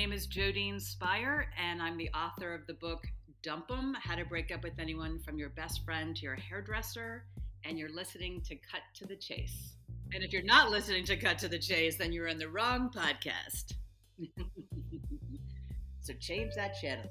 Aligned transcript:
name 0.00 0.12
is 0.14 0.26
Jodyne 0.26 0.80
Speyer, 0.80 1.46
and 1.58 1.82
I'm 1.82 1.98
the 1.98 2.08
author 2.14 2.54
of 2.54 2.66
the 2.66 2.72
book 2.72 3.06
Dump 3.42 3.70
'em 3.70 3.92
How 4.00 4.14
to 4.14 4.24
Break 4.24 4.50
Up 4.50 4.62
with 4.62 4.78
Anyone 4.78 5.18
from 5.18 5.38
Your 5.38 5.50
Best 5.50 5.84
Friend 5.84 6.16
to 6.16 6.22
Your 6.22 6.36
Hairdresser. 6.36 7.26
And 7.64 7.78
you're 7.78 7.92
listening 7.92 8.40
to 8.46 8.56
Cut 8.56 8.80
to 8.94 9.06
the 9.06 9.16
Chase. 9.16 9.76
And 10.14 10.24
if 10.24 10.32
you're 10.32 10.42
not 10.42 10.70
listening 10.70 11.04
to 11.04 11.18
Cut 11.18 11.36
to 11.40 11.48
the 11.48 11.58
Chase, 11.58 11.98
then 11.98 12.14
you're 12.14 12.28
in 12.28 12.38
the 12.38 12.48
wrong 12.48 12.88
podcast. 12.88 13.74
so 16.00 16.14
change 16.14 16.54
that 16.54 16.80
channel. 16.80 17.04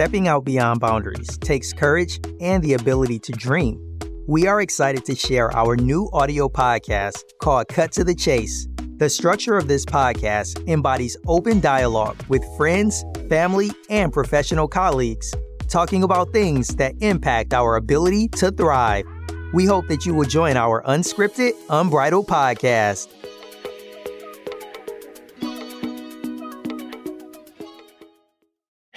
Stepping 0.00 0.28
out 0.28 0.46
beyond 0.46 0.80
boundaries 0.80 1.36
takes 1.36 1.74
courage 1.74 2.20
and 2.40 2.64
the 2.64 2.72
ability 2.72 3.18
to 3.18 3.32
dream. 3.32 3.98
We 4.26 4.46
are 4.46 4.62
excited 4.62 5.04
to 5.04 5.14
share 5.14 5.54
our 5.54 5.76
new 5.76 6.08
audio 6.14 6.48
podcast 6.48 7.18
called 7.42 7.68
Cut 7.68 7.92
to 7.92 8.04
the 8.04 8.14
Chase. 8.14 8.66
The 8.96 9.10
structure 9.10 9.58
of 9.58 9.68
this 9.68 9.84
podcast 9.84 10.66
embodies 10.66 11.18
open 11.26 11.60
dialogue 11.60 12.16
with 12.30 12.42
friends, 12.56 13.04
family, 13.28 13.72
and 13.90 14.10
professional 14.10 14.68
colleagues, 14.68 15.34
talking 15.68 16.02
about 16.02 16.32
things 16.32 16.76
that 16.76 16.94
impact 17.02 17.52
our 17.52 17.76
ability 17.76 18.28
to 18.28 18.50
thrive. 18.50 19.04
We 19.52 19.66
hope 19.66 19.86
that 19.88 20.06
you 20.06 20.14
will 20.14 20.24
join 20.24 20.56
our 20.56 20.82
unscripted, 20.84 21.52
unbridled 21.68 22.26
podcast. 22.26 23.19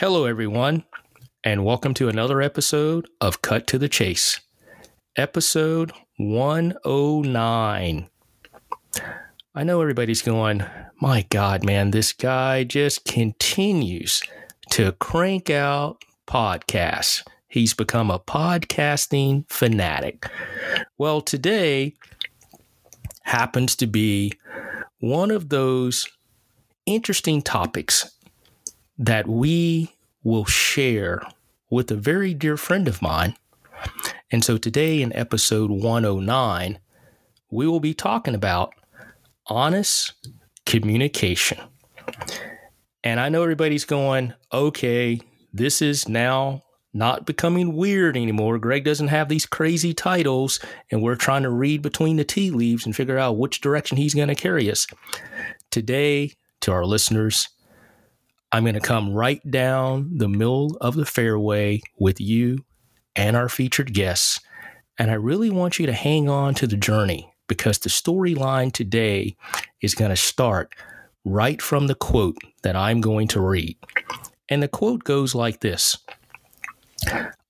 Hello, 0.04 0.26
everyone, 0.26 0.84
and 1.46 1.64
welcome 1.64 1.94
to 1.94 2.10
another 2.10 2.42
episode 2.42 3.08
of 3.22 3.42
Cut 3.42 3.66
to 3.68 3.78
the 3.78 3.88
Chase, 3.88 4.42
episode 5.16 5.94
109. 6.18 8.10
I 9.56 9.64
know 9.64 9.80
everybody's 9.80 10.22
going, 10.22 10.66
my 11.00 11.26
God, 11.30 11.64
man, 11.64 11.92
this 11.92 12.12
guy 12.12 12.66
just 12.66 13.06
continues 13.06 14.22
to 14.72 14.92
crank 14.92 15.50
out 15.50 16.04
podcasts. 16.28 17.26
He's 17.48 17.74
become 17.74 18.12
a 18.12 18.20
podcasting 18.20 19.50
fanatic. 19.50 20.30
Well, 20.98 21.22
today 21.22 21.94
happens 23.22 23.74
to 23.78 23.88
be 23.88 24.34
one 25.00 25.32
of 25.32 25.48
those 25.48 26.10
interesting 26.86 27.42
topics 27.42 28.13
that 28.98 29.28
we 29.28 29.96
will 30.24 30.46
share 30.46 31.22
with 31.70 31.90
a 31.92 31.96
very 31.96 32.34
dear 32.34 32.58
friend 32.58 32.88
of 32.88 33.02
mine. 33.02 33.36
And 34.32 34.44
so 34.44 34.58
today 34.58 35.02
in 35.02 35.14
episode 35.14 35.72
109, 35.72 36.80
we 37.52 37.68
will 37.68 37.80
be 37.80 37.94
talking 37.94 38.36
about 38.36 38.74
honest 39.48 40.14
communication. 40.66 41.60
And 43.04 43.20
I 43.20 43.30
know 43.30 43.44
everybody's 43.44 43.86
going, 43.86 44.34
okay, 44.52 45.20
this 45.52 45.82
is 45.82 46.08
now 46.08 46.64
not 46.94 47.26
becoming 47.26 47.76
weird 47.76 48.16
anymore. 48.16 48.60
Greg 48.60 48.84
doesn't 48.84 49.08
have 49.08 49.28
these 49.28 49.46
crazy 49.46 49.94
titles, 49.94 50.60
and 50.92 51.02
we're 51.02 51.16
trying 51.16 51.44
to 51.44 51.50
read 51.50 51.82
between 51.82 52.18
the 52.18 52.24
tea 52.24 52.52
leaves 52.52 52.86
and 52.86 52.96
figure 52.96 53.18
out 53.18 53.38
which 53.38 53.62
direction 53.62 53.98
he's 53.98 54.14
going 54.14 54.28
to 54.28 54.36
carry 54.36 54.72
us. 54.72 54.88
Today, 55.72 56.34
to 56.62 56.72
our 56.72 56.86
listeners, 56.86 57.50
I'm 58.54 58.66
going 58.66 58.76
to 58.76 58.80
come 58.80 59.12
right 59.12 59.42
down 59.50 60.12
the 60.16 60.30
middle 60.30 60.78
of 60.80 60.94
the 60.94 61.08
fairway 61.08 61.82
with 61.98 62.22
you 62.22 62.64
and 63.16 63.36
our 63.36 63.50
featured 63.50 63.96
guests. 63.96 64.40
And 65.00 65.10
I 65.10 65.16
really 65.16 65.50
want 65.50 65.80
you 65.80 65.88
to 65.88 65.94
hang 65.94 66.30
on 66.30 66.54
to 66.56 66.68
the 66.68 66.78
journey 66.78 67.34
because 67.48 67.80
the 67.80 67.90
storyline 67.90 68.72
today 68.72 69.36
is 69.82 69.96
going 69.96 70.12
to 70.12 70.16
start 70.16 70.76
right 71.26 71.64
from 71.64 71.88
the 71.88 71.96
quote 71.96 72.38
that 72.62 72.76
I'm 72.76 73.02
going 73.02 73.28
to 73.30 73.42
read. 73.42 73.76
And 74.50 74.62
the 74.62 74.68
quote 74.68 75.04
goes 75.04 75.34
like 75.34 75.62
this 75.62 75.98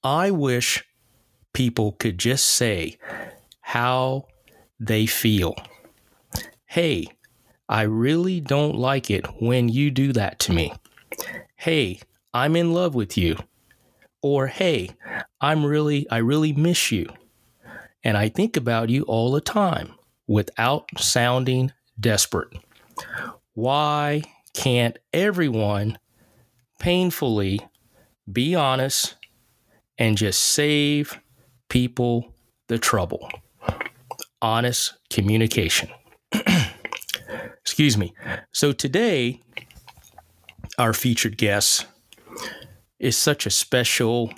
I 0.05 0.31
wish 0.31 0.85
people 1.51 1.91
could 1.99 2.17
just 2.17 2.45
say 2.45 2.97
how 3.59 4.27
they 4.79 5.05
feel. 5.05 5.55
Hey, 6.65 7.07
I 7.67 7.81
really 7.81 8.39
don't 8.39 8.77
like 8.77 9.11
it 9.11 9.25
when 9.41 9.67
you 9.67 9.91
do 9.91 10.13
that 10.13 10.39
to 10.39 10.53
me 10.53 10.71
hey, 11.63 11.97
I'm 12.33 12.57
in 12.57 12.73
love 12.73 12.93
with 12.93 13.17
you. 13.17 13.37
Or 14.21 14.47
hey, 14.47 14.89
I'm 15.39 15.65
really, 15.65 16.05
I 16.09 16.17
really 16.17 16.51
miss 16.51 16.91
you. 16.91 17.07
And 18.03 18.17
I 18.17 18.27
think 18.27 18.57
about 18.57 18.89
you 18.89 19.03
all 19.03 19.31
the 19.31 19.39
time 19.39 19.93
without 20.27 20.89
sounding 20.97 21.71
desperate. 21.97 22.49
Why 23.53 24.23
can't 24.53 24.97
everyone 25.13 25.97
painfully 26.79 27.61
be 28.29 28.55
honest 28.55 29.15
and 29.97 30.17
just 30.17 30.43
save 30.43 31.17
people 31.69 32.33
the 32.67 32.77
trouble? 32.77 33.29
Honest 34.41 34.95
communication. 35.09 35.87
Excuse 37.61 37.97
me. 37.97 38.13
So 38.51 38.73
today, 38.73 39.39
our 40.77 40.93
featured 40.93 41.37
guest 41.37 41.85
is 42.99 43.17
such 43.17 43.45
a 43.45 43.49
special 43.49 44.33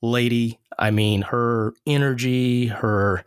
lady. 0.00 0.58
I 0.78 0.90
mean, 0.90 1.22
her 1.22 1.74
energy, 1.86 2.66
her 2.68 3.24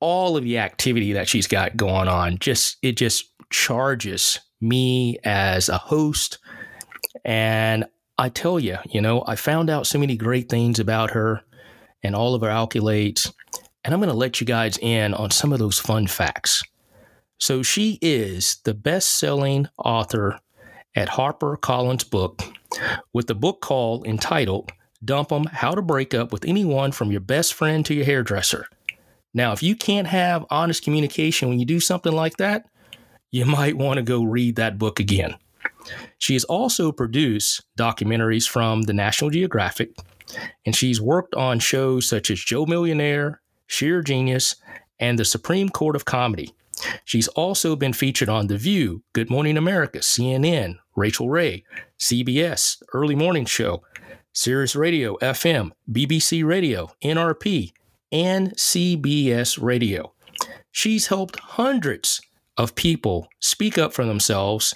all 0.00 0.36
of 0.36 0.42
the 0.42 0.58
activity 0.58 1.12
that 1.12 1.28
she's 1.28 1.46
got 1.46 1.76
going 1.76 2.08
on 2.08 2.36
just 2.38 2.76
it 2.82 2.96
just 2.96 3.26
charges 3.50 4.40
me 4.60 5.16
as 5.22 5.68
a 5.68 5.78
host 5.78 6.38
and 7.24 7.84
I 8.18 8.28
tell 8.28 8.58
you, 8.58 8.78
you 8.88 9.00
know, 9.00 9.24
I 9.26 9.36
found 9.36 9.70
out 9.70 9.86
so 9.86 9.98
many 9.98 10.16
great 10.16 10.48
things 10.48 10.78
about 10.78 11.12
her 11.12 11.42
and 12.02 12.16
all 12.16 12.34
of 12.34 12.42
her 12.42 12.48
accolades 12.48 13.32
and 13.84 13.94
I'm 13.94 14.00
going 14.00 14.10
to 14.10 14.16
let 14.16 14.40
you 14.40 14.46
guys 14.46 14.76
in 14.78 15.14
on 15.14 15.30
some 15.30 15.52
of 15.52 15.58
those 15.58 15.78
fun 15.78 16.06
facts. 16.06 16.62
So 17.42 17.64
she 17.64 17.98
is 18.00 18.58
the 18.62 18.72
best 18.72 19.18
selling 19.18 19.66
author 19.76 20.38
at 20.94 21.08
Harper 21.08 21.56
Collins 21.56 22.04
Book 22.04 22.40
with 23.12 23.26
the 23.26 23.34
book 23.34 23.60
called 23.60 24.06
entitled 24.06 24.70
Dump 25.04 25.32
'em 25.32 25.46
How 25.46 25.72
to 25.72 25.82
Break 25.82 26.14
Up 26.14 26.30
with 26.30 26.44
Anyone 26.44 26.92
from 26.92 27.10
Your 27.10 27.20
Best 27.20 27.52
Friend 27.52 27.84
to 27.84 27.94
Your 27.94 28.04
Hairdresser. 28.04 28.68
Now, 29.34 29.50
if 29.50 29.60
you 29.60 29.74
can't 29.74 30.06
have 30.06 30.46
honest 30.50 30.84
communication 30.84 31.48
when 31.48 31.58
you 31.58 31.66
do 31.66 31.80
something 31.80 32.12
like 32.12 32.36
that, 32.36 32.66
you 33.32 33.44
might 33.44 33.76
want 33.76 33.96
to 33.96 34.04
go 34.04 34.22
read 34.22 34.54
that 34.54 34.78
book 34.78 35.00
again. 35.00 35.34
She 36.18 36.34
has 36.34 36.44
also 36.44 36.92
produced 36.92 37.64
documentaries 37.76 38.48
from 38.48 38.82
the 38.82 38.92
National 38.92 39.30
Geographic, 39.30 39.96
and 40.64 40.76
she's 40.76 41.00
worked 41.00 41.34
on 41.34 41.58
shows 41.58 42.08
such 42.08 42.30
as 42.30 42.38
Joe 42.38 42.66
Millionaire, 42.66 43.40
Sheer 43.66 44.00
Genius, 44.00 44.54
and 45.00 45.18
the 45.18 45.24
Supreme 45.24 45.70
Court 45.70 45.96
of 45.96 46.04
Comedy. 46.04 46.54
She's 47.04 47.28
also 47.28 47.76
been 47.76 47.92
featured 47.92 48.28
on 48.28 48.46
The 48.46 48.58
View, 48.58 49.02
Good 49.12 49.30
Morning 49.30 49.56
America, 49.56 49.98
CNN, 49.98 50.78
Rachael 50.96 51.28
Ray, 51.28 51.64
CBS, 51.98 52.82
Early 52.92 53.14
Morning 53.14 53.44
Show, 53.44 53.82
Sirius 54.32 54.74
Radio, 54.74 55.16
FM, 55.18 55.72
BBC 55.90 56.44
Radio, 56.44 56.90
NRP, 57.02 57.72
and 58.10 58.52
CBS 58.56 59.62
Radio. 59.62 60.12
She's 60.70 61.08
helped 61.08 61.38
hundreds 61.38 62.20
of 62.56 62.74
people 62.74 63.28
speak 63.40 63.78
up 63.78 63.92
for 63.92 64.04
themselves 64.04 64.74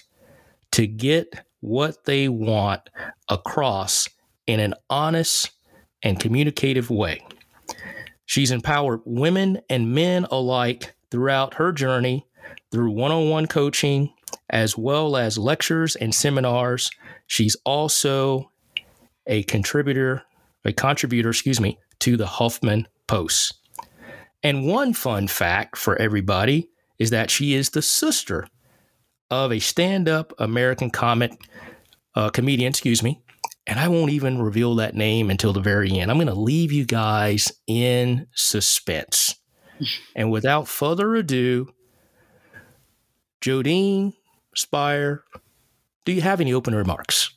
to 0.72 0.86
get 0.86 1.44
what 1.60 2.04
they 2.04 2.28
want 2.28 2.88
across 3.28 4.08
in 4.46 4.60
an 4.60 4.74
honest 4.90 5.50
and 6.02 6.20
communicative 6.20 6.90
way. 6.90 7.24
She's 8.26 8.50
empowered 8.50 9.00
women 9.04 9.60
and 9.70 9.94
men 9.94 10.26
alike 10.30 10.95
throughout 11.10 11.54
her 11.54 11.72
journey 11.72 12.26
through 12.72 12.90
one 12.90 13.12
on 13.12 13.30
one 13.30 13.46
coaching, 13.46 14.12
as 14.50 14.76
well 14.76 15.16
as 15.16 15.38
lectures 15.38 15.96
and 15.96 16.14
seminars. 16.14 16.90
She's 17.26 17.56
also 17.64 18.50
a 19.26 19.42
contributor, 19.44 20.22
a 20.64 20.72
contributor, 20.72 21.30
excuse 21.30 21.60
me, 21.60 21.78
to 22.00 22.16
the 22.16 22.26
Huffman 22.26 22.86
Post. 23.06 23.54
And 24.42 24.66
one 24.66 24.92
fun 24.92 25.28
fact 25.28 25.76
for 25.76 25.96
everybody 25.96 26.68
is 26.98 27.10
that 27.10 27.30
she 27.30 27.54
is 27.54 27.70
the 27.70 27.82
sister 27.82 28.46
of 29.30 29.52
a 29.52 29.58
stand 29.58 30.08
up 30.08 30.32
American 30.38 30.90
comic, 30.90 31.32
uh, 32.14 32.30
comedian, 32.30 32.70
excuse 32.70 33.02
me. 33.02 33.20
And 33.66 33.80
I 33.80 33.88
won't 33.88 34.12
even 34.12 34.40
reveal 34.40 34.76
that 34.76 34.94
name 34.94 35.28
until 35.30 35.52
the 35.52 35.60
very 35.60 35.98
end. 35.98 36.10
I'm 36.10 36.18
going 36.18 36.28
to 36.28 36.34
leave 36.34 36.70
you 36.70 36.84
guys 36.84 37.52
in 37.66 38.28
suspense 38.34 39.35
and 40.14 40.30
without 40.30 40.68
further 40.68 41.14
ado, 41.14 41.72
Jodyne 43.40 44.14
Speyer, 44.54 45.24
do 46.04 46.12
you 46.12 46.20
have 46.20 46.40
any 46.40 46.52
open 46.52 46.74
remarks? 46.74 47.30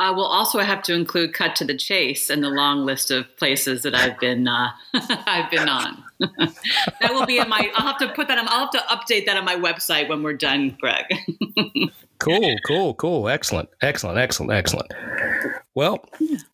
I 0.00 0.10
will 0.12 0.24
also 0.24 0.60
have 0.60 0.82
to 0.84 0.94
include 0.94 1.34
"Cut 1.34 1.54
to 1.56 1.64
the 1.64 1.76
Chase" 1.76 2.30
in 2.30 2.40
the 2.40 2.48
long 2.48 2.86
list 2.86 3.10
of 3.10 3.36
places 3.36 3.82
that 3.82 3.94
I've 3.94 4.18
been 4.18 4.48
uh, 4.48 4.70
I've 4.94 5.50
been 5.50 5.68
on. 5.68 6.02
that 6.20 7.12
will 7.12 7.26
be 7.26 7.38
in 7.38 7.48
my. 7.50 7.70
I'll 7.74 7.86
have 7.86 7.98
to 7.98 8.08
put 8.08 8.26
that. 8.28 8.38
On, 8.38 8.48
I'll 8.48 8.60
have 8.60 8.70
to 8.70 8.78
update 8.78 9.26
that 9.26 9.36
on 9.36 9.44
my 9.44 9.56
website 9.56 10.08
when 10.08 10.22
we're 10.22 10.32
done, 10.32 10.74
Greg. 10.80 11.04
cool, 12.18 12.54
cool, 12.66 12.94
cool. 12.94 13.28
Excellent, 13.28 13.68
excellent, 13.82 14.18
excellent, 14.18 14.52
excellent. 14.52 14.90
Well, 15.74 16.02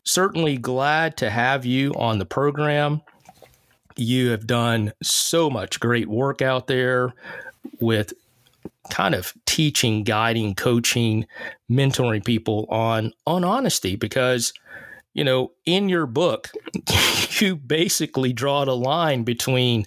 certainly 0.04 0.56
glad 0.58 1.16
to 1.18 1.30
have 1.30 1.64
you 1.64 1.92
on 1.94 2.18
the 2.18 2.26
program. 2.26 3.00
You 3.96 4.30
have 4.30 4.46
done 4.46 4.92
so 5.02 5.48
much 5.48 5.80
great 5.80 6.08
work 6.08 6.42
out 6.42 6.66
there 6.66 7.14
with 7.80 8.12
kind 8.90 9.14
of 9.14 9.32
teaching, 9.46 10.04
guiding, 10.04 10.54
coaching, 10.54 11.26
mentoring 11.70 12.24
people 12.24 12.66
on 12.70 13.12
on 13.26 13.44
honesty 13.44 13.96
because 13.96 14.52
you 15.16 15.24
know, 15.24 15.52
in 15.64 15.88
your 15.88 16.04
book, 16.04 16.50
you 17.40 17.56
basically 17.56 18.34
draw 18.34 18.66
the 18.66 18.76
line 18.76 19.22
between 19.24 19.86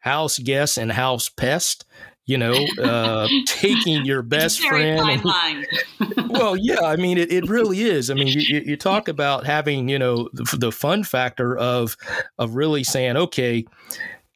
house 0.00 0.38
guest 0.38 0.76
and 0.76 0.92
house 0.92 1.30
pest. 1.30 1.86
You 2.26 2.38
know, 2.38 2.66
uh, 2.82 3.28
taking 3.46 4.04
your 4.04 4.22
best 4.22 4.60
friend. 4.60 5.00
And, 5.08 5.66
well, 6.30 6.56
yeah, 6.56 6.80
I 6.82 6.96
mean, 6.96 7.18
it, 7.18 7.32
it 7.32 7.48
really 7.48 7.82
is. 7.82 8.10
I 8.10 8.14
mean, 8.14 8.28
you, 8.28 8.62
you 8.64 8.76
talk 8.76 9.08
about 9.08 9.46
having, 9.46 9.88
you 9.88 9.98
know, 9.98 10.28
the, 10.32 10.56
the 10.58 10.72
fun 10.72 11.04
factor 11.04 11.56
of 11.56 11.96
of 12.38 12.56
really 12.56 12.82
saying, 12.82 13.16
okay, 13.16 13.64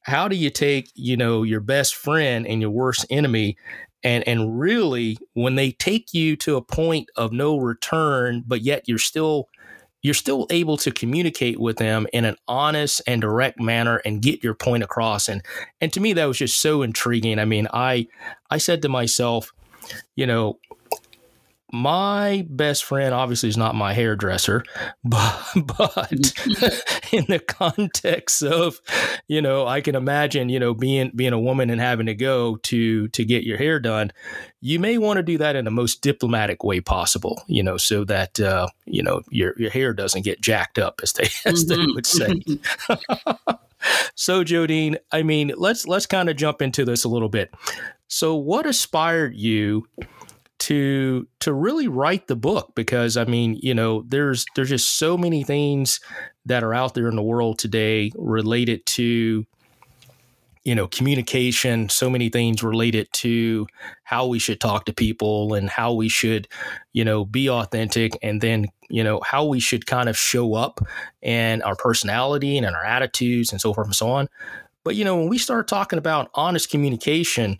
how 0.03 0.29
do 0.29 0.37
you 0.37 0.51
take, 0.51 0.91
you 0.95 1.17
know, 1.17 1.43
your 1.43 1.61
best 1.61 1.97
friend 1.97 2.47
and 2.47 2.61
your 2.61 2.71
worst 2.71 3.07
enemy 3.11 3.57
and 4.03 4.27
and 4.27 4.59
really 4.59 5.19
when 5.35 5.57
they 5.57 5.73
take 5.73 6.15
you 6.15 6.37
to 6.37 6.57
a 6.57 6.63
point 6.63 7.09
of 7.17 7.33
no 7.33 7.59
return 7.59 8.43
but 8.47 8.63
yet 8.63 8.89
you're 8.89 8.99
still 8.99 9.49
you're 10.03 10.15
still 10.15 10.47
able 10.51 10.77
to 10.79 10.91
communicate 10.91 11.61
with 11.61 11.77
them 11.77 12.07
in 12.13 12.25
an 12.25 12.37
honest 12.49 13.03
and 13.07 13.21
direct 13.21 13.61
manner 13.61 13.99
and 14.05 14.23
get 14.23 14.43
your 14.43 14.55
point 14.55 14.83
across. 14.83 15.29
And 15.29 15.43
and 15.81 15.93
to 15.93 16.01
me 16.01 16.13
that 16.15 16.25
was 16.25 16.39
just 16.39 16.61
so 16.61 16.83
intriguing. 16.83 17.39
I 17.39 17.45
mean 17.45 17.69
i 17.73 18.07
i 18.51 18.59
said 18.59 18.83
to 18.83 18.89
myself 18.89 19.53
you 20.17 20.27
know 20.27 20.59
my 21.73 22.47
best 22.49 22.85
friend 22.85 23.15
obviously 23.15 23.49
is 23.49 23.57
not 23.57 23.75
my 23.75 23.93
hairdresser, 23.93 24.65
but, 25.05 25.43
but 25.55 26.13
in 27.13 27.27
the 27.29 27.43
context 27.47 28.43
of, 28.43 28.81
you 29.29 29.41
know, 29.41 29.67
I 29.67 29.81
can 29.81 29.95
imagine, 29.95 30.49
you 30.49 30.59
know, 30.59 30.75
being 30.75 31.13
being 31.15 31.33
a 31.33 31.41
woman 31.41 31.71
and 31.71 31.81
having 31.81 32.07
to 32.07 32.15
go 32.15 32.57
to 32.57 33.09
to 33.09 33.25
get 33.25 33.45
your 33.45 33.59
hair 33.59 33.79
done, 33.81 34.13
you 34.61 34.79
may 34.79 34.99
want 34.99 35.17
to 35.17 35.23
do 35.23 35.39
that 35.39 35.57
in 35.57 35.65
the 35.65 35.71
most 35.71 36.03
diplomatic 36.03 36.63
way 36.65 36.81
possible, 36.81 37.43
you 37.47 37.63
know, 37.63 37.77
so 37.77 38.05
that 38.05 38.39
uh, 38.41 38.69
you 38.87 39.03
know 39.03 39.23
your 39.31 39.55
your 39.57 39.71
hair 39.71 39.93
doesn't 39.93 40.23
get 40.23 40.41
jacked 40.41 40.79
up, 40.79 41.01
as 41.03 41.13
they 41.15 41.25
as 41.45 41.65
mm-hmm. 41.65 41.81
they 41.81 41.87
would 41.93 42.07
say. 42.07 42.43
so, 44.15 44.45
Jodyne, 44.45 44.99
I 45.13 45.23
mean, 45.23 45.53
let's 45.57 45.87
let's 45.87 46.07
kind 46.07 46.29
of 46.29 46.37
jump 46.37 46.63
into 46.63 46.85
this 46.85 47.05
a 47.05 47.09
little 47.09 47.29
bit. 47.29 47.55
So, 48.09 48.35
what 48.35 48.67
inspired 48.67 49.35
you? 49.37 49.87
To 50.71 51.27
to 51.41 51.53
really 51.53 51.89
write 51.89 52.29
the 52.29 52.37
book 52.37 52.75
because 52.77 53.17
I 53.17 53.25
mean, 53.25 53.59
you 53.61 53.75
know, 53.75 54.05
there's 54.07 54.47
there's 54.55 54.69
just 54.69 54.99
so 54.99 55.19
many 55.19 55.43
things 55.43 55.99
that 56.47 56.63
are 56.63 56.73
out 56.73 56.95
there 56.95 57.09
in 57.09 57.17
the 57.17 57.25
world 57.25 57.59
today 57.59 58.13
related 58.15 58.87
to 58.87 59.45
you 60.63 60.75
know 60.75 60.87
communication 60.87 61.89
so 61.89 62.09
many 62.09 62.29
things 62.29 62.63
related 62.63 63.09
to 63.13 63.67
how 64.05 64.27
we 64.27 64.39
should 64.39 64.61
talk 64.61 64.85
to 64.85 64.93
people 64.93 65.55
and 65.55 65.71
how 65.71 65.93
we 65.93 66.09
should 66.09 66.47
you 66.93 67.03
know 67.03 67.25
be 67.25 67.49
authentic 67.49 68.13
and 68.23 68.43
then 68.43 68.67
you 68.91 69.03
know 69.03 69.21
how 69.25 69.45
we 69.45 69.59
should 69.59 69.87
kind 69.87 70.09
of 70.09 70.17
show 70.17 70.55
up 70.55 70.79
and 71.23 71.63
our 71.65 71.75
personality 71.75 72.59
and 72.59 72.67
our 72.67 72.85
attitudes 72.85 73.51
and 73.51 73.61
so 73.61 73.75
forth 73.75 73.89
and 73.89 73.97
so 73.97 74.09
on. 74.09 74.29
But 74.85 74.95
you 74.95 75.05
know 75.05 75.17
when 75.17 75.29
we 75.29 75.39
start 75.39 75.67
talking 75.67 75.99
about 75.99 76.31
honest 76.35 76.71
communication 76.71 77.59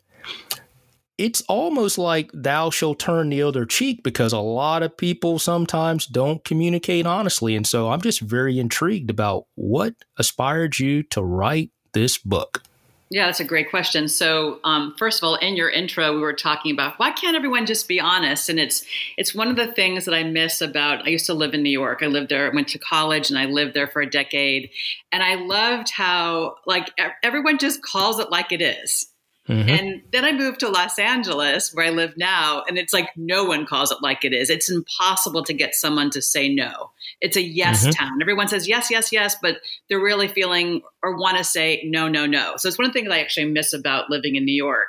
it's 1.21 1.43
almost 1.43 1.99
like 1.99 2.31
thou 2.33 2.71
shall 2.71 2.95
turn 2.95 3.29
the 3.29 3.43
other 3.43 3.67
cheek 3.67 4.03
because 4.03 4.33
a 4.33 4.39
lot 4.39 4.83
of 4.83 4.97
people 4.97 5.39
sometimes 5.39 6.07
don't 6.07 6.43
communicate 6.47 7.05
honestly. 7.05 7.55
And 7.55 7.67
so 7.67 7.91
I'm 7.91 8.01
just 8.01 8.23
very 8.23 8.59
intrigued 8.59 9.11
about 9.11 9.45
what 9.55 9.95
inspired 10.17 10.79
you 10.79 11.03
to 11.05 11.23
write 11.23 11.73
this 11.93 12.17
book. 12.17 12.63
Yeah, 13.11 13.27
that's 13.27 13.41
a 13.41 13.45
great 13.45 13.69
question. 13.69 14.09
So, 14.09 14.61
um, 14.63 14.95
first 14.97 15.19
of 15.19 15.25
all, 15.25 15.35
in 15.35 15.57
your 15.57 15.69
intro, 15.69 16.15
we 16.15 16.21
were 16.21 16.33
talking 16.33 16.73
about 16.73 16.99
why 16.99 17.11
can't 17.11 17.37
everyone 17.37 17.67
just 17.67 17.89
be 17.89 18.01
honest? 18.01 18.49
And 18.49 18.61
it's 18.61 18.85
it's 19.19 19.35
one 19.35 19.49
of 19.49 19.57
the 19.57 19.67
things 19.67 20.05
that 20.05 20.15
I 20.15 20.23
miss 20.23 20.61
about. 20.61 21.05
I 21.05 21.11
used 21.11 21.27
to 21.27 21.35
live 21.35 21.53
in 21.53 21.63
New 21.65 21.71
York. 21.71 22.03
I 22.03 22.07
lived 22.07 22.31
there, 22.31 22.51
went 22.53 22.69
to 22.69 22.79
college, 22.79 23.29
and 23.29 23.39
I 23.39 23.47
lived 23.47 23.75
there 23.75 23.89
for 23.89 24.01
a 24.01 24.09
decade. 24.09 24.71
And 25.11 25.25
I 25.25 25.35
loved 25.35 25.91
how 25.91 26.55
like 26.67 26.93
everyone 27.25 27.59
just 27.59 27.83
calls 27.83 28.21
it 28.21 28.31
like 28.31 28.53
it 28.53 28.63
is. 28.63 29.11
Mm-hmm. 29.49 29.69
And 29.69 30.03
then 30.13 30.25
I 30.25 30.33
moved 30.33 30.61
to 30.61 30.69
Los 30.69 30.99
Angeles, 30.99 31.75
where 31.75 31.87
I 31.87 31.91
live 31.91 32.15
now, 32.17 32.63
and 32.69 32.79
it's 32.79 32.93
like 32.93 33.09
no 33.17 33.45
one 33.45 33.67
calls 33.67 33.91
it 33.91 33.99
like 34.01 34.25
it 34.25 34.33
is. 34.33 34.51
It's 34.51 34.71
impossible 34.71 35.43
to 35.45 35.55
get 35.55 35.75
someone 35.75 36.11
to 36.11 36.23
say 36.23 36.49
no. 36.49 36.93
It's 37.21 37.37
a 37.37 37.43
yes 37.43 37.83
mm-hmm. 37.83 37.91
town. 37.91 38.23
Everyone 38.23 38.49
says 38.49 38.69
yes, 38.69 38.91
yes, 38.91 39.13
yes, 39.13 39.37
but 39.41 39.57
they're 39.89 39.99
really 39.99 40.29
feeling 40.29 40.83
or 41.03 41.17
want 41.17 41.39
to 41.39 41.45
say 41.45 41.83
no, 41.85 42.07
no, 42.07 42.27
no. 42.27 42.55
So 42.59 42.69
it's 42.69 42.79
one 42.79 42.87
of 42.87 42.93
the 42.93 43.01
things 43.01 43.11
I 43.11 43.21
actually 43.21 43.47
miss 43.47 43.73
about 43.73 44.11
living 44.11 44.37
in 44.37 44.45
New 44.45 44.55
York. 44.55 44.89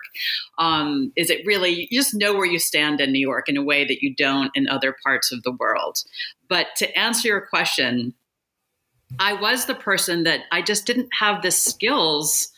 Um, 0.57 1.11
is 1.15 1.29
it 1.29 1.45
really 1.45 1.87
you 1.89 1.99
just 1.99 2.13
know 2.13 2.33
where 2.33 2.45
you 2.45 2.59
stand 2.59 3.01
in 3.01 3.11
New 3.11 3.19
York 3.19 3.49
in 3.49 3.57
a 3.57 3.63
way 3.63 3.85
that 3.85 4.01
you 4.01 4.13
don't 4.15 4.51
in 4.53 4.67
other 4.67 4.95
parts 5.03 5.31
of 5.31 5.43
the 5.43 5.55
world. 5.59 5.97
But 6.49 6.67
to 6.77 6.97
answer 6.97 7.29
your 7.29 7.41
question, 7.41 8.13
I 9.19 9.33
was 9.33 9.65
the 9.65 9.75
person 9.75 10.23
that 10.23 10.41
I 10.51 10.61
just 10.61 10.85
didn't 10.85 11.09
have 11.19 11.41
the 11.41 11.51
skills 11.51 12.50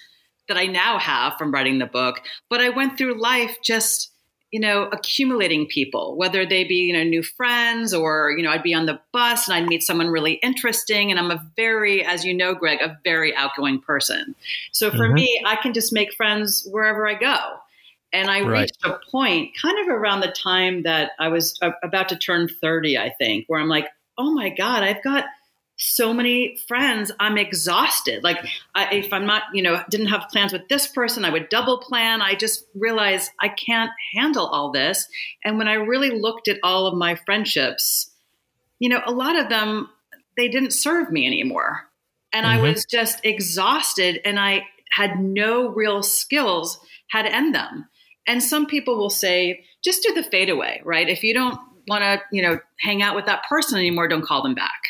that 0.48 0.58
I 0.58 0.66
now 0.66 0.98
have 1.00 1.34
from 1.38 1.52
writing 1.52 1.80
the 1.80 1.86
book, 1.86 2.22
but 2.50 2.62
I 2.62 2.70
went 2.70 2.98
through 2.98 3.20
life 3.22 3.58
just 3.64 4.14
you 4.54 4.60
know 4.60 4.84
accumulating 4.92 5.66
people 5.66 6.16
whether 6.16 6.46
they 6.46 6.64
be 6.64 6.76
you 6.76 6.94
know 6.94 7.04
new 7.04 7.24
friends 7.24 7.92
or 7.92 8.32
you 8.38 8.44
know 8.44 8.52
i'd 8.52 8.64
be 8.64 8.74
on 8.74 8.86
the 8.86 9.00
bus 9.12 9.48
and 9.48 9.56
i'd 9.56 9.68
meet 9.68 9.82
someone 9.82 10.08
really 10.08 10.34
interesting 10.34 11.10
and 11.10 11.20
i'm 11.20 11.32
a 11.32 11.44
very 11.56 12.06
as 12.06 12.24
you 12.24 12.34
know 12.34 12.54
greg 12.54 12.80
a 12.80 12.98
very 13.04 13.36
outgoing 13.36 13.82
person 13.82 14.36
so 14.72 14.92
for 14.92 15.08
mm-hmm. 15.08 15.16
me 15.16 15.44
i 15.46 15.56
can 15.56 15.74
just 15.74 15.92
make 15.92 16.14
friends 16.14 16.66
wherever 16.72 17.08
i 17.08 17.16
go 17.16 17.36
and 18.14 18.30
i 18.30 18.42
right. 18.42 18.62
reached 18.62 18.78
a 18.86 19.00
point 19.10 19.50
kind 19.60 19.78
of 19.80 19.88
around 19.88 20.22
the 20.22 20.32
time 20.32 20.84
that 20.84 21.12
i 21.20 21.28
was 21.28 21.60
about 21.82 22.08
to 22.08 22.16
turn 22.16 22.48
30 22.48 22.96
i 22.96 23.10
think 23.18 23.46
where 23.48 23.60
i'm 23.60 23.70
like 23.70 23.88
oh 24.20 24.32
my 24.32 24.50
god 24.50 24.84
i've 24.84 25.04
got 25.04 25.26
so 25.78 26.14
many 26.14 26.58
friends 26.68 27.12
i'm 27.20 27.38
exhausted. 27.38 28.24
Like 28.24 28.38
I, 28.76 28.94
if 28.96 29.12
i'm 29.12 29.26
not 29.26 29.44
you 29.54 29.64
know 29.64 29.82
didn't 29.90 30.08
have 30.08 30.30
plans 30.32 30.54
with 30.54 30.68
this 30.70 30.88
person 30.88 31.26
i 31.26 31.30
would 31.30 31.50
double 31.50 31.80
plan. 31.80 32.22
I 32.22 32.36
just 32.36 32.66
realized 32.76 33.32
i 33.40 33.50
can't 33.50 33.92
handle 34.14 34.48
all 34.48 34.72
this. 34.72 35.08
And 35.44 35.58
when 35.58 35.68
i 35.68 35.74
really 35.74 36.12
looked 36.12 36.48
at 36.48 36.60
all 36.64 36.86
of 36.86 36.98
my 36.98 37.16
friendships 37.16 38.12
you 38.80 38.90
know 38.90 39.02
a 39.06 39.12
lot 39.12 39.38
of 39.38 39.50
them 39.50 39.90
they 40.38 40.48
didn't 40.48 40.72
serve 40.72 41.12
me 41.12 41.26
anymore. 41.26 41.90
And 42.32 42.46
mm-hmm. 42.46 42.66
i 42.66 42.70
was 42.70 42.86
just 42.86 43.20
exhausted 43.24 44.22
and 44.26 44.40
i 44.40 44.66
had 44.92 45.20
no 45.20 45.70
real 45.70 46.04
skills 46.04 46.80
how 47.10 47.24
to 47.24 47.34
end 47.34 47.56
them. 47.56 47.90
And 48.28 48.42
some 48.42 48.68
people 48.68 48.96
will 48.96 49.10
say 49.10 49.66
just 49.84 50.04
do 50.04 50.14
the 50.14 50.24
fade 50.24 50.50
away 50.50 50.82
right? 50.86 51.10
If 51.10 51.24
you 51.24 51.34
don't 51.34 51.60
want 51.88 52.04
to 52.04 52.22
you 52.32 52.42
know 52.44 52.60
hang 52.80 53.02
out 53.02 53.16
with 53.16 53.26
that 53.26 53.44
person 53.50 53.78
anymore 53.78 54.08
don't 54.08 54.26
call 54.26 54.42
them 54.44 54.56
back 54.56 54.82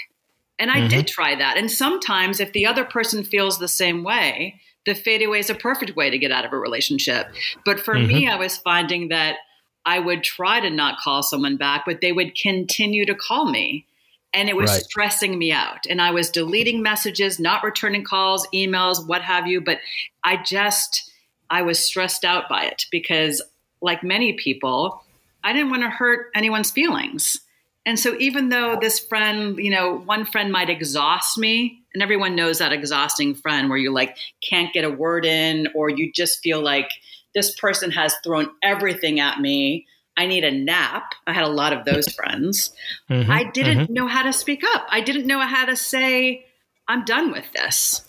and 0.59 0.71
I 0.71 0.79
mm-hmm. 0.79 0.87
did 0.87 1.07
try 1.07 1.35
that. 1.35 1.57
And 1.57 1.71
sometimes, 1.71 2.39
if 2.39 2.53
the 2.53 2.65
other 2.65 2.85
person 2.85 3.23
feels 3.23 3.59
the 3.59 3.67
same 3.67 4.03
way, 4.03 4.59
the 4.85 4.93
fadeaway 4.93 5.39
is 5.39 5.49
a 5.49 5.55
perfect 5.55 5.95
way 5.95 6.09
to 6.09 6.17
get 6.17 6.31
out 6.31 6.45
of 6.45 6.53
a 6.53 6.57
relationship. 6.57 7.27
But 7.65 7.79
for 7.79 7.95
mm-hmm. 7.95 8.07
me, 8.07 8.27
I 8.27 8.35
was 8.35 8.57
finding 8.57 9.09
that 9.09 9.37
I 9.85 9.99
would 9.99 10.23
try 10.23 10.59
to 10.59 10.69
not 10.69 10.99
call 10.99 11.23
someone 11.23 11.57
back, 11.57 11.83
but 11.85 12.01
they 12.01 12.11
would 12.11 12.35
continue 12.35 13.05
to 13.05 13.15
call 13.15 13.49
me. 13.49 13.85
And 14.33 14.49
it 14.49 14.55
was 14.55 14.71
right. 14.71 14.81
stressing 14.81 15.37
me 15.37 15.51
out. 15.51 15.85
And 15.87 16.01
I 16.01 16.11
was 16.11 16.31
deleting 16.31 16.81
messages, 16.81 17.39
not 17.39 17.63
returning 17.63 18.03
calls, 18.03 18.47
emails, 18.53 19.07
what 19.07 19.21
have 19.21 19.45
you. 19.45 19.61
But 19.61 19.79
I 20.23 20.37
just, 20.37 21.11
I 21.49 21.61
was 21.61 21.77
stressed 21.79 22.25
out 22.25 22.49
by 22.49 22.63
it 22.63 22.85
because, 22.89 23.41
like 23.81 24.03
many 24.03 24.33
people, 24.33 25.03
I 25.43 25.53
didn't 25.53 25.69
want 25.69 25.83
to 25.83 25.89
hurt 25.89 26.27
anyone's 26.33 26.71
feelings. 26.71 27.39
And 27.85 27.99
so 27.99 28.15
even 28.17 28.49
though 28.49 28.77
this 28.79 28.99
friend, 28.99 29.57
you 29.57 29.69
know, 29.69 29.97
one 29.97 30.25
friend 30.25 30.51
might 30.51 30.69
exhaust 30.69 31.37
me, 31.37 31.83
and 31.93 32.01
everyone 32.01 32.35
knows 32.35 32.59
that 32.59 32.71
exhausting 32.71 33.35
friend 33.35 33.69
where 33.69 33.77
you 33.77 33.91
like 33.91 34.17
can't 34.47 34.73
get 34.73 34.85
a 34.85 34.89
word 34.89 35.25
in 35.25 35.67
or 35.75 35.89
you 35.89 36.11
just 36.11 36.39
feel 36.39 36.61
like 36.61 36.89
this 37.35 37.55
person 37.59 37.91
has 37.91 38.15
thrown 38.23 38.49
everything 38.61 39.19
at 39.19 39.39
me. 39.39 39.85
I 40.15 40.27
need 40.27 40.43
a 40.43 40.51
nap. 40.51 41.13
I 41.27 41.33
had 41.33 41.43
a 41.43 41.49
lot 41.49 41.73
of 41.73 41.85
those 41.85 42.07
friends. 42.13 42.73
Mm-hmm, 43.09 43.31
I 43.31 43.43
didn't 43.51 43.79
mm-hmm. 43.79 43.93
know 43.93 44.07
how 44.07 44.23
to 44.23 44.33
speak 44.33 44.63
up. 44.63 44.85
I 44.89 45.01
didn't 45.01 45.27
know 45.27 45.39
how 45.39 45.65
to 45.65 45.75
say, 45.75 46.45
I'm 46.87 47.03
done 47.03 47.31
with 47.31 47.51
this. 47.51 48.03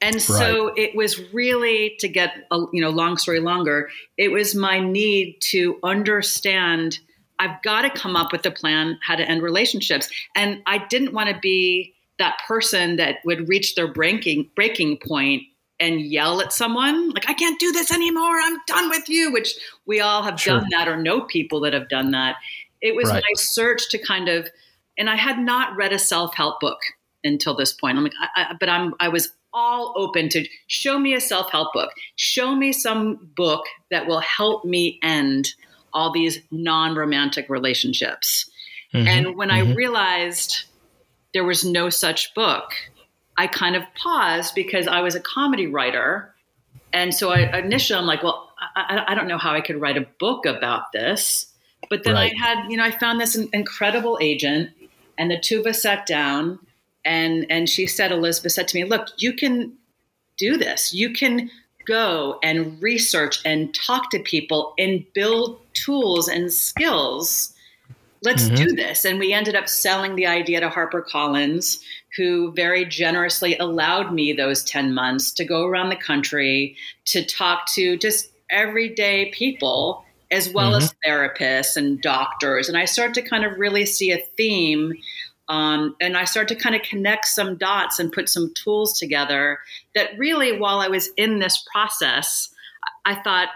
And 0.00 0.20
so 0.20 0.68
right. 0.68 0.78
it 0.78 0.96
was 0.96 1.32
really 1.32 1.96
to 2.00 2.08
get 2.08 2.34
a 2.50 2.58
you 2.72 2.82
know 2.82 2.90
long 2.90 3.16
story 3.16 3.40
longer, 3.40 3.88
it 4.18 4.28
was 4.28 4.54
my 4.54 4.78
need 4.78 5.38
to 5.50 5.78
understand 5.82 6.98
I've 7.38 7.60
got 7.62 7.82
to 7.82 7.90
come 7.90 8.16
up 8.16 8.32
with 8.32 8.44
a 8.46 8.50
plan 8.50 8.98
how 9.02 9.16
to 9.16 9.28
end 9.28 9.42
relationships. 9.42 10.08
And 10.34 10.62
I 10.66 10.86
didn't 10.86 11.12
want 11.12 11.30
to 11.30 11.38
be 11.38 11.94
that 12.18 12.38
person 12.46 12.96
that 12.96 13.18
would 13.24 13.48
reach 13.48 13.74
their 13.74 13.88
breaking 13.88 14.50
breaking 14.54 14.98
point 15.06 15.42
and 15.78 16.00
yell 16.00 16.40
at 16.40 16.52
someone 16.52 17.10
like 17.10 17.28
I 17.28 17.34
can't 17.34 17.60
do 17.60 17.72
this 17.72 17.92
anymore. 17.92 18.38
I'm 18.40 18.58
done 18.66 18.88
with 18.88 19.08
you, 19.08 19.32
which 19.32 19.54
we 19.86 20.00
all 20.00 20.22
have 20.22 20.40
sure. 20.40 20.58
done 20.58 20.68
that 20.70 20.88
or 20.88 20.96
know 20.96 21.22
people 21.22 21.60
that 21.60 21.74
have 21.74 21.88
done 21.88 22.12
that. 22.12 22.36
It 22.80 22.96
was 22.96 23.10
right. 23.10 23.22
my 23.22 23.34
search 23.34 23.90
to 23.90 23.98
kind 23.98 24.28
of 24.28 24.48
and 24.98 25.10
I 25.10 25.16
had 25.16 25.38
not 25.38 25.76
read 25.76 25.92
a 25.92 25.98
self-help 25.98 26.60
book 26.60 26.78
until 27.22 27.54
this 27.54 27.72
point. 27.72 27.98
I'm 27.98 28.04
like 28.04 28.14
I, 28.20 28.28
I, 28.42 28.54
but 28.58 28.68
I'm 28.68 28.94
I 29.00 29.08
was 29.08 29.32
all 29.52 29.94
open 29.96 30.28
to 30.30 30.46
show 30.66 30.98
me 30.98 31.14
a 31.14 31.20
self-help 31.20 31.72
book. 31.72 31.90
Show 32.16 32.54
me 32.54 32.72
some 32.72 33.30
book 33.36 33.64
that 33.90 34.06
will 34.06 34.20
help 34.20 34.64
me 34.64 34.98
end 35.02 35.54
all 35.96 36.12
these 36.12 36.38
non-romantic 36.50 37.48
relationships. 37.48 38.48
Mm-hmm. 38.92 39.08
And 39.08 39.36
when 39.36 39.48
mm-hmm. 39.48 39.72
I 39.72 39.74
realized 39.74 40.64
there 41.32 41.44
was 41.44 41.64
no 41.64 41.88
such 41.88 42.34
book, 42.34 42.74
I 43.38 43.46
kind 43.46 43.74
of 43.74 43.82
paused 43.94 44.54
because 44.54 44.86
I 44.86 45.00
was 45.00 45.14
a 45.14 45.20
comedy 45.20 45.66
writer. 45.66 46.34
And 46.92 47.14
so 47.14 47.30
I 47.30 47.58
initially 47.58 47.98
I'm 47.98 48.06
like, 48.06 48.22
well, 48.22 48.52
I, 48.76 49.04
I 49.08 49.14
don't 49.14 49.26
know 49.26 49.38
how 49.38 49.52
I 49.52 49.62
could 49.62 49.80
write 49.80 49.96
a 49.96 50.06
book 50.20 50.44
about 50.44 50.92
this. 50.92 51.46
But 51.88 52.04
then 52.04 52.14
right. 52.14 52.32
I 52.36 52.46
had, 52.46 52.70
you 52.70 52.76
know, 52.76 52.84
I 52.84 52.90
found 52.90 53.20
this 53.20 53.36
incredible 53.36 54.18
agent, 54.20 54.70
and 55.18 55.30
the 55.30 55.38
two 55.38 55.60
of 55.60 55.66
us 55.66 55.82
sat 55.82 56.04
down, 56.06 56.58
and 57.04 57.46
and 57.48 57.68
she 57.68 57.86
said, 57.86 58.12
Elizabeth 58.12 58.52
said 58.52 58.68
to 58.68 58.76
me, 58.76 58.84
look, 58.84 59.08
you 59.18 59.32
can 59.32 59.74
do 60.36 60.56
this. 60.56 60.92
You 60.92 61.12
can 61.12 61.50
go 61.86 62.38
and 62.42 62.80
research 62.82 63.40
and 63.44 63.74
talk 63.74 64.10
to 64.10 64.18
people 64.18 64.74
and 64.78 65.04
build 65.14 65.60
tools 65.74 66.28
and 66.28 66.52
skills 66.52 67.52
let's 68.26 68.44
mm-hmm. 68.44 68.54
do 68.56 68.72
this. 68.72 69.04
And 69.04 69.18
we 69.18 69.32
ended 69.32 69.54
up 69.54 69.68
selling 69.68 70.16
the 70.16 70.26
idea 70.26 70.60
to 70.60 70.68
HarperCollins, 70.68 71.80
who 72.16 72.52
very 72.52 72.84
generously 72.84 73.56
allowed 73.58 74.12
me 74.12 74.32
those 74.32 74.64
10 74.64 74.94
months 74.94 75.32
to 75.32 75.44
go 75.44 75.64
around 75.64 75.90
the 75.90 75.96
country 75.96 76.76
to 77.06 77.24
talk 77.24 77.66
to 77.74 77.96
just 77.96 78.30
everyday 78.50 79.30
people 79.30 80.04
as 80.30 80.52
well 80.52 80.72
mm-hmm. 80.72 80.82
as 80.82 80.94
therapists 81.06 81.76
and 81.76 82.02
doctors. 82.02 82.68
And 82.68 82.76
I 82.76 82.84
started 82.84 83.14
to 83.14 83.28
kind 83.28 83.44
of 83.44 83.58
really 83.58 83.86
see 83.86 84.10
a 84.10 84.18
theme. 84.36 84.92
Um, 85.48 85.96
and 86.00 86.16
I 86.16 86.24
started 86.24 86.56
to 86.56 86.62
kind 86.62 86.74
of 86.74 86.82
connect 86.82 87.26
some 87.26 87.56
dots 87.56 87.98
and 87.98 88.12
put 88.12 88.28
some 88.28 88.52
tools 88.54 88.98
together 88.98 89.58
that 89.94 90.10
really, 90.18 90.58
while 90.58 90.80
I 90.80 90.88
was 90.88 91.10
in 91.16 91.38
this 91.38 91.64
process, 91.72 92.50
I 93.04 93.14
thought, 93.14 93.48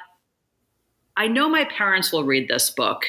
I 1.17 1.27
know 1.27 1.49
my 1.49 1.65
parents 1.65 2.13
will 2.13 2.25
read 2.25 2.49
this 2.49 2.71
book 2.71 3.05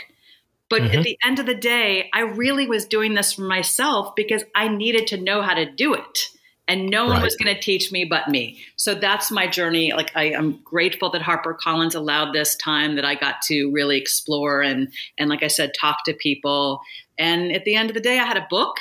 but 0.71 0.83
mm-hmm. 0.83 0.99
at 0.99 1.03
the 1.03 1.17
end 1.21 1.37
of 1.37 1.45
the 1.45 1.53
day, 1.53 2.09
I 2.13 2.21
really 2.21 2.65
was 2.65 2.85
doing 2.85 3.13
this 3.13 3.33
for 3.33 3.41
myself 3.41 4.15
because 4.15 4.45
I 4.55 4.69
needed 4.69 5.05
to 5.07 5.17
know 5.17 5.41
how 5.41 5.53
to 5.53 5.69
do 5.69 5.93
it. 5.93 6.29
And 6.65 6.89
no 6.89 7.07
one 7.07 7.21
was 7.21 7.35
going 7.35 7.53
to 7.53 7.59
teach 7.61 7.91
me 7.91 8.05
but 8.05 8.29
me. 8.29 8.61
So 8.77 8.95
that's 8.95 9.29
my 9.29 9.47
journey. 9.47 9.91
Like 9.91 10.15
I 10.15 10.31
am 10.31 10.61
grateful 10.63 11.11
that 11.11 11.21
HarperCollins 11.21 11.93
allowed 11.93 12.31
this 12.31 12.55
time 12.55 12.95
that 12.95 13.03
I 13.03 13.15
got 13.15 13.41
to 13.47 13.69
really 13.71 13.97
explore 13.97 14.61
and 14.61 14.93
and 15.17 15.29
like 15.29 15.43
I 15.43 15.47
said, 15.47 15.73
talk 15.77 16.05
to 16.05 16.13
people. 16.13 16.79
And 17.21 17.51
at 17.53 17.65
the 17.65 17.75
end 17.75 17.89
of 17.89 17.93
the 17.93 18.01
day, 18.01 18.19
I 18.19 18.25
had 18.25 18.35
a 18.35 18.47
book 18.49 18.77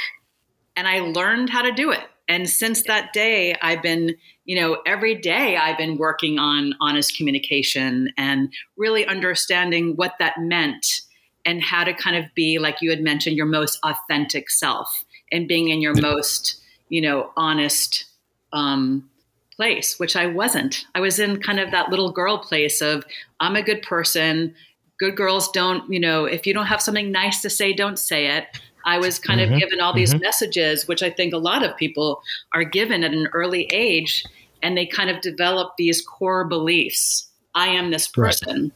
and 0.75 0.89
I 0.89 1.01
learned 1.01 1.51
how 1.51 1.63
to 1.63 1.73
do 1.73 1.93
it. 1.93 2.01
And 2.27 2.49
since 2.49 2.85
that 2.85 3.13
day, 3.13 3.55
I've 3.61 3.83
been, 3.83 4.17
you 4.45 4.59
know, 4.59 4.79
every 4.87 5.15
day 5.15 5.57
I've 5.57 5.77
been 5.77 5.99
working 5.99 6.39
on 6.39 6.75
honest 6.81 7.17
communication 7.17 8.13
and 8.17 8.51
really 8.79 9.05
understanding 9.05 9.95
what 9.97 10.15
that 10.21 10.39
meant 10.39 11.03
and 11.45 11.63
how 11.63 11.85
to 11.85 11.93
kind 11.93 12.17
of 12.17 12.33
be 12.35 12.59
like 12.59 12.81
you 12.81 12.91
had 12.91 13.03
mentioned 13.03 13.37
your 13.37 13.47
most 13.47 13.79
authentic 13.83 14.51
self 14.51 15.05
and 15.31 15.49
being 15.49 15.69
in 15.69 15.81
your 15.81 15.95
most 16.01 16.61
you 16.89 17.01
know 17.01 17.31
honest 17.37 18.07
um, 18.53 19.09
place 19.55 19.99
which 19.99 20.17
i 20.17 20.27
wasn't 20.27 20.87
i 20.95 21.01
was 21.01 21.19
in 21.19 21.41
kind 21.41 21.61
of 21.61 21.71
that 21.71 21.91
little 21.91 22.13
girl 22.13 22.39
place 22.39 22.81
of 22.81 23.05
i'm 23.41 23.57
a 23.57 23.63
good 23.63 23.83
person 23.83 24.55
good 25.01 25.17
girls 25.17 25.51
don't 25.51 25.93
you 25.93 25.99
know 25.99 26.25
if 26.25 26.47
you 26.47 26.55
don't 26.55 26.67
have 26.67 26.81
something 26.81 27.11
nice 27.11 27.43
to 27.43 27.51
say 27.51 27.73
don't 27.73 27.99
say 27.99 28.29
it 28.29 28.47
i 28.85 28.99
was 28.99 29.19
kind 29.19 29.41
mm-hmm. 29.41 29.55
of 29.55 29.61
given 29.61 29.81
all 29.81 29.93
these 29.93 30.15
mm-hmm. 30.15 30.23
messages 30.23 30.87
which 30.87 31.03
i 31.03 31.11
think 31.11 31.35
a 31.35 31.39
lot 31.39 31.65
of 31.65 31.77
people 31.77 32.23
are 32.55 32.63
given 32.65 33.03
at 33.03 33.13
an 33.13 33.27
early 33.33 33.65
age 33.73 34.25
and 34.63 34.77
they 34.77 34.87
kind 34.87 35.11
of 35.11 35.21
develop 35.21 35.73
these 35.77 36.01
core 36.01 36.45
beliefs 36.45 37.29
i 37.57 37.67
am 37.67 37.91
this 37.91 38.07
person 38.07 38.63
right 38.63 38.73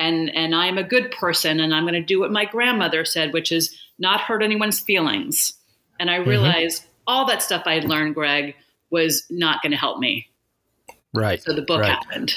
and 0.00 0.34
and 0.34 0.54
I'm 0.54 0.78
a 0.78 0.82
good 0.82 1.10
person 1.12 1.60
and 1.60 1.74
I'm 1.74 1.84
going 1.84 1.94
to 1.94 2.02
do 2.02 2.18
what 2.18 2.32
my 2.32 2.46
grandmother 2.46 3.04
said, 3.04 3.32
which 3.32 3.52
is 3.52 3.76
not 3.98 4.20
hurt 4.20 4.42
anyone's 4.42 4.80
feelings. 4.80 5.52
And 6.00 6.10
I 6.10 6.18
mm-hmm. 6.18 6.30
realized 6.30 6.82
mm-hmm. 6.82 6.90
all 7.06 7.26
that 7.26 7.42
stuff 7.42 7.64
I 7.66 7.74
had 7.74 7.84
learned, 7.84 8.14
Greg, 8.14 8.56
was 8.90 9.24
not 9.30 9.62
going 9.62 9.72
to 9.72 9.78
help 9.78 9.98
me. 9.98 10.26
Right. 11.12 11.42
So 11.42 11.52
the 11.52 11.62
book 11.62 11.82
right. 11.82 11.90
happened. 11.90 12.32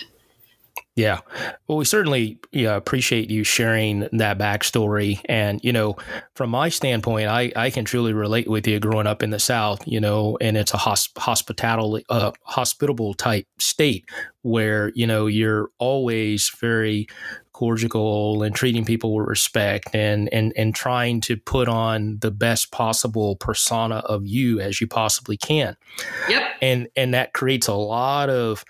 Yeah. 0.96 1.22
Well, 1.68 1.80
we 1.80 1.86
certainly 1.86 2.38
yeah, 2.52 2.76
appreciate 2.76 3.32
you 3.32 3.44
sharing 3.44 4.08
that 4.12 4.38
backstory. 4.38 5.20
And, 5.26 5.60
you 5.64 5.74
know, 5.74 5.96
from 6.36 6.52
my 6.52 6.70
standpoint, 6.70 7.30
I, 7.30 7.52
I 7.56 7.72
can 7.72 7.84
truly 7.84 8.14
relate 8.14 8.48
with 8.48 8.68
you 8.68 8.80
growing 8.80 9.08
up 9.08 9.24
in 9.24 9.32
the 9.32 9.40
South, 9.40 9.82
you 9.88 10.00
know, 10.00 10.38
and 10.40 10.56
it's 10.56 10.72
a 10.72 10.78
hosp- 10.78 11.18
hospital, 11.18 12.00
uh, 12.10 12.32
hospitable 12.44 13.16
type 13.16 13.48
state 13.58 14.06
where, 14.44 14.92
you 14.94 15.08
know, 15.08 15.26
you're 15.26 15.70
always 15.80 16.52
very 16.62 17.08
cordial 17.54 18.44
and 18.44 18.56
treating 18.56 18.86
people 18.86 19.16
with 19.16 19.28
respect 19.28 19.96
and, 19.96 20.32
and, 20.32 20.54
and 20.56 20.76
trying 20.76 21.22
to 21.22 21.38
put 21.38 21.68
on 21.68 22.20
the 22.20 22.32
best 22.32 22.72
possible 22.72 23.36
persona 23.38 23.96
of 23.96 24.28
you 24.28 24.60
as 24.60 24.80
you 24.80 24.86
possibly 24.86 25.38
can. 25.38 25.76
Yep. 26.30 26.44
And, 26.62 26.88
and 26.96 27.16
that 27.16 27.34
creates 27.34 27.68
a 27.68 27.74
lot 27.74 28.30
of, 28.30 28.64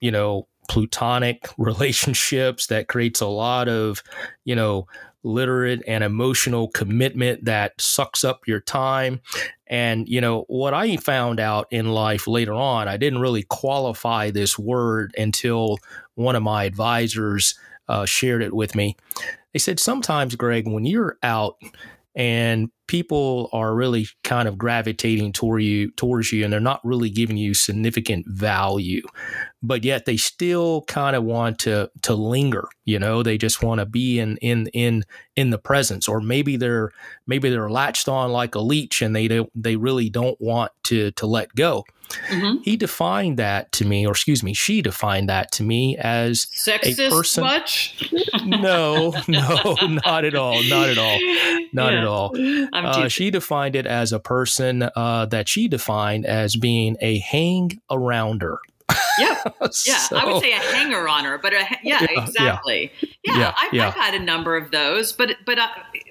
you 0.00 0.10
know, 0.10 0.46
plutonic 0.68 1.48
relationships 1.58 2.66
that 2.68 2.88
creates 2.88 3.20
a 3.20 3.26
lot 3.26 3.68
of 3.68 4.02
you 4.44 4.54
know 4.54 4.86
literate 5.22 5.82
and 5.86 6.04
emotional 6.04 6.68
commitment 6.68 7.46
that 7.46 7.72
sucks 7.80 8.24
up 8.24 8.46
your 8.46 8.60
time. 8.60 9.22
And 9.66 10.06
you 10.08 10.20
know 10.20 10.44
what 10.48 10.74
i 10.74 10.96
found 10.98 11.40
out 11.40 11.66
in 11.70 11.88
life 11.88 12.28
later 12.28 12.52
on 12.52 12.86
i 12.86 12.98
didn't 12.98 13.20
really 13.20 13.44
qualify 13.44 14.30
this 14.30 14.58
word 14.58 15.14
until 15.16 15.78
one 16.14 16.36
of 16.36 16.42
my 16.42 16.64
advisors 16.64 17.58
uh, 17.88 18.04
shared 18.06 18.42
it 18.42 18.54
with 18.54 18.74
me. 18.74 18.96
They 19.52 19.58
said 19.58 19.78
sometimes 19.78 20.34
greg 20.34 20.66
when 20.66 20.84
you're 20.84 21.18
out 21.22 21.56
and 22.14 22.70
people 22.86 23.48
are 23.52 23.74
really 23.74 24.06
kind 24.22 24.46
of 24.46 24.58
gravitating 24.58 25.32
toward 25.32 25.62
you 25.62 25.90
towards 25.92 26.32
you 26.32 26.44
and 26.44 26.52
they're 26.52 26.60
not 26.60 26.80
really 26.84 27.10
giving 27.10 27.36
you 27.36 27.54
significant 27.54 28.26
value 28.28 29.02
but 29.62 29.82
yet 29.82 30.04
they 30.04 30.16
still 30.16 30.82
kind 30.82 31.16
of 31.16 31.24
want 31.24 31.58
to 31.58 31.90
to 32.02 32.14
linger 32.14 32.68
you 32.84 32.98
know 32.98 33.22
they 33.22 33.38
just 33.38 33.62
want 33.62 33.78
to 33.78 33.86
be 33.86 34.18
in 34.18 34.36
in 34.38 34.66
in 34.68 35.02
in 35.36 35.50
the 35.50 35.58
presence 35.58 36.06
or 36.06 36.20
maybe 36.20 36.56
they're 36.56 36.90
maybe 37.26 37.48
they're 37.48 37.70
latched 37.70 38.08
on 38.08 38.30
like 38.30 38.54
a 38.54 38.60
leech 38.60 39.00
and 39.00 39.16
they 39.16 39.26
don't 39.26 39.50
they 39.54 39.76
really 39.76 40.10
don't 40.10 40.40
want 40.40 40.70
to 40.82 41.10
to 41.12 41.26
let 41.26 41.54
go 41.54 41.84
mm-hmm. 42.28 42.60
he 42.62 42.76
defined 42.76 43.38
that 43.38 43.72
to 43.72 43.86
me 43.86 44.06
or 44.06 44.10
excuse 44.10 44.42
me 44.42 44.52
she 44.52 44.82
defined 44.82 45.28
that 45.28 45.50
to 45.50 45.62
me 45.62 45.96
as 45.96 46.46
sexist 46.46 47.06
a 47.06 47.10
person 47.10 47.42
much 47.42 48.12
no 48.44 49.14
no 49.28 49.76
not 50.04 50.24
at 50.24 50.34
all 50.34 50.62
not 50.64 50.90
at 50.90 50.98
all 50.98 51.18
not 51.72 51.92
yeah. 51.92 52.00
at 52.00 52.06
all 52.06 52.30
uh, 52.74 53.08
she 53.08 53.30
defined 53.30 53.76
it 53.76 53.86
as 53.86 54.12
a 54.12 54.18
person 54.18 54.88
uh, 54.96 55.26
that 55.26 55.48
she 55.48 55.68
defined 55.68 56.26
as 56.26 56.56
being 56.56 56.96
a 57.00 57.18
hang 57.18 57.80
arounder 57.90 58.58
yeah, 59.18 59.42
yeah. 59.60 59.68
so, 59.68 60.16
I 60.16 60.24
would 60.24 60.42
say 60.42 60.52
a 60.52 60.56
hanger 60.56 61.08
on 61.08 61.24
her, 61.24 61.38
but 61.38 61.52
a, 61.52 61.66
yeah, 61.82 62.06
yeah, 62.10 62.22
exactly. 62.22 62.92
Yeah, 63.22 63.38
yeah, 63.38 63.54
I've, 63.60 63.74
yeah, 63.74 63.88
I've, 63.88 63.94
had 63.94 64.14
a 64.14 64.18
number 64.18 64.56
of 64.56 64.70
those, 64.70 65.12
but 65.12 65.36
but 65.46 65.58
uh, 65.58 65.68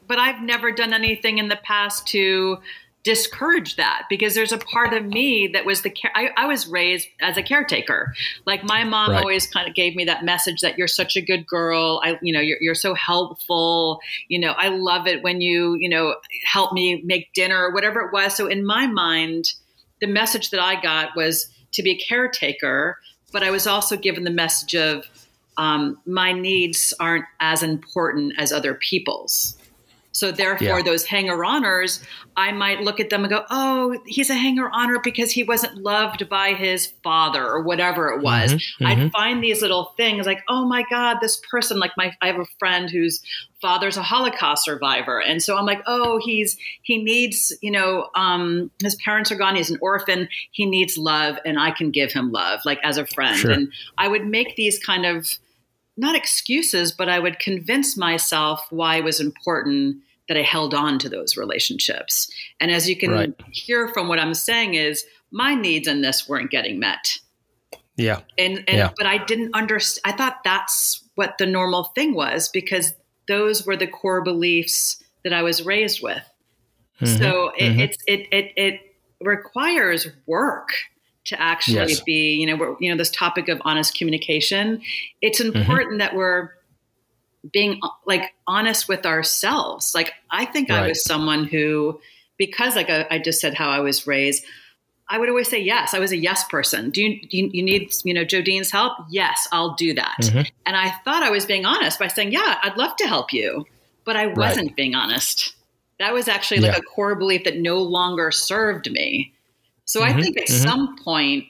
but 0.08 0.20
I've 0.20 0.42
never 0.42 0.72
done 0.72 0.94
anything 0.94 1.38
in 1.38 1.48
the 1.50 1.58
past 1.58 2.08
to 2.08 2.58
discourage 3.04 3.76
that 3.76 4.04
because 4.10 4.34
there's 4.34 4.54
a 4.54 4.58
part 4.58 4.94
of 4.94 5.04
me 5.06 5.48
that 5.48 5.66
was 5.66 5.82
the 5.82 5.94
I, 6.16 6.30
I 6.38 6.46
was 6.46 6.68
raised 6.68 7.08
as 7.20 7.36
a 7.36 7.44
caretaker 7.44 8.14
like 8.46 8.64
my 8.64 8.86
mom 8.86 9.12
right. 9.12 9.20
always 9.20 9.46
kind 9.46 9.68
of 9.68 9.76
gave 9.76 9.94
me 9.94 10.06
that 10.06 10.24
message 10.24 10.62
that 10.62 10.78
you're 10.78 10.88
such 10.88 11.18
a 11.18 11.22
good 11.22 11.46
girl 11.46 12.00
i 12.02 12.18
you 12.22 12.32
know 12.32 12.40
you're, 12.40 12.60
you're 12.62 12.76
so 12.76 12.94
helpful 12.94 14.00
you 14.30 14.40
know 14.40 14.54
i 14.54 14.70
love 14.70 15.06
it 15.06 15.22
when 15.22 15.42
you 15.42 15.76
you 15.76 15.90
know 15.90 16.16
help 16.46 16.72
me 16.72 17.02
make 17.04 17.34
dinner 17.34 17.66
or 17.66 17.74
whatever 17.74 18.00
it 18.00 18.14
was 18.14 18.34
so 18.38 18.48
in 18.48 18.66
my 18.66 18.88
mind 18.88 19.52
the 20.00 20.08
message 20.08 20.52
that 20.52 20.62
i 20.62 20.80
got 20.82 21.10
was 21.14 21.50
to 21.74 21.84
be 21.84 21.92
a 21.92 21.98
caretaker, 21.98 22.98
but 23.32 23.44
I 23.44 23.52
was 23.52 23.68
also 23.68 23.98
given 23.98 24.24
the 24.24 24.32
message 24.32 24.76
of 24.76 25.06
um, 25.58 26.00
my 26.06 26.32
needs 26.32 26.94
aren't 27.00 27.26
as 27.40 27.62
important 27.62 28.34
as 28.40 28.52
other 28.52 28.74
people's. 28.74 29.56
So 30.14 30.32
therefore, 30.32 30.78
yeah. 30.78 30.84
those 30.84 31.06
hanger-oners, 31.06 32.00
I 32.38 32.52
might 32.52 32.82
look 32.82 33.00
at 33.00 33.10
them 33.10 33.24
and 33.24 33.32
go, 33.32 33.46
"Oh, 33.50 33.98
he's 34.06 34.30
a 34.30 34.36
hanger-oner 34.36 35.00
because 35.00 35.32
he 35.32 35.44
wasn't 35.44 35.78
loved 35.78 36.30
by 36.30 36.54
his 36.54 36.94
father 37.04 37.44
or 37.44 37.64
whatever 37.64 38.10
it 38.10 38.22
was." 38.22 38.54
Mm-hmm, 38.54 38.86
mm-hmm. 38.86 39.02
I 39.06 39.10
find 39.10 39.44
these 39.44 39.64
little 39.64 39.94
things 39.98 40.28
like, 40.28 40.44
"Oh 40.48 40.66
my 40.68 40.84
God, 40.88 41.18
this 41.20 41.42
person!" 41.50 41.80
Like 41.80 41.94
my, 41.98 42.14
I 42.22 42.28
have 42.28 42.40
a 42.40 42.46
friend 42.60 42.92
whose 42.92 43.22
father's 43.60 43.98
a 43.98 44.04
Holocaust 44.04 44.66
survivor, 44.66 45.20
and 45.20 45.42
so 45.42 45.58
I'm 45.58 45.66
like, 45.66 45.82
"Oh, 45.88 46.20
he's 46.24 46.58
he 46.84 47.04
needs, 47.04 47.52
you 47.62 47.72
know, 47.72 48.10
um, 48.14 48.70
his 48.84 48.96
parents 48.98 49.32
are 49.32 49.36
gone. 49.36 49.56
He's 49.56 49.72
an 49.72 49.80
orphan. 49.82 50.30
He 50.52 50.68
needs 50.68 50.96
love, 50.96 51.38
and 51.44 51.60
I 51.60 51.72
can 51.72 51.90
give 51.90 52.12
him 52.12 52.32
love, 52.32 52.60
like 52.66 52.80
as 52.84 53.00
a 53.00 53.08
friend." 53.08 53.38
Sure. 53.38 53.52
And 53.52 53.74
I 53.98 54.08
would 54.08 54.28
make 54.28 54.56
these 54.56 54.78
kind 54.78 55.08
of 55.08 55.28
not 55.96 56.16
excuses, 56.16 56.92
but 56.92 57.10
I 57.10 57.20
would 57.20 57.40
convince 57.40 57.96
myself 57.98 58.62
why 58.70 58.98
it 58.98 59.04
was 59.04 59.20
important 59.20 59.98
that 60.28 60.38
I 60.38 60.42
held 60.42 60.74
on 60.74 61.00
to 61.00 61.10
those 61.10 61.38
relationships. 61.38 62.32
And 62.60 62.72
as 62.72 62.90
you 62.90 62.96
can 62.96 63.12
right. 63.12 63.42
hear 63.52 63.88
from 63.90 64.08
what 64.08 64.20
I'm 64.20 64.34
saying 64.34 64.76
is 64.76 65.06
my 65.32 65.54
needs 65.54 65.88
in 65.88 66.02
this 66.02 66.28
weren't 66.28 66.52
getting 66.52 66.80
met. 66.80 67.18
Yeah. 67.98 68.22
And, 68.38 68.64
and 68.68 68.78
yeah. 68.78 68.90
but 68.98 69.06
I 69.06 69.24
didn't 69.24 69.54
understand 69.54 70.14
I 70.14 70.18
thought 70.18 70.44
that's 70.44 71.04
what 71.16 71.38
the 71.38 71.46
normal 71.46 71.86
thing 71.96 72.16
was 72.16 72.50
because 72.50 72.94
those 73.28 73.66
were 73.66 73.76
the 73.76 73.88
core 73.88 74.24
beliefs 74.24 75.04
that 75.24 75.34
I 75.34 75.44
was 75.44 75.66
raised 75.66 76.02
with. 76.02 76.24
Mm-hmm. 77.02 77.18
So 77.22 77.52
it, 77.58 77.62
mm-hmm. 77.62 77.80
it's 77.80 77.98
it 78.08 78.28
it 78.32 78.54
it 78.56 78.82
requires 79.22 80.08
work 80.26 80.70
to 81.26 81.42
actually 81.42 81.92
yes. 81.92 82.02
be, 82.02 82.36
you 82.36 82.48
know, 82.48 82.56
we're, 82.56 82.76
you 82.80 82.92
know, 82.92 82.98
this 82.98 83.12
topic 83.12 83.48
of 83.50 83.62
honest 83.64 83.98
communication. 83.98 84.82
It's 85.22 85.42
mm-hmm. 85.42 85.58
important 85.58 85.92
mm-hmm. 85.92 85.98
that 86.00 86.16
we're 86.16 86.52
being 87.52 87.80
like 88.06 88.34
honest 88.48 88.88
with 88.88 89.06
ourselves. 89.06 89.94
Like 89.94 90.14
I 90.30 90.46
think 90.46 90.70
right. 90.70 90.84
I 90.84 90.88
was 90.88 91.04
someone 91.04 91.46
who, 91.46 92.00
because 92.38 92.76
like 92.76 92.90
I, 92.90 93.06
I, 93.10 93.20
just 93.20 93.40
said 93.40 93.54
how 93.54 93.70
I 93.70 93.80
was 93.80 94.08
raised, 94.08 94.44
I 95.10 95.20
would 95.20 95.30
always 95.30 95.50
say 95.50 95.60
yes. 95.60 95.94
I 95.94 96.00
was 96.00 96.12
a 96.12 96.18
yes 96.18 96.46
person. 96.46 96.90
Do 96.90 97.02
you 97.02 97.22
do 97.28 97.38
you, 97.38 97.50
you 97.54 97.64
need 97.64 97.94
you 98.04 98.14
know 98.14 98.24
Jodyne's 98.24 98.72
help? 98.72 98.94
Yes, 99.10 99.48
I'll 99.52 99.76
do 99.76 99.94
that. 99.94 100.16
Mm-hmm. 100.22 100.42
And 100.66 100.76
I 100.76 100.92
thought 101.04 101.24
I 101.24 101.30
was 101.30 101.46
being 101.46 101.66
honest 101.66 102.00
by 102.00 102.08
saying, 102.08 102.32
yeah, 102.32 102.58
I'd 102.64 102.78
love 102.78 102.96
to 102.98 103.08
help 103.08 103.34
you, 103.34 103.66
but 104.06 104.16
I 104.16 104.28
wasn't 104.28 104.68
right. 104.68 104.76
being 104.76 104.96
honest. 104.96 105.56
That 106.00 106.14
was 106.14 106.28
actually 106.28 106.62
like 106.62 106.74
yeah. 106.74 106.80
a 106.80 106.82
core 106.82 107.16
belief 107.16 107.44
that 107.44 107.58
no 107.58 107.78
longer 107.80 108.32
served 108.32 108.90
me. 108.90 109.33
So 109.86 110.02
mm-hmm. 110.02 110.18
I 110.18 110.22
think 110.22 110.38
at 110.38 110.48
mm-hmm. 110.48 110.70
some 110.70 110.98
point, 111.04 111.46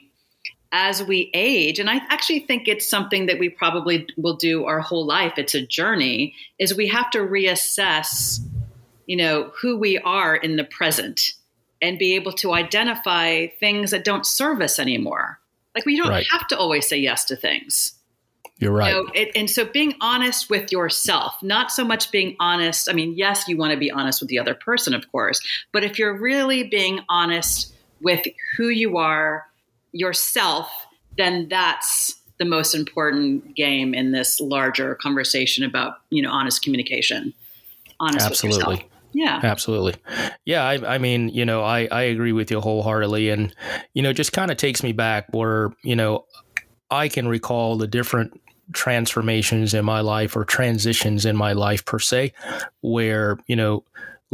as 0.72 1.04
we 1.04 1.30
age, 1.34 1.78
and 1.78 1.88
I 1.88 2.00
actually 2.08 2.40
think 2.40 2.66
it's 2.66 2.88
something 2.88 3.26
that 3.26 3.38
we 3.38 3.48
probably 3.48 4.08
will 4.16 4.34
do 4.34 4.64
our 4.64 4.80
whole 4.80 5.06
life, 5.06 5.34
it's 5.36 5.54
a 5.54 5.64
journey, 5.64 6.34
is 6.58 6.74
we 6.74 6.88
have 6.88 7.10
to 7.12 7.18
reassess, 7.18 8.40
you 9.06 9.16
know, 9.16 9.52
who 9.60 9.78
we 9.78 9.98
are 9.98 10.34
in 10.34 10.56
the 10.56 10.64
present 10.64 11.34
and 11.80 11.98
be 11.98 12.14
able 12.14 12.32
to 12.32 12.54
identify 12.54 13.46
things 13.60 13.92
that 13.92 14.04
don't 14.04 14.26
serve 14.26 14.60
us 14.60 14.78
anymore. 14.78 15.38
Like 15.74 15.86
we 15.86 15.96
don't 15.96 16.08
right. 16.08 16.26
have 16.32 16.48
to 16.48 16.58
always 16.58 16.88
say 16.88 16.96
yes 16.96 17.24
to 17.26 17.36
things. 17.36 17.92
You're 18.58 18.72
right. 18.72 18.94
You 18.94 19.04
know, 19.04 19.10
it, 19.14 19.30
and 19.34 19.50
so 19.50 19.64
being 19.64 19.94
honest 20.00 20.48
with 20.48 20.72
yourself, 20.72 21.34
not 21.42 21.70
so 21.70 21.84
much 21.84 22.10
being 22.10 22.36
honest. 22.40 22.88
I 22.88 22.94
mean, 22.94 23.14
yes, 23.16 23.46
you 23.48 23.56
want 23.56 23.72
to 23.72 23.78
be 23.78 23.90
honest 23.90 24.20
with 24.20 24.28
the 24.28 24.38
other 24.38 24.54
person, 24.54 24.94
of 24.94 25.10
course, 25.12 25.40
but 25.72 25.84
if 25.84 25.98
you're 25.98 26.18
really 26.18 26.64
being 26.64 27.00
honest 27.08 27.73
with 28.00 28.26
who 28.56 28.68
you 28.68 28.96
are, 28.98 29.46
yourself, 29.92 30.70
then 31.16 31.48
that's 31.48 32.20
the 32.38 32.44
most 32.44 32.74
important 32.74 33.54
game 33.54 33.94
in 33.94 34.12
this 34.12 34.40
larger 34.40 34.96
conversation 34.96 35.64
about 35.64 35.98
you 36.10 36.22
know 36.22 36.30
honest 36.30 36.62
communication. 36.62 37.32
Honest 38.00 38.26
Absolutely. 38.26 38.88
Yeah. 39.14 39.40
Absolutely. 39.42 39.94
Yeah. 40.44 40.64
I, 40.64 40.94
I, 40.94 40.98
mean, 40.98 41.28
you 41.28 41.44
know, 41.44 41.62
I, 41.62 41.86
I 41.90 42.02
agree 42.02 42.32
with 42.32 42.50
you 42.50 42.60
wholeheartedly. 42.60 43.30
And, 43.30 43.54
you 43.94 44.02
know, 44.02 44.12
just 44.12 44.32
kind 44.32 44.50
of 44.50 44.56
takes 44.56 44.82
me 44.82 44.92
back 44.92 45.26
where, 45.30 45.70
you 45.84 45.94
know, 45.94 46.26
I 46.90 47.08
can 47.08 47.28
recall 47.28 47.78
the 47.78 47.86
different 47.86 48.40
transformations 48.72 49.72
in 49.72 49.84
my 49.84 50.00
life 50.00 50.36
or 50.36 50.44
transitions 50.44 51.24
in 51.24 51.36
my 51.36 51.52
life 51.52 51.84
per 51.84 51.98
se, 51.98 52.32
where, 52.80 53.38
you 53.46 53.56
know, 53.56 53.84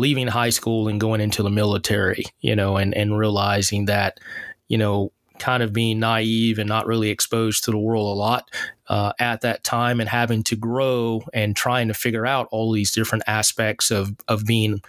leaving 0.00 0.26
high 0.26 0.50
school 0.50 0.88
and 0.88 1.00
going 1.00 1.20
into 1.20 1.42
the 1.42 1.50
military, 1.50 2.24
you 2.40 2.56
know, 2.56 2.76
and, 2.76 2.94
and 2.94 3.18
realizing 3.18 3.84
that, 3.84 4.18
you 4.68 4.78
know, 4.78 5.12
kind 5.38 5.62
of 5.62 5.72
being 5.72 5.98
naive 5.98 6.58
and 6.58 6.68
not 6.68 6.86
really 6.86 7.10
exposed 7.10 7.64
to 7.64 7.70
the 7.70 7.78
world 7.78 8.06
a 8.06 8.18
lot 8.18 8.50
uh, 8.88 9.12
at 9.18 9.40
that 9.42 9.62
time 9.62 10.00
and 10.00 10.08
having 10.08 10.42
to 10.42 10.56
grow 10.56 11.22
and 11.32 11.56
trying 11.56 11.88
to 11.88 11.94
figure 11.94 12.26
out 12.26 12.48
all 12.50 12.72
these 12.72 12.92
different 12.92 13.24
aspects 13.26 13.90
of, 13.90 14.14
of 14.28 14.46
being 14.46 14.80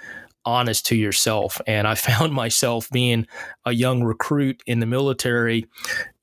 honest 0.46 0.86
to 0.88 0.96
yourself. 0.96 1.62
And 1.68 1.88
I 1.88 1.96
found 2.10 2.34
myself 2.34 2.90
being 2.90 3.28
a 3.66 3.74
young 3.74 4.04
recruit 4.04 4.62
in 4.66 4.80
the 4.80 4.86
military, 4.86 5.68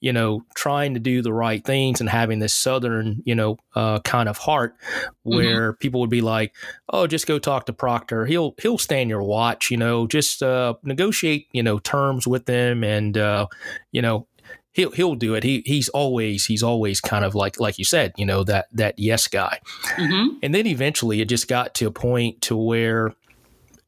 you 0.00 0.12
know, 0.12 0.44
trying 0.54 0.94
to 0.94 1.00
do 1.00 1.22
the 1.22 1.32
right 1.32 1.64
things 1.64 2.00
and 2.00 2.08
having 2.08 2.38
this 2.38 2.54
Southern, 2.54 3.22
you 3.24 3.34
know, 3.34 3.58
uh, 3.74 4.00
kind 4.00 4.28
of 4.28 4.38
heart 4.38 4.76
mm-hmm. 4.78 5.36
where 5.36 5.72
mm-hmm. 5.72 5.78
people 5.78 6.00
would 6.00 6.10
be 6.10 6.20
like, 6.20 6.54
"Oh, 6.88 7.06
just 7.06 7.26
go 7.26 7.38
talk 7.38 7.66
to 7.66 7.72
Proctor. 7.72 8.26
He'll 8.26 8.54
he'll 8.60 8.78
stand 8.78 9.10
your 9.10 9.22
watch. 9.22 9.70
You 9.70 9.76
know, 9.76 10.06
just 10.06 10.42
uh, 10.42 10.74
negotiate, 10.82 11.48
you 11.52 11.62
know, 11.62 11.78
terms 11.78 12.26
with 12.26 12.46
them, 12.46 12.84
and 12.84 13.16
uh, 13.16 13.46
you 13.92 14.02
know." 14.02 14.26
He'll, 14.72 14.92
he'll 14.92 15.16
do 15.16 15.34
it. 15.34 15.42
He 15.42 15.64
he's 15.66 15.88
always 15.88 16.46
he's 16.46 16.62
always 16.62 17.00
kind 17.00 17.24
of 17.24 17.34
like 17.34 17.58
like 17.58 17.78
you 17.78 17.84
said, 17.84 18.12
you 18.16 18.24
know 18.24 18.44
that 18.44 18.66
that 18.70 18.96
yes 18.96 19.26
guy, 19.26 19.58
mm-hmm. 19.96 20.36
and 20.40 20.54
then 20.54 20.68
eventually 20.68 21.20
it 21.20 21.28
just 21.28 21.48
got 21.48 21.74
to 21.76 21.86
a 21.86 21.90
point 21.90 22.42
to 22.42 22.56
where 22.56 23.12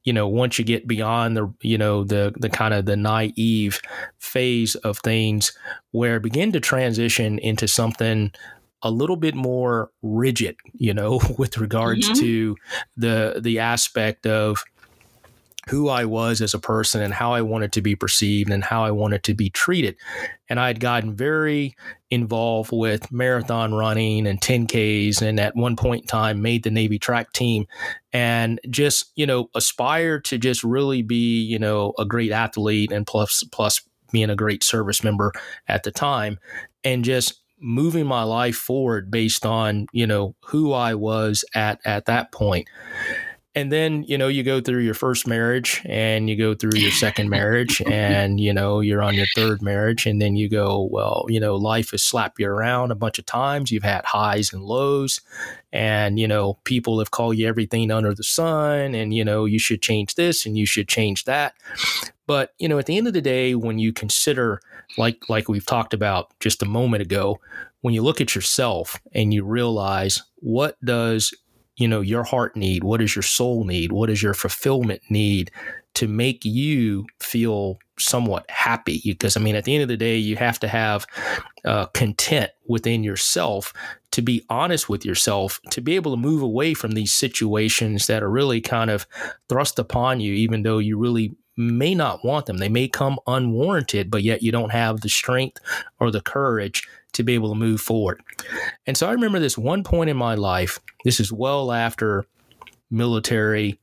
you 0.04 0.12
know 0.12 0.26
once 0.26 0.58
you 0.58 0.64
get 0.64 0.86
beyond 0.86 1.36
the 1.36 1.52
you 1.60 1.78
know 1.78 2.04
the 2.04 2.32
the 2.38 2.48
kind 2.48 2.74
of 2.74 2.86
the 2.86 2.96
naive 2.96 3.80
phase 4.18 4.74
of 4.76 4.98
things 4.98 5.52
where 5.92 6.20
begin 6.20 6.52
to 6.52 6.60
transition 6.60 7.38
into 7.38 7.68
something 7.68 8.32
a 8.82 8.90
little 8.90 9.16
bit 9.16 9.34
more 9.34 9.90
rigid 10.02 10.56
you 10.72 10.94
know 10.94 11.20
with 11.38 11.58
regards 11.58 12.06
mm-hmm. 12.06 12.20
to 12.20 12.56
the 12.96 13.40
the 13.42 13.58
aspect 13.58 14.26
of 14.26 14.62
who 15.70 15.88
I 15.88 16.04
was 16.04 16.40
as 16.40 16.52
a 16.52 16.58
person 16.58 17.00
and 17.00 17.14
how 17.14 17.32
I 17.32 17.42
wanted 17.42 17.72
to 17.74 17.80
be 17.80 17.94
perceived 17.94 18.50
and 18.50 18.64
how 18.64 18.82
I 18.82 18.90
wanted 18.90 19.22
to 19.22 19.34
be 19.34 19.50
treated. 19.50 19.94
And 20.48 20.58
I 20.58 20.66
had 20.66 20.80
gotten 20.80 21.14
very 21.14 21.76
involved 22.10 22.72
with 22.72 23.12
marathon 23.12 23.72
running 23.72 24.26
and 24.26 24.40
10Ks, 24.40 25.22
and 25.22 25.38
at 25.38 25.54
one 25.54 25.76
point 25.76 26.02
in 26.02 26.06
time 26.08 26.42
made 26.42 26.64
the 26.64 26.72
Navy 26.72 26.98
track 26.98 27.32
team 27.32 27.66
and 28.12 28.60
just, 28.68 29.12
you 29.14 29.26
know, 29.26 29.48
aspired 29.54 30.24
to 30.24 30.38
just 30.38 30.64
really 30.64 31.02
be, 31.02 31.40
you 31.40 31.58
know, 31.60 31.94
a 32.00 32.04
great 32.04 32.32
athlete 32.32 32.90
and 32.90 33.06
plus, 33.06 33.44
plus 33.44 33.80
being 34.10 34.28
a 34.28 34.34
great 34.34 34.64
service 34.64 35.04
member 35.04 35.32
at 35.68 35.84
the 35.84 35.92
time 35.92 36.40
and 36.82 37.04
just 37.04 37.42
moving 37.60 38.06
my 38.06 38.24
life 38.24 38.56
forward 38.56 39.08
based 39.08 39.46
on, 39.46 39.86
you 39.92 40.06
know, 40.08 40.34
who 40.46 40.72
I 40.72 40.94
was 40.94 41.44
at, 41.54 41.78
at 41.84 42.06
that 42.06 42.32
point 42.32 42.66
and 43.54 43.72
then 43.72 44.04
you 44.04 44.16
know 44.16 44.28
you 44.28 44.42
go 44.42 44.60
through 44.60 44.80
your 44.80 44.94
first 44.94 45.26
marriage 45.26 45.82
and 45.84 46.30
you 46.30 46.36
go 46.36 46.54
through 46.54 46.78
your 46.78 46.90
second 46.92 47.28
marriage 47.28 47.82
and 47.86 48.38
you 48.38 48.52
know 48.52 48.80
you're 48.80 49.02
on 49.02 49.14
your 49.14 49.26
third 49.34 49.60
marriage 49.60 50.06
and 50.06 50.22
then 50.22 50.36
you 50.36 50.48
go 50.48 50.88
well 50.90 51.26
you 51.28 51.40
know 51.40 51.56
life 51.56 51.90
has 51.90 52.02
slapped 52.02 52.38
you 52.38 52.46
around 52.46 52.90
a 52.90 52.94
bunch 52.96 53.18
of 53.18 53.26
times. 53.26 53.70
You've 53.70 53.82
had 53.82 54.04
highs 54.04 54.52
and 54.52 54.62
lows 54.62 55.20
and 55.72 56.18
you 56.18 56.28
know 56.28 56.58
people 56.64 56.98
have 56.98 57.10
called 57.10 57.36
you 57.36 57.48
everything 57.48 57.90
under 57.90 58.14
the 58.14 58.24
sun 58.24 58.94
and 58.94 59.12
you 59.14 59.24
know 59.24 59.44
you 59.44 59.58
should 59.58 59.82
change 59.82 60.14
this 60.14 60.46
and 60.46 60.56
you 60.56 60.66
should 60.66 60.88
change 60.88 61.24
that. 61.24 61.54
But 62.26 62.54
you 62.58 62.68
know 62.68 62.78
at 62.78 62.86
the 62.86 62.96
end 62.96 63.08
of 63.08 63.14
the 63.14 63.20
day 63.20 63.54
when 63.54 63.78
you 63.78 63.92
consider 63.92 64.60
like 64.96 65.28
like 65.28 65.48
we've 65.48 65.66
talked 65.66 65.94
about 65.94 66.30
just 66.40 66.62
a 66.62 66.66
moment 66.66 67.02
ago 67.02 67.40
when 67.80 67.94
you 67.94 68.02
look 68.02 68.20
at 68.20 68.34
yourself 68.34 69.00
and 69.12 69.32
you 69.32 69.44
realize 69.44 70.22
what 70.36 70.76
does 70.84 71.34
you 71.80 71.88
know 71.88 72.00
your 72.00 72.24
heart 72.24 72.56
need? 72.56 72.84
What 72.84 73.00
does 73.00 73.14
your 73.14 73.22
soul 73.22 73.64
need? 73.64 73.92
What 73.92 74.06
does 74.06 74.22
your 74.22 74.34
fulfillment 74.34 75.02
need 75.08 75.50
to 75.94 76.06
make 76.06 76.44
you 76.44 77.06
feel 77.18 77.78
somewhat 77.98 78.48
happy? 78.50 79.00
Because 79.04 79.36
i 79.36 79.40
mean 79.40 79.56
at 79.56 79.64
the 79.64 79.74
end 79.74 79.82
of 79.82 79.88
the 79.88 79.96
day 79.96 80.16
you 80.16 80.36
have 80.36 80.60
to 80.60 80.68
have 80.68 81.06
uh, 81.64 81.86
content 81.86 82.50
within 82.66 83.02
yourself 83.02 83.72
to 84.12 84.22
be 84.22 84.44
honest 84.48 84.88
with 84.88 85.04
yourself 85.04 85.60
to 85.70 85.80
be 85.80 85.94
able 85.94 86.12
to 86.12 86.16
move 86.16 86.42
away 86.42 86.72
from 86.72 86.92
these 86.92 87.12
situations 87.12 88.06
that 88.06 88.22
are 88.22 88.30
really 88.30 88.60
kind 88.60 88.90
of 88.90 89.06
thrust 89.48 89.78
upon 89.78 90.20
you 90.20 90.32
even 90.32 90.62
though 90.62 90.78
you 90.78 90.98
really 90.98 91.34
may 91.56 91.94
not 91.94 92.24
want 92.24 92.46
them. 92.46 92.56
They 92.56 92.70
may 92.70 92.88
come 92.88 93.18
unwarranted 93.26 94.10
but 94.10 94.22
yet 94.22 94.42
you 94.42 94.52
don't 94.52 94.72
have 94.72 95.00
the 95.00 95.08
strength 95.08 95.60
or 95.98 96.10
the 96.10 96.22
courage 96.22 96.88
to 97.12 97.22
be 97.22 97.34
able 97.34 97.50
to 97.50 97.54
move 97.54 97.80
forward. 97.80 98.20
And 98.86 98.96
so 98.96 99.08
I 99.08 99.12
remember 99.12 99.38
this 99.38 99.58
one 99.58 99.82
point 99.82 100.10
in 100.10 100.16
my 100.16 100.34
life. 100.34 100.78
This 101.04 101.20
is 101.20 101.32
well 101.32 101.72
after 101.72 102.26
military, 102.90 103.78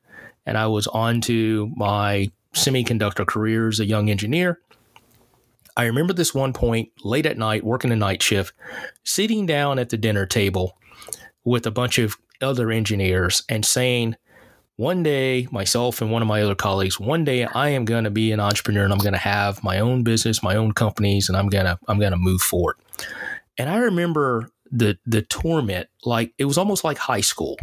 and 0.45 0.57
I 0.57 0.67
was 0.67 0.87
on 0.87 1.21
to 1.21 1.71
my 1.75 2.31
semiconductor 2.53 3.25
career 3.25 3.67
as 3.67 3.79
a 3.79 3.85
young 3.85 4.09
engineer. 4.09 4.59
I 5.75 5.85
remember 5.85 6.13
this 6.13 6.33
one 6.33 6.53
point 6.53 6.89
late 7.03 7.25
at 7.27 7.37
night, 7.37 7.63
working 7.63 7.91
a 7.91 7.95
night 7.95 8.23
shift, 8.23 8.53
sitting 9.03 9.45
down 9.45 9.77
at 9.77 9.89
the 9.89 9.97
dinner 9.97 10.25
table 10.25 10.77
with 11.43 11.67
a 11.67 11.71
bunch 11.71 11.99
of 11.99 12.15
other 12.41 12.71
engineers 12.71 13.43
and 13.47 13.63
saying, 13.63 14.15
one 14.77 15.01
day, 15.01 15.47
myself 15.51 16.01
and 16.01 16.11
one 16.11 16.21
of 16.21 16.27
my 16.27 16.41
other 16.41 16.55
colleagues, 16.55 16.99
one 16.99 17.23
day 17.23 17.45
I 17.45 17.69
am 17.69 17.83
going 17.85 18.03
to 18.03 18.11
be 18.11 18.31
an 18.31 18.39
entrepreneur 18.39 18.83
and 18.83 18.93
I'm 18.93 18.99
going 18.99 19.13
to 19.13 19.19
have 19.19 19.63
my 19.63 19.79
own 19.79 20.03
business, 20.03 20.43
my 20.43 20.55
own 20.55 20.71
companies, 20.71 21.29
and 21.29 21.37
I'm 21.37 21.49
going 21.49 21.65
to 21.65 21.79
I'm 21.87 21.99
going 21.99 22.11
to 22.11 22.17
move 22.17 22.41
forward. 22.41 22.75
And 23.57 23.69
I 23.69 23.77
remember 23.77 24.49
the 24.69 24.97
the 25.05 25.21
torment 25.21 25.87
like 26.03 26.33
it 26.37 26.45
was 26.45 26.57
almost 26.57 26.83
like 26.83 26.97
high 26.97 27.21
school. 27.21 27.57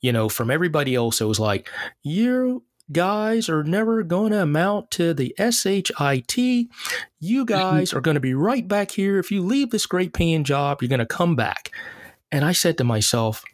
You 0.00 0.12
know, 0.12 0.28
from 0.28 0.50
everybody 0.50 0.94
else, 0.94 1.20
it 1.20 1.26
was 1.26 1.40
like 1.40 1.68
you 2.02 2.64
guys 2.90 3.48
are 3.48 3.64
never 3.64 4.02
going 4.02 4.32
to 4.32 4.42
amount 4.42 4.90
to 4.92 5.12
the 5.12 5.34
SHIT. 5.38 6.38
You 7.20 7.44
guys 7.44 7.92
are 7.92 8.00
going 8.00 8.14
to 8.14 8.20
be 8.20 8.34
right 8.34 8.66
back 8.66 8.92
here. 8.92 9.18
If 9.18 9.30
you 9.30 9.42
leave 9.42 9.70
this 9.70 9.86
great 9.86 10.12
paying 10.12 10.44
job, 10.44 10.80
you're 10.80 10.88
going 10.88 10.98
to 11.00 11.06
come 11.06 11.36
back. 11.36 11.70
And 12.30 12.44
I 12.44 12.52
said 12.52 12.78
to 12.78 12.84
myself, 12.84 13.44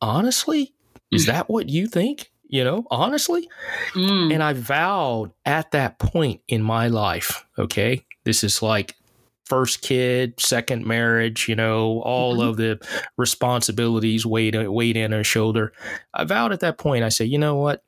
honestly, 0.00 0.74
is 1.10 1.24
mm. 1.24 1.26
that 1.28 1.48
what 1.48 1.68
you 1.68 1.86
think? 1.86 2.30
You 2.48 2.64
know, 2.64 2.86
honestly? 2.90 3.48
Mm. 3.94 4.34
And 4.34 4.42
I 4.42 4.52
vowed 4.52 5.32
at 5.46 5.70
that 5.70 5.98
point 5.98 6.42
in 6.48 6.62
my 6.62 6.88
life, 6.88 7.46
okay, 7.58 8.04
this 8.24 8.44
is 8.44 8.60
like 8.60 8.94
first 9.52 9.82
kid, 9.82 10.40
second 10.40 10.86
marriage, 10.86 11.46
you 11.46 11.54
know, 11.54 12.00
all 12.06 12.38
mm-hmm. 12.38 12.48
of 12.48 12.56
the 12.56 12.80
responsibilities 13.18 14.24
weighed, 14.24 14.56
weighed 14.66 14.96
in 14.96 15.12
her 15.12 15.22
shoulder. 15.22 15.74
I 16.14 16.24
vowed 16.24 16.52
at 16.52 16.60
that 16.60 16.78
point, 16.78 17.04
I 17.04 17.10
said, 17.10 17.28
you 17.28 17.36
know 17.36 17.56
what? 17.56 17.84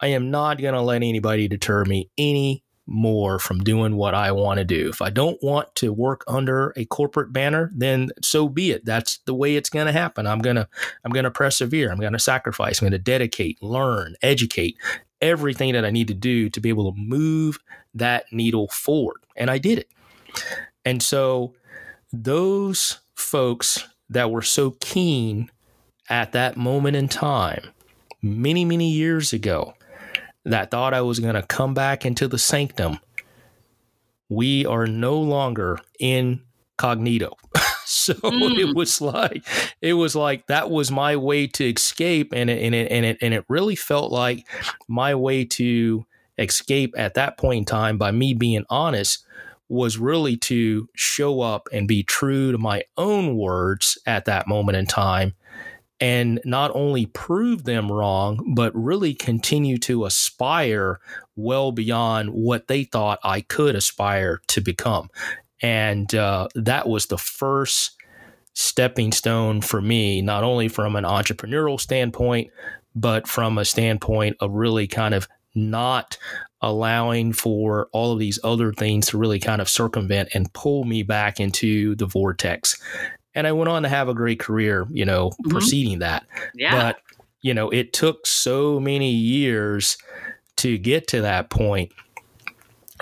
I 0.00 0.08
am 0.08 0.32
not 0.32 0.60
going 0.60 0.74
to 0.74 0.80
let 0.80 1.04
anybody 1.04 1.46
deter 1.46 1.84
me 1.84 2.10
any 2.18 2.64
more 2.84 3.38
from 3.38 3.60
doing 3.60 3.94
what 3.94 4.12
I 4.12 4.32
want 4.32 4.58
to 4.58 4.64
do. 4.64 4.88
If 4.88 5.00
I 5.00 5.10
don't 5.10 5.40
want 5.40 5.72
to 5.76 5.92
work 5.92 6.24
under 6.26 6.72
a 6.74 6.84
corporate 6.86 7.32
banner, 7.32 7.70
then 7.72 8.10
so 8.20 8.48
be 8.48 8.72
it. 8.72 8.84
That's 8.84 9.18
the 9.18 9.34
way 9.34 9.54
it's 9.54 9.70
going 9.70 9.86
to 9.86 9.92
happen. 9.92 10.26
I'm 10.26 10.40
going 10.40 10.56
to 10.56 10.66
I'm 11.04 11.12
going 11.12 11.24
to 11.24 11.30
persevere. 11.30 11.92
I'm 11.92 12.00
going 12.00 12.12
to 12.12 12.18
sacrifice. 12.18 12.80
I'm 12.80 12.86
going 12.86 12.92
to 12.92 12.98
dedicate, 12.98 13.62
learn, 13.62 14.16
educate 14.20 14.76
everything 15.20 15.74
that 15.74 15.84
I 15.84 15.90
need 15.90 16.08
to 16.08 16.14
do 16.14 16.50
to 16.50 16.60
be 16.60 16.70
able 16.70 16.92
to 16.92 16.98
move 16.98 17.60
that 17.94 18.24
needle 18.32 18.66
forward. 18.66 19.18
And 19.36 19.48
I 19.48 19.58
did 19.58 19.78
it. 19.78 19.88
And 20.88 21.02
so 21.02 21.52
those 22.14 23.00
folks 23.14 23.86
that 24.08 24.30
were 24.30 24.40
so 24.40 24.70
keen 24.80 25.50
at 26.08 26.32
that 26.32 26.56
moment 26.56 26.96
in 26.96 27.08
time 27.08 27.72
many 28.22 28.64
many 28.64 28.90
years 28.90 29.34
ago 29.34 29.74
that 30.46 30.70
thought 30.70 30.94
I 30.94 31.02
was 31.02 31.20
going 31.20 31.34
to 31.34 31.42
come 31.42 31.74
back 31.74 32.06
into 32.06 32.26
the 32.26 32.38
sanctum, 32.38 33.00
we 34.30 34.64
are 34.64 34.86
no 34.86 35.20
longer 35.20 35.78
incognito. 36.00 37.36
so 37.84 38.14
mm. 38.14 38.58
it 38.58 38.74
was 38.74 39.02
like 39.02 39.44
it 39.82 39.92
was 39.92 40.16
like 40.16 40.46
that 40.46 40.70
was 40.70 40.90
my 40.90 41.16
way 41.16 41.46
to 41.48 41.68
escape 41.68 42.32
and 42.34 42.48
it, 42.48 42.62
and 42.62 42.74
it 42.74 42.90
and 42.90 43.04
it 43.04 43.18
and 43.20 43.34
it 43.34 43.44
really 43.46 43.76
felt 43.76 44.10
like 44.10 44.46
my 44.88 45.14
way 45.14 45.44
to 45.44 46.06
escape 46.38 46.94
at 46.96 47.12
that 47.12 47.36
point 47.36 47.58
in 47.58 47.64
time 47.66 47.98
by 47.98 48.10
me 48.10 48.32
being 48.32 48.64
honest 48.70 49.26
was 49.68 49.98
really 49.98 50.36
to 50.36 50.88
show 50.94 51.40
up 51.40 51.68
and 51.72 51.86
be 51.86 52.02
true 52.02 52.52
to 52.52 52.58
my 52.58 52.82
own 52.96 53.36
words 53.36 53.98
at 54.06 54.24
that 54.24 54.48
moment 54.48 54.76
in 54.76 54.86
time 54.86 55.34
and 56.00 56.40
not 56.44 56.70
only 56.74 57.06
prove 57.06 57.64
them 57.64 57.90
wrong, 57.90 58.52
but 58.54 58.74
really 58.74 59.14
continue 59.14 59.78
to 59.78 60.04
aspire 60.04 61.00
well 61.36 61.72
beyond 61.72 62.30
what 62.30 62.68
they 62.68 62.84
thought 62.84 63.18
I 63.24 63.40
could 63.40 63.74
aspire 63.74 64.40
to 64.48 64.60
become. 64.60 65.10
And 65.60 66.14
uh, 66.14 66.48
that 66.54 66.88
was 66.88 67.06
the 67.06 67.18
first 67.18 67.96
stepping 68.54 69.12
stone 69.12 69.60
for 69.60 69.80
me, 69.80 70.22
not 70.22 70.44
only 70.44 70.68
from 70.68 70.94
an 70.94 71.04
entrepreneurial 71.04 71.80
standpoint, 71.80 72.50
but 72.94 73.26
from 73.26 73.58
a 73.58 73.64
standpoint 73.64 74.36
of 74.40 74.52
really 74.52 74.86
kind 74.86 75.14
of 75.14 75.28
not 75.54 76.16
allowing 76.60 77.32
for 77.32 77.88
all 77.92 78.12
of 78.12 78.18
these 78.18 78.38
other 78.42 78.72
things 78.72 79.06
to 79.06 79.18
really 79.18 79.38
kind 79.38 79.60
of 79.60 79.68
circumvent 79.68 80.28
and 80.34 80.52
pull 80.52 80.84
me 80.84 81.02
back 81.02 81.38
into 81.38 81.94
the 81.94 82.06
vortex 82.06 82.80
and 83.38 83.46
I 83.46 83.52
went 83.52 83.68
on 83.68 83.84
to 83.84 83.88
have 83.88 84.08
a 84.08 84.14
great 84.14 84.40
career, 84.40 84.86
you 84.90 85.04
know, 85.04 85.30
mm-hmm. 85.30 85.50
preceding 85.50 86.00
that. 86.00 86.26
Yeah. 86.56 86.74
But, 86.74 87.00
you 87.40 87.54
know, 87.54 87.70
it 87.70 87.92
took 87.92 88.26
so 88.26 88.80
many 88.80 89.12
years 89.12 89.96
to 90.56 90.76
get 90.76 91.06
to 91.08 91.20
that 91.20 91.50
point 91.50 91.92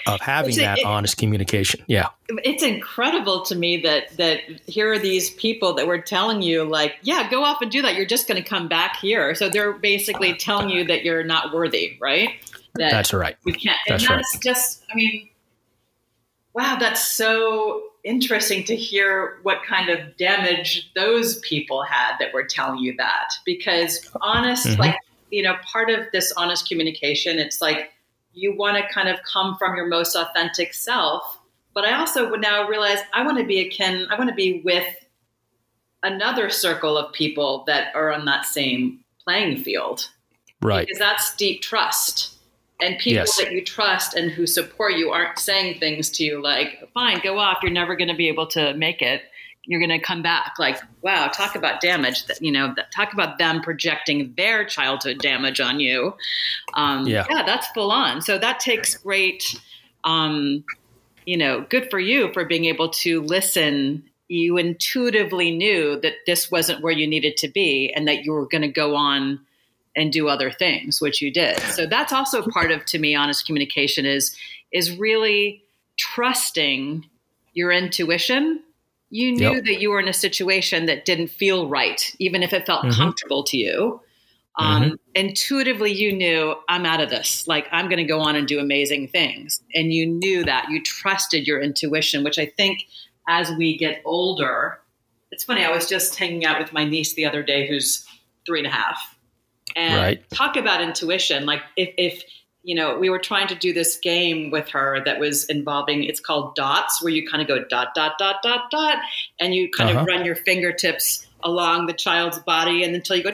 of 0.07 0.21
having 0.21 0.51
it's 0.51 0.59
that 0.59 0.81
it, 0.81 0.85
honest 0.85 1.17
communication. 1.17 1.83
Yeah. 1.87 2.09
It's 2.29 2.63
incredible 2.63 3.47
to 3.47 3.55
me 3.55 3.79
that 3.79 4.15
that 4.19 4.41
here 4.67 4.93
are 4.93 4.99
these 4.99 5.31
people 5.31 5.73
that 5.77 5.87
were 5.87 6.03
telling 6.03 6.43
you 6.43 6.65
like, 6.65 6.97
yeah, 7.01 7.31
go 7.31 7.43
off 7.43 7.63
and 7.63 7.71
do 7.71 7.81
that. 7.81 7.95
You're 7.95 8.05
just 8.05 8.29
going 8.29 8.41
to 8.41 8.47
come 8.47 8.69
back 8.69 8.97
here. 8.97 9.35
So 9.35 9.49
they're 9.49 9.73
basically 9.73 10.35
telling 10.35 10.69
you 10.69 10.85
that 10.85 11.03
you're 11.03 11.25
not 11.25 11.55
worthy, 11.55 11.97
right? 11.99 12.29
That 12.79 12.91
that's 12.91 13.13
right. 13.13 13.37
We 13.45 13.53
can't. 13.53 13.79
That's 13.89 14.05
and 14.05 14.19
that's 14.19 14.35
right. 14.35 14.43
just 14.43 14.85
I 14.91 14.95
mean, 14.95 15.29
wow, 16.55 16.77
that's 16.79 17.07
so 17.07 17.83
interesting 18.07 18.63
to 18.63 18.77
hear 18.77 19.39
what 19.43 19.63
kind 19.65 19.91
of 19.91 20.17
damage 20.17 20.91
those 20.95 21.41
people 21.41 21.83
had 21.83 22.17
that 22.21 22.33
were 22.33 22.45
telling 22.45 22.79
you 22.79 22.95
that 22.97 23.31
because 23.45 24.09
honest 24.23 24.67
mm-hmm. 24.67 24.81
like 24.81 24.97
you 25.31 25.43
know 25.43 25.57
part 25.71 25.91
of 25.91 26.07
this 26.13 26.33
honest 26.37 26.69
communication 26.69 27.39
it's 27.39 27.61
like 27.61 27.91
you 28.33 28.55
want 28.55 28.77
to 28.77 28.95
kind 28.95 29.09
of 29.09 29.19
come 29.25 29.57
from 29.59 29.75
your 29.75 29.89
most 29.89 30.15
authentic 30.15 30.73
self 30.73 31.41
but 31.75 31.85
i 31.85 31.99
also 31.99 32.31
would 32.31 32.41
now 32.41 32.69
realize 32.69 32.99
i 33.13 33.25
want 33.25 33.37
to 33.37 33.45
be 33.45 33.61
akin 33.67 34.07
i 34.09 34.17
want 34.17 34.31
to 34.31 34.37
be 34.37 34.63
with 34.65 34.87
another 36.05 36.49
circle 36.49 36.97
of 36.97 37.13
people 37.13 37.65
that 37.67 37.93
are 37.97 38.13
on 38.13 38.25
that 38.25 38.45
same 38.45 39.01
playing 39.25 39.57
field 39.57 40.09
right 40.63 40.87
because 40.87 40.99
that's 41.01 41.35
deep 41.35 41.61
trust 41.61 42.36
and 42.81 42.99
people 42.99 43.21
yes. 43.21 43.37
that 43.39 43.53
you 43.53 43.65
trust 43.65 44.15
and 44.15 44.31
who 44.31 44.47
support 44.47 44.95
you 44.95 45.11
aren't 45.11 45.39
saying 45.39 45.79
things 45.81 46.11
to 46.11 46.25
you 46.25 46.43
like 46.43 46.89
fine 46.93 47.21
go 47.23 47.39
off. 47.39 47.59
You're 47.63 47.73
never 47.73 47.97
going 47.97 48.09
to 48.09 48.15
be 48.15 48.29
able 48.29 48.47
to 48.49 48.75
make 48.75 49.03
it. 49.03 49.23
You're 49.65 49.81
going 49.81 49.99
to 49.99 50.05
come 50.05 50.23
back. 50.23 50.55
Like 50.59 50.79
wow 51.03 51.29
talk 51.29 51.55
about 51.55 51.81
damage 51.81 52.27
that 52.27 52.41
you 52.43 52.53
know 52.53 52.75
talk 52.95 53.13
about 53.13 53.39
them 53.39 53.63
projecting 53.63 54.35
their 54.37 54.65
childhood 54.65 55.19
damage 55.19 55.61
on 55.61 55.81
you. 55.81 56.15
Um, 56.75 57.07
yeah. 57.07 57.27
yeah 57.31 57.45
that's 57.45 57.67
full 57.69 57.91
on. 57.91 58.21
So 58.23 58.39
that 58.39 58.61
takes 58.61 58.97
great 58.97 59.43
um, 60.05 60.65
you 61.25 61.37
know 61.37 61.67
good 61.69 61.91
for 61.91 61.99
you 61.99 62.33
for 62.33 62.45
being 62.45 62.67
able 62.67 62.91
to 62.91 63.23
listen 63.23 64.05
you 64.29 64.57
intuitively 64.57 65.53
knew 65.53 66.01
that 66.01 66.15
this 66.27 66.51
wasn't 66.51 66.83
where 66.83 66.93
you 66.93 67.07
needed 67.07 67.37
to 67.37 67.49
be 67.49 67.93
and 67.95 68.09
that 68.09 68.25
you 68.25 68.33
were 68.33 68.47
going 68.47 68.63
to 68.63 68.69
go 68.69 68.97
on 68.97 69.39
and 69.97 70.13
do 70.13 70.29
other 70.29 70.51
things, 70.51 71.01
which 71.01 71.23
you 71.23 71.33
did. 71.33 71.59
So 71.61 71.87
that's 71.87 72.13
also 72.13 72.43
part 72.43 72.71
of 72.71 72.85
to 72.87 72.99
me 72.99 73.15
honest 73.15 73.47
communication 73.47 74.07
is 74.07 74.37
is 74.73 74.97
really 74.97 75.63
trusting 75.97 77.09
your 77.55 77.73
intuition. 77.73 78.63
You 79.11 79.33
knew 79.33 79.55
yep. 79.55 79.65
that 79.65 79.81
you 79.81 79.91
were 79.91 80.01
in 80.01 80.09
a 80.09 80.13
situation 80.13 80.87
that 80.87 81.05
didn't 81.05 81.29
feel 81.29 81.69
right, 81.69 82.15
even 82.19 82.43
if 82.43 82.53
it 82.53 82.67
felt 82.67 82.83
mm-hmm. 82.83 83.01
comfortable 83.01 83.45
to 83.45 83.57
you. 83.57 84.01
Um, 84.59 84.83
mm-hmm. 84.83 84.95
Intuitively, 85.15 85.93
you 85.93 86.13
knew 86.13 86.55
I'm 86.69 86.85
out 86.87 87.01
of 87.01 87.09
this. 87.09 87.47
Like 87.47 87.67
I'm 87.73 87.87
going 87.87 87.99
to 87.99 88.05
go 88.05 88.21
on 88.21 88.37
and 88.37 88.47
do 88.47 88.59
amazing 88.59 89.09
things, 89.09 89.63
and 89.75 89.93
you 89.93 90.07
knew 90.07 90.45
that. 90.45 90.69
You 90.71 90.83
trusted 90.83 91.47
your 91.47 91.61
intuition, 91.61 92.25
which 92.25 92.39
I 92.39 92.47
think 92.47 92.87
as 93.29 93.51
we 93.53 93.77
get 93.77 94.03
older, 94.05 94.79
it's 95.31 95.45
funny. 95.45 95.65
I 95.65 95.71
was 95.71 95.89
just 95.89 96.17
hanging 96.17 96.45
out 96.45 96.61
with 96.61 96.73
my 96.73 96.85
niece 96.85 97.15
the 97.15 97.27
other 97.27 97.43
day, 97.43 97.69
who's 97.69 98.07
three 98.47 98.61
and 98.61 98.67
a 98.67 98.71
half, 98.71 99.16
and 99.77 99.95
right. 99.95 100.31
talk 100.31 100.57
about 100.57 100.81
intuition. 100.81 101.47
Like 101.47 101.61
if, 101.77 101.91
if, 101.97 102.25
you 102.63 102.75
know, 102.75 102.99
we 102.99 103.09
were 103.11 103.19
trying 103.19 103.47
to 103.47 103.55
do 103.55 103.73
this 103.73 103.97
game 103.97 104.51
with 104.51 104.69
her 104.71 105.01
that 105.05 105.21
was 105.21 105.45
involving, 105.45 106.03
it's 106.03 106.19
called 106.19 106.57
dots, 106.57 107.01
where 107.01 107.13
you 107.13 107.29
kind 107.29 107.41
of 107.41 107.47
go 107.47 107.63
dot, 107.63 107.95
dot, 107.95 108.15
dot, 108.19 108.43
dot, 108.43 108.71
dot, 108.73 108.99
and 109.39 109.55
you 109.55 109.71
kind 109.71 109.91
uh-huh. 109.91 110.01
of 110.01 110.07
run 110.07 110.25
your 110.25 110.35
fingertips 110.35 111.29
along 111.45 111.87
the 111.87 111.93
child's 111.93 112.41
body 112.41 112.83
and 112.83 112.95
until 112.97 113.15
you 113.15 113.23
go 113.23 113.31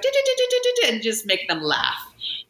and 0.87 1.01
just 1.01 1.25
make 1.25 1.49
them 1.49 1.63
laugh. 1.63 1.97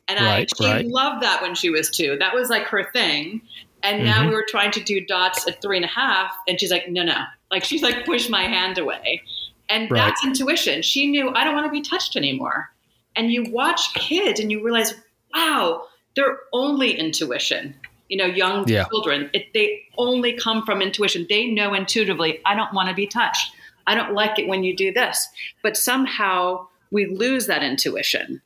And 0.08 0.18
right, 0.18 0.50
I, 0.52 0.56
she 0.56 0.70
right. 0.70 0.86
loved 0.86 1.22
that 1.22 1.40
when 1.40 1.54
she 1.54 1.70
was 1.70 1.88
two. 1.88 2.16
That 2.18 2.34
was 2.34 2.50
like 2.50 2.64
her 2.64 2.90
thing. 2.92 3.42
And 3.84 3.98
mm-hmm. 3.98 4.06
now 4.06 4.28
we 4.28 4.34
were 4.34 4.46
trying 4.48 4.72
to 4.72 4.82
do 4.82 5.04
dots 5.04 5.46
at 5.46 5.62
three 5.62 5.76
and 5.76 5.84
a 5.84 5.88
half, 5.88 6.34
and 6.48 6.58
she's 6.58 6.70
like, 6.70 6.88
no, 6.88 7.04
no. 7.04 7.18
Like 7.50 7.62
she's 7.62 7.82
like, 7.82 8.04
push 8.04 8.28
my 8.28 8.42
hand 8.42 8.78
away. 8.78 9.22
And 9.68 9.90
right. 9.90 9.98
that's 9.98 10.24
intuition. 10.24 10.82
She 10.82 11.06
knew 11.06 11.30
I 11.34 11.44
don't 11.44 11.54
want 11.54 11.66
to 11.66 11.70
be 11.70 11.82
touched 11.82 12.16
anymore 12.16 12.70
and 13.16 13.32
you 13.32 13.50
watch 13.50 13.94
kids 13.94 14.40
and 14.40 14.50
you 14.50 14.62
realize, 14.62 14.94
wow, 15.34 15.86
they're 16.16 16.38
only 16.52 16.98
intuition. 16.98 17.74
You 18.08 18.18
know, 18.18 18.26
young 18.26 18.68
yeah. 18.68 18.84
children, 18.90 19.30
it, 19.32 19.52
they 19.54 19.82
only 19.96 20.34
come 20.34 20.64
from 20.64 20.82
intuition. 20.82 21.26
They 21.28 21.46
know 21.46 21.72
intuitively, 21.72 22.40
I 22.44 22.54
don't 22.54 22.74
want 22.74 22.88
to 22.90 22.94
be 22.94 23.06
touched. 23.06 23.54
I 23.86 23.94
don't 23.94 24.12
like 24.12 24.38
it 24.38 24.48
when 24.48 24.64
you 24.64 24.76
do 24.76 24.92
this. 24.92 25.28
But 25.62 25.76
somehow 25.76 26.66
we 26.90 27.06
lose 27.06 27.46
that 27.46 27.62
intuition. 27.62 28.42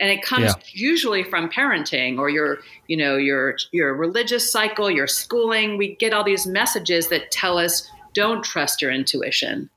And 0.00 0.10
it 0.10 0.22
comes 0.22 0.44
yeah. 0.44 0.54
usually 0.72 1.24
from 1.24 1.50
parenting 1.50 2.18
or 2.18 2.28
your, 2.30 2.58
you 2.86 2.96
know, 2.96 3.16
your 3.16 3.56
your 3.72 3.94
religious 3.94 4.50
cycle, 4.50 4.88
your 4.88 5.08
schooling. 5.08 5.76
We 5.76 5.96
get 5.96 6.12
all 6.12 6.22
these 6.22 6.46
messages 6.46 7.08
that 7.08 7.32
tell 7.32 7.58
us 7.58 7.90
don't 8.14 8.44
trust 8.44 8.80
your 8.80 8.92
intuition. 8.92 9.68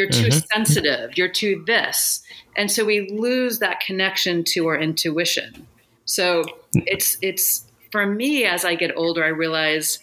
You're 0.00 0.08
too 0.08 0.28
mm-hmm. 0.28 0.46
sensitive. 0.50 1.18
You're 1.18 1.28
too 1.28 1.62
this. 1.66 2.22
And 2.56 2.70
so 2.70 2.86
we 2.86 3.10
lose 3.10 3.58
that 3.58 3.80
connection 3.80 4.44
to 4.44 4.66
our 4.68 4.78
intuition. 4.78 5.66
So 6.06 6.46
it's 6.72 7.18
it's 7.20 7.66
for 7.92 8.06
me 8.06 8.46
as 8.46 8.64
I 8.64 8.76
get 8.76 8.96
older, 8.96 9.22
I 9.22 9.28
realize 9.28 9.98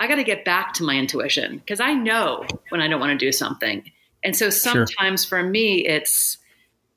I 0.00 0.08
got 0.08 0.16
to 0.16 0.24
get 0.24 0.44
back 0.44 0.72
to 0.74 0.82
my 0.82 0.96
intuition 0.96 1.58
because 1.58 1.78
I 1.78 1.94
know 1.94 2.44
when 2.70 2.80
I 2.80 2.88
don't 2.88 2.98
want 2.98 3.12
to 3.12 3.24
do 3.24 3.30
something. 3.30 3.88
And 4.24 4.34
so 4.34 4.50
sometimes 4.50 5.24
sure. 5.24 5.38
for 5.38 5.48
me, 5.48 5.86
it's 5.86 6.38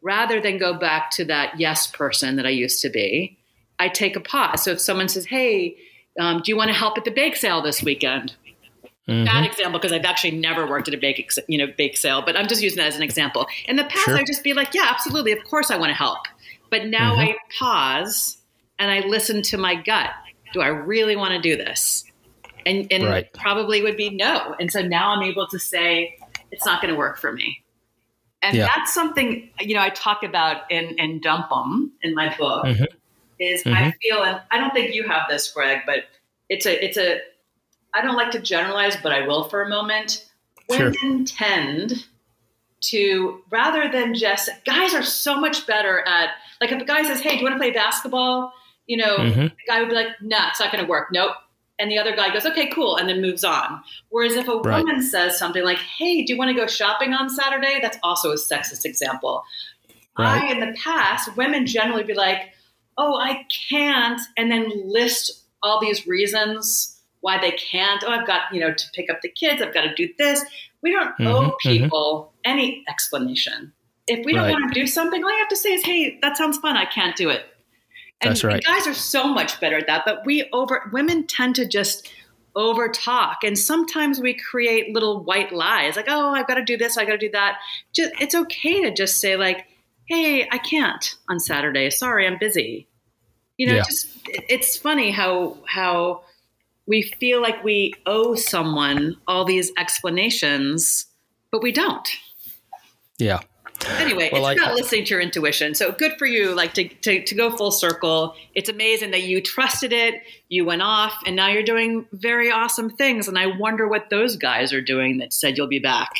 rather 0.01 0.41
than 0.41 0.57
go 0.57 0.73
back 0.73 1.11
to 1.11 1.25
that 1.25 1.59
yes 1.59 1.85
person 1.85 2.35
that 2.37 2.47
I 2.47 2.49
used 2.49 2.81
to 2.81 2.89
be, 2.89 3.37
I 3.77 3.89
take 3.89 4.15
a 4.15 4.21
pause. 4.21 4.63
So 4.63 4.71
if 4.71 4.79
someone 4.79 5.07
says, 5.07 5.27
"Hey, 5.27 5.77
um, 6.19 6.41
do 6.43 6.51
you 6.51 6.57
want 6.57 6.69
to 6.69 6.75
help 6.75 6.97
at 6.97 7.05
the 7.05 7.11
bake 7.11 7.35
sale 7.35 7.61
this 7.61 7.83
weekend?" 7.83 8.33
Mm-hmm. 9.09 9.25
Bad 9.25 9.45
example 9.45 9.79
because 9.79 9.91
I've 9.91 10.05
actually 10.05 10.31
never 10.31 10.67
worked 10.67 10.87
at 10.87 10.93
a 10.93 10.97
bake, 10.97 11.31
you 11.47 11.57
know, 11.57 11.67
bake 11.77 11.97
sale, 11.97 12.21
but 12.21 12.35
I'm 12.35 12.47
just 12.47 12.61
using 12.61 12.77
that 12.77 12.87
as 12.87 12.95
an 12.95 13.03
example. 13.03 13.47
In 13.65 13.75
the 13.75 13.83
past, 13.85 14.05
sure. 14.05 14.17
I'd 14.17 14.27
just 14.27 14.43
be 14.43 14.53
like, 14.53 14.73
"Yeah, 14.73 14.87
absolutely, 14.87 15.31
of 15.31 15.43
course, 15.43 15.71
I 15.71 15.77
want 15.77 15.89
to 15.89 15.95
help." 15.95 16.19
But 16.69 16.85
now 16.85 17.13
mm-hmm. 17.13 17.31
I 17.31 17.35
pause 17.57 18.37
and 18.77 18.91
I 18.91 18.99
listen 19.07 19.41
to 19.43 19.57
my 19.57 19.75
gut. 19.75 20.11
Do 20.53 20.61
I 20.61 20.67
really 20.67 21.15
want 21.15 21.33
to 21.33 21.41
do 21.41 21.55
this? 21.55 22.05
And, 22.65 22.87
and 22.91 23.05
right. 23.05 23.33
probably 23.33 23.81
would 23.81 23.97
be 23.97 24.09
no. 24.09 24.55
And 24.59 24.71
so 24.71 24.81
now 24.81 25.11
I'm 25.11 25.23
able 25.23 25.47
to 25.47 25.59
say 25.59 26.17
it's 26.51 26.65
not 26.65 26.81
going 26.81 26.93
to 26.93 26.97
work 26.97 27.17
for 27.17 27.31
me. 27.31 27.63
And 28.41 28.55
yeah. 28.55 28.67
that's 28.67 28.93
something 28.93 29.49
you 29.59 29.75
know 29.75 29.81
I 29.81 29.89
talk 29.89 30.23
about 30.23 30.69
in 30.71 30.95
in 30.97 31.19
Dump 31.19 31.47
'Em 31.51 31.91
in 32.03 32.15
my 32.15 32.33
book. 32.37 32.65
Mm-hmm. 32.65 32.85
Is 33.39 33.63
mm-hmm. 33.63 33.75
I 33.75 33.93
feel, 34.01 34.23
and 34.23 34.41
I 34.51 34.57
don't 34.57 34.73
think 34.73 34.93
you 34.93 35.07
have 35.07 35.23
this, 35.29 35.51
Greg, 35.51 35.81
but 35.85 36.05
it's 36.47 36.65
a 36.65 36.85
it's 36.85 36.97
a 36.97 37.19
I 37.93 38.01
don't 38.01 38.15
like 38.15 38.31
to 38.31 38.39
generalize, 38.39 38.95
but 39.01 39.11
I 39.11 39.27
will 39.27 39.45
for 39.49 39.63
a 39.63 39.69
moment. 39.69 40.25
Women 40.69 41.25
tend 41.25 42.05
to 42.81 43.41
rather 43.49 43.91
than 43.91 44.13
just 44.13 44.49
guys 44.65 44.93
are 44.93 45.03
so 45.03 45.39
much 45.39 45.67
better 45.67 46.01
at 46.07 46.29
like 46.61 46.71
if 46.71 46.81
a 46.81 46.85
guy 46.85 47.03
says, 47.03 47.21
"Hey, 47.21 47.31
do 47.31 47.37
you 47.37 47.43
want 47.43 47.55
to 47.55 47.59
play 47.59 47.71
basketball?" 47.71 48.53
You 48.87 48.97
know, 48.97 49.17
mm-hmm. 49.17 49.41
the 49.41 49.51
guy 49.67 49.79
would 49.79 49.89
be 49.89 49.95
like, 49.95 50.07
"Nah, 50.21 50.49
it's 50.49 50.59
not 50.59 50.71
going 50.71 50.83
to 50.83 50.89
work." 50.89 51.09
Nope. 51.11 51.31
And 51.79 51.89
the 51.89 51.97
other 51.97 52.15
guy 52.15 52.31
goes, 52.31 52.45
"Okay, 52.45 52.67
cool," 52.67 52.97
and 52.97 53.09
then 53.09 53.21
moves 53.21 53.43
on. 53.43 53.81
Whereas 54.09 54.33
if 54.33 54.47
a 54.47 54.57
right. 54.57 54.83
woman 54.83 55.01
says 55.01 55.37
something 55.37 55.63
like, 55.63 55.77
"Hey, 55.77 56.23
do 56.23 56.33
you 56.33 56.37
want 56.37 56.49
to 56.49 56.55
go 56.55 56.67
shopping 56.67 57.13
on 57.13 57.29
Saturday?" 57.29 57.79
That's 57.81 57.97
also 58.03 58.31
a 58.31 58.35
sexist 58.35 58.85
example. 58.85 59.43
Right. 60.17 60.43
I, 60.43 60.51
in 60.51 60.59
the 60.59 60.77
past, 60.77 61.35
women 61.35 61.65
generally 61.65 62.03
be 62.03 62.13
like, 62.13 62.53
"Oh, 62.97 63.15
I 63.19 63.45
can't," 63.69 64.21
and 64.37 64.51
then 64.51 64.71
list 64.85 65.45
all 65.63 65.79
these 65.79 66.05
reasons 66.05 66.98
why 67.21 67.39
they 67.39 67.51
can't. 67.51 68.03
Oh, 68.05 68.11
I've 68.11 68.27
got, 68.27 68.43
you 68.51 68.59
know, 68.59 68.73
to 68.73 68.85
pick 68.93 69.09
up 69.09 69.21
the 69.21 69.29
kids, 69.29 69.61
I've 69.61 69.73
got 69.73 69.81
to 69.81 69.93
do 69.93 70.09
this. 70.17 70.43
We 70.81 70.91
don't 70.91 71.11
mm-hmm, 71.13 71.27
owe 71.27 71.41
mm-hmm. 71.41 71.69
people 71.69 72.33
mm-hmm. 72.45 72.51
any 72.51 72.83
explanation. 72.87 73.73
If 74.07 74.25
we 74.25 74.33
don't 74.33 74.43
right. 74.43 74.51
want 74.51 74.73
to 74.73 74.79
do 74.79 74.87
something, 74.87 75.23
all 75.23 75.31
you 75.31 75.37
have 75.37 75.49
to 75.49 75.55
say 75.55 75.73
is, 75.73 75.83
hey, 75.83 76.17
that 76.21 76.37
sounds 76.37 76.57
fun. 76.57 76.77
I 76.77 76.85
can't 76.85 77.15
do 77.15 77.29
it. 77.29 77.43
And, 78.21 78.31
That's 78.31 78.43
right. 78.43 78.63
guys 78.63 78.87
are 78.87 78.93
so 78.93 79.27
much 79.27 79.59
better 79.59 79.77
at 79.77 79.87
that. 79.87 80.03
But 80.05 80.25
we 80.25 80.49
over, 80.51 80.89
women 80.91 81.27
tend 81.27 81.55
to 81.55 81.67
just 81.67 82.11
over 82.55 82.89
talk. 82.89 83.43
And 83.43 83.57
sometimes 83.57 84.19
we 84.19 84.33
create 84.33 84.93
little 84.93 85.23
white 85.23 85.51
lies 85.51 85.95
like, 85.95 86.07
oh, 86.07 86.31
I've 86.31 86.47
got 86.47 86.55
to 86.55 86.63
do 86.63 86.75
this, 86.75 86.97
I 86.97 87.05
got 87.05 87.11
to 87.11 87.17
do 87.17 87.29
that. 87.31 87.59
Just, 87.93 88.11
it's 88.19 88.35
okay 88.35 88.81
to 88.81 88.93
just 88.93 89.21
say, 89.21 89.35
like, 89.35 89.67
hey, 90.09 90.47
I 90.51 90.57
can't 90.57 91.15
on 91.29 91.39
Saturday. 91.39 91.89
Sorry, 91.91 92.25
I'm 92.27 92.37
busy. 92.39 92.87
You 93.57 93.67
know, 93.67 93.75
yeah. 93.75 93.83
just 93.83 94.07
it's 94.25 94.77
funny 94.77 95.11
how 95.11 95.57
how 95.67 96.23
we 96.89 97.03
feel 97.03 97.39
like 97.39 97.63
we 97.63 97.93
owe 98.07 98.33
someone 98.33 99.15
all 99.27 99.45
these 99.45 99.71
explanations, 99.77 101.05
but 101.51 101.61
we 101.61 101.71
don't. 101.71 102.09
Yeah. 103.19 103.41
Anyway, 103.97 104.29
well, 104.33 104.45
it's 104.47 104.59
I, 104.59 104.65
not 104.65 104.75
listening 104.75 105.05
to 105.05 105.11
your 105.11 105.21
intuition. 105.21 105.75
So 105.75 105.91
good 105.91 106.13
for 106.17 106.25
you, 106.25 106.53
like 106.53 106.73
to, 106.73 106.87
to, 106.89 107.23
to 107.23 107.35
go 107.35 107.55
full 107.55 107.71
circle. 107.71 108.33
It's 108.55 108.69
amazing 108.69 109.11
that 109.11 109.21
you 109.21 109.39
trusted 109.39 109.93
it, 109.93 110.15
you 110.49 110.65
went 110.65 110.81
off, 110.81 111.13
and 111.25 111.35
now 111.35 111.47
you're 111.47 111.63
doing 111.63 112.07
very 112.11 112.51
awesome 112.51 112.89
things. 112.89 113.27
And 113.27 113.37
I 113.37 113.45
wonder 113.45 113.87
what 113.87 114.09
those 114.09 114.35
guys 114.35 114.73
are 114.73 114.81
doing 114.81 115.19
that 115.19 115.31
said 115.31 115.57
you'll 115.57 115.67
be 115.67 115.79
back. 115.79 116.11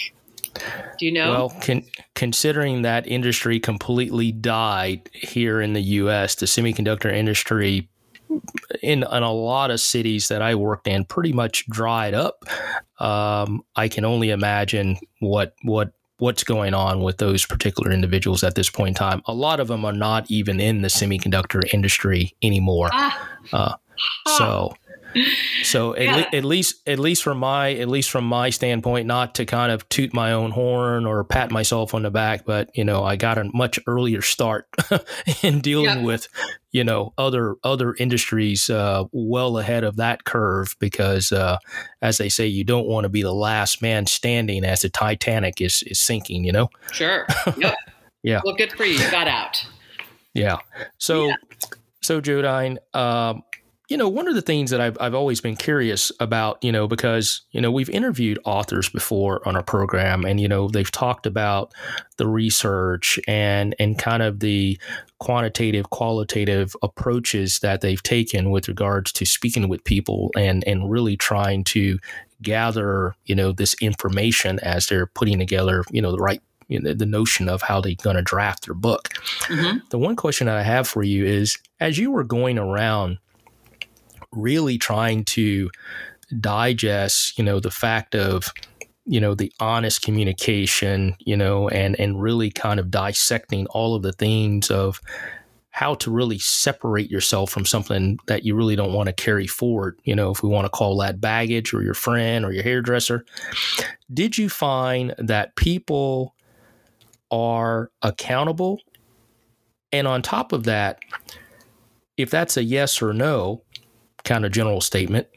Do 1.00 1.06
you 1.06 1.12
know? 1.12 1.32
Well, 1.32 1.50
con- 1.62 1.86
considering 2.14 2.84
that 2.84 3.08
industry 3.08 3.60
completely 3.60 4.32
died 4.32 5.10
here 5.14 5.62
in 5.62 5.74
the 5.74 5.82
U.S., 5.82 6.36
the 6.36 6.46
semiconductor 6.46 7.12
industry 7.12 7.90
in, 8.82 9.04
in 9.04 9.04
a 9.04 9.32
lot 9.32 9.72
of 9.72 9.80
cities 9.80 10.28
that 10.28 10.42
I 10.42 10.56
worked 10.56 10.88
in 10.88 11.06
pretty 11.06 11.34
much 11.34 11.66
dried 11.68 12.14
up. 12.14 12.46
Um, 13.00 13.64
I 13.76 13.88
can 13.88 14.06
only 14.06 14.30
imagine 14.30 14.98
what 15.20 15.54
what 15.64 15.94
what's 16.18 16.44
going 16.44 16.74
on 16.74 17.02
with 17.02 17.18
those 17.18 17.46
particular 17.46 17.92
individuals 17.92 18.44
at 18.44 18.56
this 18.56 18.70
point 18.70 18.90
in 18.90 18.94
time. 18.94 19.22
A 19.26 19.34
lot 19.34 19.60
of 19.60 19.70
them 19.70 19.86
are 19.86 19.94
not 19.94 20.30
even 20.30 20.60
in 20.60 20.82
the 20.82 20.90
semiconductor 20.90 21.64
industry 21.74 22.36
anymore. 22.42 22.90
Ah. 22.92 23.30
Uh, 23.54 23.76
so 24.38 24.74
so 25.64 25.96
at, 25.96 26.04
yeah. 26.04 26.16
le- 26.16 26.38
at, 26.38 26.46
least 26.46 26.88
at 26.88 27.00
least 27.00 27.24
from 27.24 27.38
my 27.40 27.74
at 27.74 27.88
least 27.88 28.10
from 28.10 28.26
my 28.26 28.50
standpoint 28.50 29.08
not 29.08 29.36
to 29.36 29.46
kind 29.46 29.72
of 29.72 29.88
toot 29.90 30.14
my 30.14 30.32
own 30.32 30.52
horn 30.52 31.06
or 31.06 31.24
pat 31.24 31.52
myself 31.52 31.94
on 31.94 32.04
the 32.04 32.12
back 32.12 32.46
but 32.46 32.70
you 32.76 32.84
know 32.84 33.04
i 33.04 33.16
got 33.16 33.38
a 33.38 33.44
much 33.54 33.80
earlier 33.88 34.22
start 34.22 34.68
in 35.44 35.62
dealing 35.62 35.86
yeah. 36.00 36.04
with 36.04 36.28
you 36.72 36.84
know 36.84 37.14
other 37.18 37.56
other 37.64 37.96
industries 38.00 38.70
uh, 38.70 39.04
well 39.12 39.58
ahead 39.58 39.84
of 39.84 39.96
that 39.96 40.24
curve 40.24 40.76
because 40.80 41.32
uh, 41.32 41.58
as 42.02 42.18
they 42.18 42.30
say 42.30 42.46
you 42.46 42.64
don't 42.64 42.88
want 42.88 43.04
to 43.06 43.10
be 43.10 43.24
the 43.24 43.34
last 43.34 43.82
man 43.82 44.06
standing 44.06 44.64
as 44.64 44.82
the 44.82 44.90
titanic 44.90 45.60
is 45.60 45.84
is 45.84 46.00
sinking 46.00 46.44
you 46.44 46.52
know 46.52 46.70
sure 46.92 47.26
yep. 47.58 47.76
yeah 48.24 48.42
well 48.46 48.56
good 48.56 48.72
for 48.74 48.86
you 48.86 48.94
you 48.94 49.12
got 49.12 49.28
out 49.28 49.66
yeah 50.34 50.58
so 50.98 51.28
yeah. 51.28 51.36
so 52.02 52.22
Jodyne, 52.22 52.78
um, 52.94 53.44
you 53.90 53.98
know, 53.98 54.08
one 54.08 54.28
of 54.28 54.36
the 54.36 54.42
things 54.42 54.70
that 54.70 54.80
I've, 54.80 54.96
I've 55.02 55.16
always 55.16 55.42
been 55.42 55.56
curious 55.56 56.12
about, 56.20 56.64
you 56.64 56.72
know, 56.72 56.88
because, 56.88 57.42
you 57.52 57.60
know, 57.60 57.72
we've 57.72 57.90
interviewed 57.90 58.38
authors 58.46 58.88
before 58.88 59.46
on 59.48 59.56
our 59.56 59.64
program 59.64 60.26
and, 60.26 60.40
you 60.40 60.48
know, 60.48 60.70
they've 60.70 60.92
talked 60.92 61.26
about 61.26 61.74
the 62.18 62.28
research 62.28 63.20
and, 63.28 63.76
and 63.80 63.98
kind 63.98 64.22
of 64.22 64.42
the 64.42 64.80
quantitative, 65.18 65.90
qualitative 65.90 66.76
approaches 66.84 67.60
that 67.60 67.82
they've 67.82 68.04
taken 68.04 68.52
with 68.52 68.68
regards 68.68 69.12
to 69.14 69.26
speaking 69.26 69.68
with 69.68 69.84
people 69.84 70.30
and, 70.38 70.64
and 70.68 70.92
really 70.92 71.18
trying 71.18 71.64
to 71.64 71.98
gather, 72.44 73.16
you 73.26 73.34
know, 73.34 73.52
this 73.52 73.74
information 73.82 74.60
as 74.60 74.86
they're 74.86 75.08
putting 75.08 75.40
together, 75.40 75.84
you 75.90 76.02
know, 76.02 76.12
the 76.12 76.20
right 76.20 76.42
you 76.68 76.80
know, 76.80 76.94
the 76.94 77.06
notion 77.08 77.50
of 77.50 77.64
how 77.64 77.82
they're 77.82 77.96
going 78.04 78.16
to 78.16 78.22
draft 78.22 78.68
their 78.68 78.76
book. 78.76 79.10
Mm-hmm. 79.48 79.80
The 79.90 79.98
one 79.98 80.16
question 80.16 80.46
that 80.46 80.56
I 80.56 80.62
have 80.62 80.88
for 80.88 81.02
you 81.02 81.26
is 81.26 81.58
as 81.80 81.98
you 81.98 82.12
were 82.12 82.24
going 82.24 82.60
around 82.60 83.18
really 84.32 84.78
trying 84.78 85.26
to 85.26 85.70
digest, 86.40 87.38
you 87.38 87.44
know, 87.44 87.60
the 87.60 87.72
fact 87.72 88.16
of, 88.16 88.52
you 89.06 89.20
know, 89.20 89.34
the 89.34 89.52
honest 89.60 90.02
communication, 90.02 91.16
you 91.20 91.36
know, 91.36 91.68
and 91.70 92.00
and 92.00 92.22
really 92.22 92.52
kind 92.52 92.80
of 92.80 92.92
dissecting 92.92 93.66
all 93.68 93.96
of 93.96 94.04
the 94.04 94.14
things 94.14 94.70
of 94.70 95.02
how 95.72 95.96
to 95.96 96.12
really 96.12 96.40
separate 96.40 97.10
yourself 97.10 97.50
from 97.50 97.66
something 97.66 98.20
that 98.28 98.44
you 98.44 98.56
really 98.56 98.76
don't 98.76 98.94
want 98.94 99.08
to 99.08 99.14
carry 99.14 99.48
forward. 99.48 100.00
You 100.04 100.16
know, 100.16 100.30
if 100.30 100.44
we 100.44 100.50
want 100.50 100.66
to 100.66 100.70
call 100.70 100.98
that 100.98 101.22
baggage 101.22 101.74
or 101.74 101.82
your 101.82 101.94
friend 101.94 102.44
or 102.44 102.52
your 102.52 102.64
hairdresser. 102.64 103.26
Did 104.14 104.38
you 104.38 104.50
find 104.50 105.16
that 105.18 105.56
people 105.56 106.36
are 107.32 107.92
accountable? 108.02 108.82
And 109.92 110.08
on 110.08 110.22
top 110.22 110.52
of 110.52 110.66
that, 110.66 111.00
if 112.18 112.30
that's 112.30 112.58
a 112.58 112.64
yes 112.64 113.02
or 113.02 113.14
no, 113.14 113.64
kind 114.30 114.46
of 114.46 114.52
general 114.52 114.80
statement. 114.80 115.28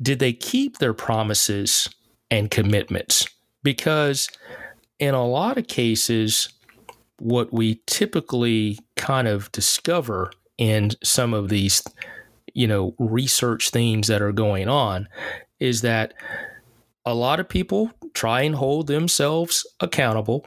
Did 0.00 0.18
they 0.18 0.32
keep 0.32 0.78
their 0.78 0.94
promises 0.94 1.90
and 2.30 2.50
commitments? 2.50 3.28
Because 3.62 4.30
in 4.98 5.12
a 5.12 5.26
lot 5.26 5.58
of 5.58 5.66
cases, 5.66 6.48
what 7.18 7.52
we 7.52 7.82
typically 7.86 8.78
kind 8.96 9.28
of 9.28 9.52
discover 9.52 10.32
in 10.56 10.92
some 11.04 11.34
of 11.34 11.50
these, 11.50 11.82
you 12.54 12.66
know, 12.66 12.94
research 12.98 13.68
things 13.68 14.08
that 14.08 14.22
are 14.22 14.32
going 14.32 14.68
on 14.70 15.06
is 15.60 15.82
that 15.82 16.14
a 17.04 17.14
lot 17.14 17.40
of 17.40 17.48
people 17.48 17.90
try 18.14 18.40
and 18.40 18.54
hold 18.54 18.86
themselves 18.86 19.66
accountable, 19.80 20.46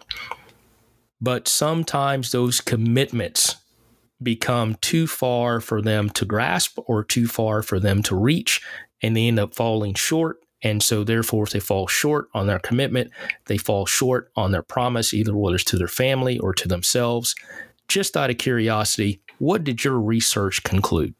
but 1.21 1.47
sometimes 1.47 2.31
those 2.31 2.59
commitments 2.59 3.55
become 4.21 4.75
too 4.81 5.07
far 5.07 5.61
for 5.61 5.81
them 5.81 6.09
to 6.11 6.25
grasp 6.25 6.77
or 6.85 7.03
too 7.03 7.27
far 7.27 7.61
for 7.61 7.79
them 7.79 8.03
to 8.03 8.15
reach, 8.15 8.61
and 9.01 9.15
they 9.15 9.27
end 9.27 9.39
up 9.39 9.53
falling 9.53 9.93
short. 9.93 10.39
And 10.61 10.83
so, 10.83 11.05
therefore, 11.05 11.45
if 11.45 11.51
they 11.51 11.61
fall 11.61 11.87
short 11.87 12.27
on 12.33 12.47
their 12.47 12.59
commitment, 12.59 13.11
they 13.45 13.57
fall 13.57 13.85
short 13.85 14.29
on 14.35 14.51
their 14.51 14.61
promise, 14.61 15.13
either 15.13 15.35
whether 15.35 15.55
it's 15.55 15.63
to 15.65 15.77
their 15.77 15.87
family 15.87 16.37
or 16.37 16.53
to 16.53 16.67
themselves. 16.67 17.33
Just 17.87 18.17
out 18.17 18.29
of 18.29 18.37
curiosity, 18.37 19.21
what 19.37 19.63
did 19.63 19.83
your 19.85 19.97
research 19.97 20.63
conclude? 20.63 21.15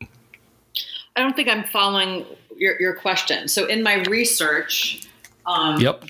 I 1.16 1.22
don't 1.22 1.36
think 1.36 1.48
I'm 1.48 1.64
following 1.64 2.26
your, 2.58 2.80
your 2.82 2.96
question. 2.96 3.48
So, 3.48 3.66
in 3.66 3.82
my 3.82 4.04
research, 4.10 5.08
um, 5.46 5.80
yep. 5.80 6.04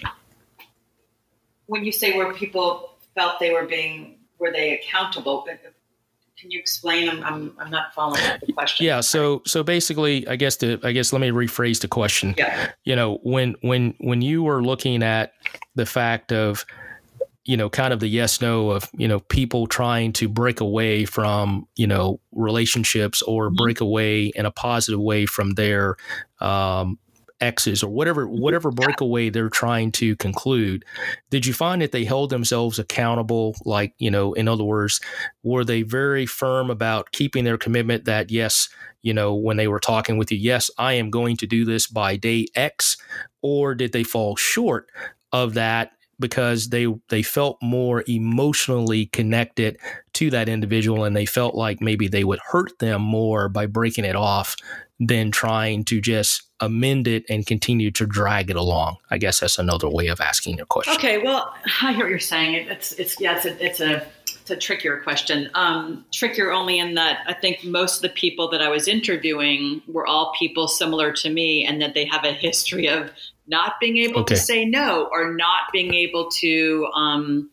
When 1.67 1.85
you 1.85 1.91
say 1.91 2.17
where 2.17 2.33
people 2.33 2.95
felt 3.13 3.39
they 3.39 3.53
were 3.53 3.65
being, 3.65 4.17
were 4.39 4.51
they 4.51 4.73
accountable? 4.73 5.45
Can 6.39 6.51
you 6.51 6.59
explain? 6.59 7.09
I'm, 7.09 7.23
I'm, 7.23 7.53
I'm 7.59 7.69
not 7.69 7.93
following 7.93 8.21
the 8.45 8.53
question. 8.53 8.85
Yeah. 8.85 9.01
So, 9.01 9.41
so 9.45 9.63
basically, 9.63 10.27
I 10.27 10.35
guess 10.35 10.55
the, 10.57 10.79
I 10.83 10.91
guess 10.91 11.11
let 11.11 11.19
me 11.19 11.29
rephrase 11.29 11.81
the 11.81 11.87
question. 11.87 12.35
Yeah. 12.37 12.71
You 12.85 12.95
know, 12.95 13.19
when, 13.23 13.55
when, 13.61 13.93
when 13.99 14.21
you 14.21 14.43
were 14.43 14.63
looking 14.63 15.03
at 15.03 15.33
the 15.75 15.85
fact 15.85 16.31
of, 16.31 16.65
you 17.45 17.57
know, 17.57 17.69
kind 17.69 17.93
of 17.93 17.99
the 17.99 18.07
yes 18.07 18.41
no 18.41 18.69
of, 18.69 18.89
you 18.95 19.07
know, 19.07 19.19
people 19.21 19.67
trying 19.67 20.13
to 20.13 20.29
break 20.29 20.59
away 20.59 21.05
from, 21.05 21.67
you 21.75 21.87
know, 21.87 22.19
relationships 22.31 23.21
or 23.23 23.47
mm-hmm. 23.47 23.55
break 23.55 23.81
away 23.81 24.27
in 24.27 24.45
a 24.45 24.51
positive 24.51 24.99
way 24.99 25.25
from 25.25 25.51
their, 25.55 25.97
um, 26.39 26.99
exes 27.41 27.83
or 27.83 27.89
whatever 27.89 28.27
whatever 28.27 28.71
breakaway 28.71 29.29
they're 29.29 29.49
trying 29.49 29.91
to 29.91 30.15
conclude 30.17 30.83
did 31.29 31.45
you 31.45 31.53
find 31.53 31.81
that 31.81 31.91
they 31.91 32.03
held 32.03 32.29
themselves 32.29 32.79
accountable? 32.79 33.55
Like 33.65 33.93
you 33.97 34.11
know 34.11 34.33
in 34.33 34.47
other 34.47 34.63
words 34.63 34.99
were 35.43 35.63
they 35.63 35.81
very 35.81 36.25
firm 36.25 36.69
about 36.69 37.11
keeping 37.11 37.43
their 37.43 37.57
commitment 37.57 38.05
that 38.05 38.31
yes 38.31 38.69
you 39.01 39.13
know 39.13 39.33
when 39.33 39.57
they 39.57 39.67
were 39.67 39.79
talking 39.79 40.17
with 40.17 40.31
you 40.31 40.37
yes 40.37 40.69
i 40.77 40.93
am 40.93 41.09
going 41.09 41.37
to 41.37 41.47
do 41.47 41.65
this 41.65 41.87
by 41.87 42.15
day 42.15 42.47
x? 42.55 42.97
Or 43.41 43.73
did 43.73 43.93
they 43.93 44.03
fall 44.03 44.35
short 44.35 44.87
of 45.31 45.53
that 45.53 45.93
because 46.19 46.69
they 46.69 46.87
they 47.09 47.21
felt 47.21 47.57
more 47.61 48.03
emotionally 48.07 49.07
connected 49.07 49.77
to 50.13 50.29
that 50.29 50.49
individual 50.49 51.03
and 51.03 51.15
they 51.15 51.25
felt 51.25 51.55
like 51.55 51.81
maybe 51.81 52.07
they 52.07 52.23
would 52.23 52.39
hurt 52.51 52.79
them 52.79 53.01
more 53.01 53.49
by 53.49 53.65
breaking 53.65 54.05
it 54.05 54.15
off 54.15 54.55
than 54.99 55.31
trying 55.31 55.85
to 55.85 56.01
just 56.01 56.43
amend 56.59 57.07
it 57.07 57.23
and 57.29 57.45
continue 57.45 57.89
to 57.89 58.05
drag 58.05 58.49
it 58.49 58.57
along. 58.57 58.97
I 59.09 59.17
guess 59.17 59.39
that's 59.39 59.57
another 59.57 59.87
way 59.87 60.07
of 60.07 60.19
asking 60.19 60.57
your 60.57 60.65
question. 60.65 60.93
Okay, 60.95 61.17
well, 61.17 61.53
I 61.81 61.93
hear 61.93 62.05
what 62.05 62.09
you're 62.09 62.19
saying. 62.19 62.67
It's 62.67 62.91
it's 62.93 63.19
yeah, 63.19 63.37
it's 63.37 63.45
a 63.45 63.65
it's 63.65 63.79
a 63.79 64.05
it's 64.25 64.51
a 64.51 64.57
trickier 64.57 64.97
question. 64.97 65.49
Um, 65.53 66.05
trickier 66.11 66.51
only 66.51 66.79
in 66.79 66.95
that 66.95 67.19
I 67.27 67.33
think 67.33 67.63
most 67.63 67.97
of 67.97 68.01
the 68.01 68.09
people 68.09 68.49
that 68.49 68.61
I 68.61 68.69
was 68.69 68.87
interviewing 68.87 69.81
were 69.87 70.05
all 70.05 70.33
people 70.37 70.67
similar 70.67 71.13
to 71.13 71.29
me, 71.29 71.65
and 71.65 71.81
that 71.81 71.93
they 71.93 72.05
have 72.05 72.25
a 72.25 72.33
history 72.33 72.87
of 72.87 73.11
not 73.49 73.73
being 73.81 73.97
able 73.97 74.21
okay. 74.21 74.35
to 74.35 74.39
say 74.39 74.65
no 74.65 75.09
or 75.11 75.33
not 75.33 75.71
being 75.73 75.93
able 75.93 76.29
to. 76.39 76.87
Um, 76.95 77.49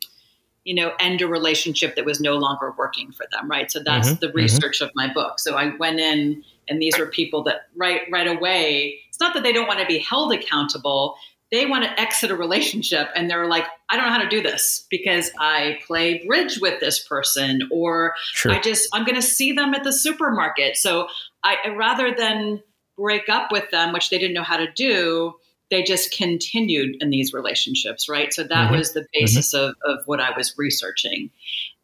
you 0.65 0.75
know, 0.75 0.91
end 0.99 1.23
a 1.23 1.29
relationship 1.29 1.95
that 1.95 2.05
was 2.05 2.21
no 2.21 2.35
longer 2.35 2.75
working 2.77 3.13
for 3.13 3.25
them, 3.31 3.49
right? 3.49 3.71
So 3.71 3.79
that's 3.79 4.09
mm-hmm, 4.09 4.19
the 4.19 4.27
mm-hmm. 4.27 4.37
research 4.37 4.79
mm-hmm. 4.79 4.87
of 4.87 4.91
my 4.97 5.13
book. 5.15 5.39
So 5.39 5.55
I 5.55 5.73
went 5.77 6.01
in 6.01 6.43
and 6.69 6.81
these 6.81 6.99
were 6.99 7.07
people 7.07 7.43
that 7.45 7.69
right 7.77 8.03
right 8.11 8.27
away 8.27 8.99
it's 9.09 9.21
not 9.21 9.35
that 9.35 9.43
they 9.43 9.53
don't 9.53 9.67
want 9.67 9.81
to 9.81 9.87
be 9.87 9.99
held 9.99 10.33
accountable 10.33 11.17
they 11.53 11.65
want 11.65 11.85
to 11.85 12.01
exit 12.01 12.31
a 12.31 12.37
relationship 12.37 13.09
and 13.15 13.31
they're 13.31 13.47
like 13.47 13.65
i 13.89 13.97
don't 13.97 14.07
know 14.07 14.13
how 14.13 14.23
to 14.23 14.29
do 14.29 14.43
this 14.43 14.87
because 14.91 15.31
i 15.39 15.79
play 15.87 16.25
bridge 16.27 16.59
with 16.61 16.81
this 16.81 17.07
person 17.07 17.63
or 17.71 18.15
sure. 18.33 18.53
i 18.53 18.61
just 18.61 18.89
i'm 18.93 19.05
going 19.05 19.17
to 19.17 19.23
see 19.23 19.53
them 19.53 19.75
at 19.75 19.85
the 19.85 19.93
supermarket 19.93 20.77
so 20.77 21.09
i 21.45 21.57
rather 21.77 22.15
than 22.17 22.63
break 22.97 23.29
up 23.29 23.53
with 23.53 23.71
them 23.71 23.93
which 23.93 24.11
they 24.11 24.19
didn't 24.19 24.35
know 24.35 24.43
how 24.43 24.57
to 24.57 24.71
do 24.73 25.35
they 25.71 25.83
just 25.83 26.13
continued 26.17 26.97
in 27.01 27.11
these 27.11 27.33
relationships 27.33 28.09
right 28.09 28.33
so 28.33 28.43
that 28.43 28.67
mm-hmm. 28.67 28.77
was 28.77 28.93
the 28.93 29.01
mm-hmm. 29.01 29.21
basis 29.21 29.55
mm-hmm. 29.55 29.67
of, 29.67 29.99
of 29.99 30.07
what 30.07 30.21
i 30.21 30.37
was 30.37 30.55
researching 30.57 31.31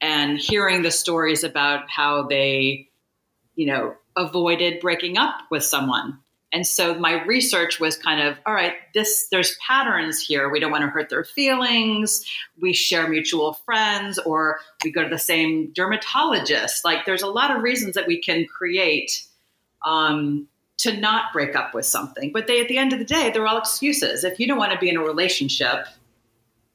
and 0.01 0.38
hearing 0.38 0.83
the 0.83 0.90
stories 0.90 1.45
about 1.45 1.90
how 1.90 2.23
they 2.25 2.88
you 3.55 3.66
know 3.66 3.95
avoided 4.16 4.81
breaking 4.81 5.18
up 5.18 5.35
with 5.51 5.64
someone. 5.64 6.18
And 6.55 6.66
so 6.66 6.95
my 6.95 7.25
research 7.25 7.81
was 7.81 7.97
kind 7.97 8.21
of, 8.21 8.37
all 8.45 8.53
right, 8.53 8.75
this 8.92 9.27
there's 9.31 9.57
patterns 9.66 10.21
here. 10.21 10.51
We 10.51 10.61
don't 10.61 10.71
want 10.71 10.83
to 10.83 10.88
hurt 10.88 11.09
their 11.09 11.25
feelings. 11.25 12.27
We 12.61 12.75
share 12.75 13.09
mutual 13.09 13.55
friends 13.64 14.18
or 14.18 14.59
we 14.85 14.92
go 14.92 15.03
to 15.03 15.09
the 15.09 15.18
same 15.18 15.73
dermatologist. 15.73 16.85
Like 16.85 17.07
there's 17.07 17.23
a 17.23 17.29
lot 17.29 17.57
of 17.57 17.62
reasons 17.62 17.95
that 17.95 18.07
we 18.07 18.21
can 18.21 18.45
create 18.45 19.27
um, 19.87 20.47
to 20.78 20.96
not 20.96 21.32
break 21.32 21.54
up 21.54 21.74
with 21.74 21.87
something. 21.87 22.32
But 22.32 22.46
they 22.46 22.61
at 22.61 22.68
the 22.68 22.78
end 22.78 22.92
of 22.92 22.98
the 22.98 23.04
day, 23.04 23.30
they're 23.30 23.46
all 23.46 23.58
excuses. 23.58 24.24
If 24.24 24.40
you 24.40 24.46
don't 24.46 24.58
want 24.58 24.72
to 24.72 24.78
be 24.78 24.88
in 24.88 24.96
a 24.96 25.02
relationship, 25.02 25.87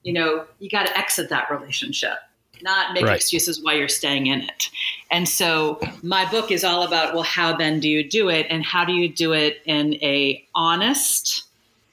you 0.04 0.14
know, 0.14 0.46
you 0.60 0.70
got 0.70 0.88
to 0.88 0.98
exit 0.98 1.30
that 1.30 1.50
relationship 1.52 2.18
not 2.62 2.94
make 2.94 3.04
right. 3.04 3.16
excuses 3.16 3.64
why 3.64 3.74
you're 3.74 3.88
staying 3.88 4.28
in 4.28 4.42
it. 4.42 4.70
And 5.12 5.28
so 5.28 5.80
my 6.02 6.30
book 6.30 6.52
is 6.52 6.64
all 6.64 6.84
about 6.84 7.14
well 7.14 7.24
how 7.24 7.56
then 7.56 7.80
do 7.80 7.90
you 7.90 8.08
do 8.08 8.30
it 8.30 8.48
and 8.50 8.64
how 8.64 8.86
do 8.86 8.94
you 8.94 9.10
do 9.10 9.34
it 9.34 9.62
in 9.66 9.96
a 9.96 10.46
honest 10.56 11.44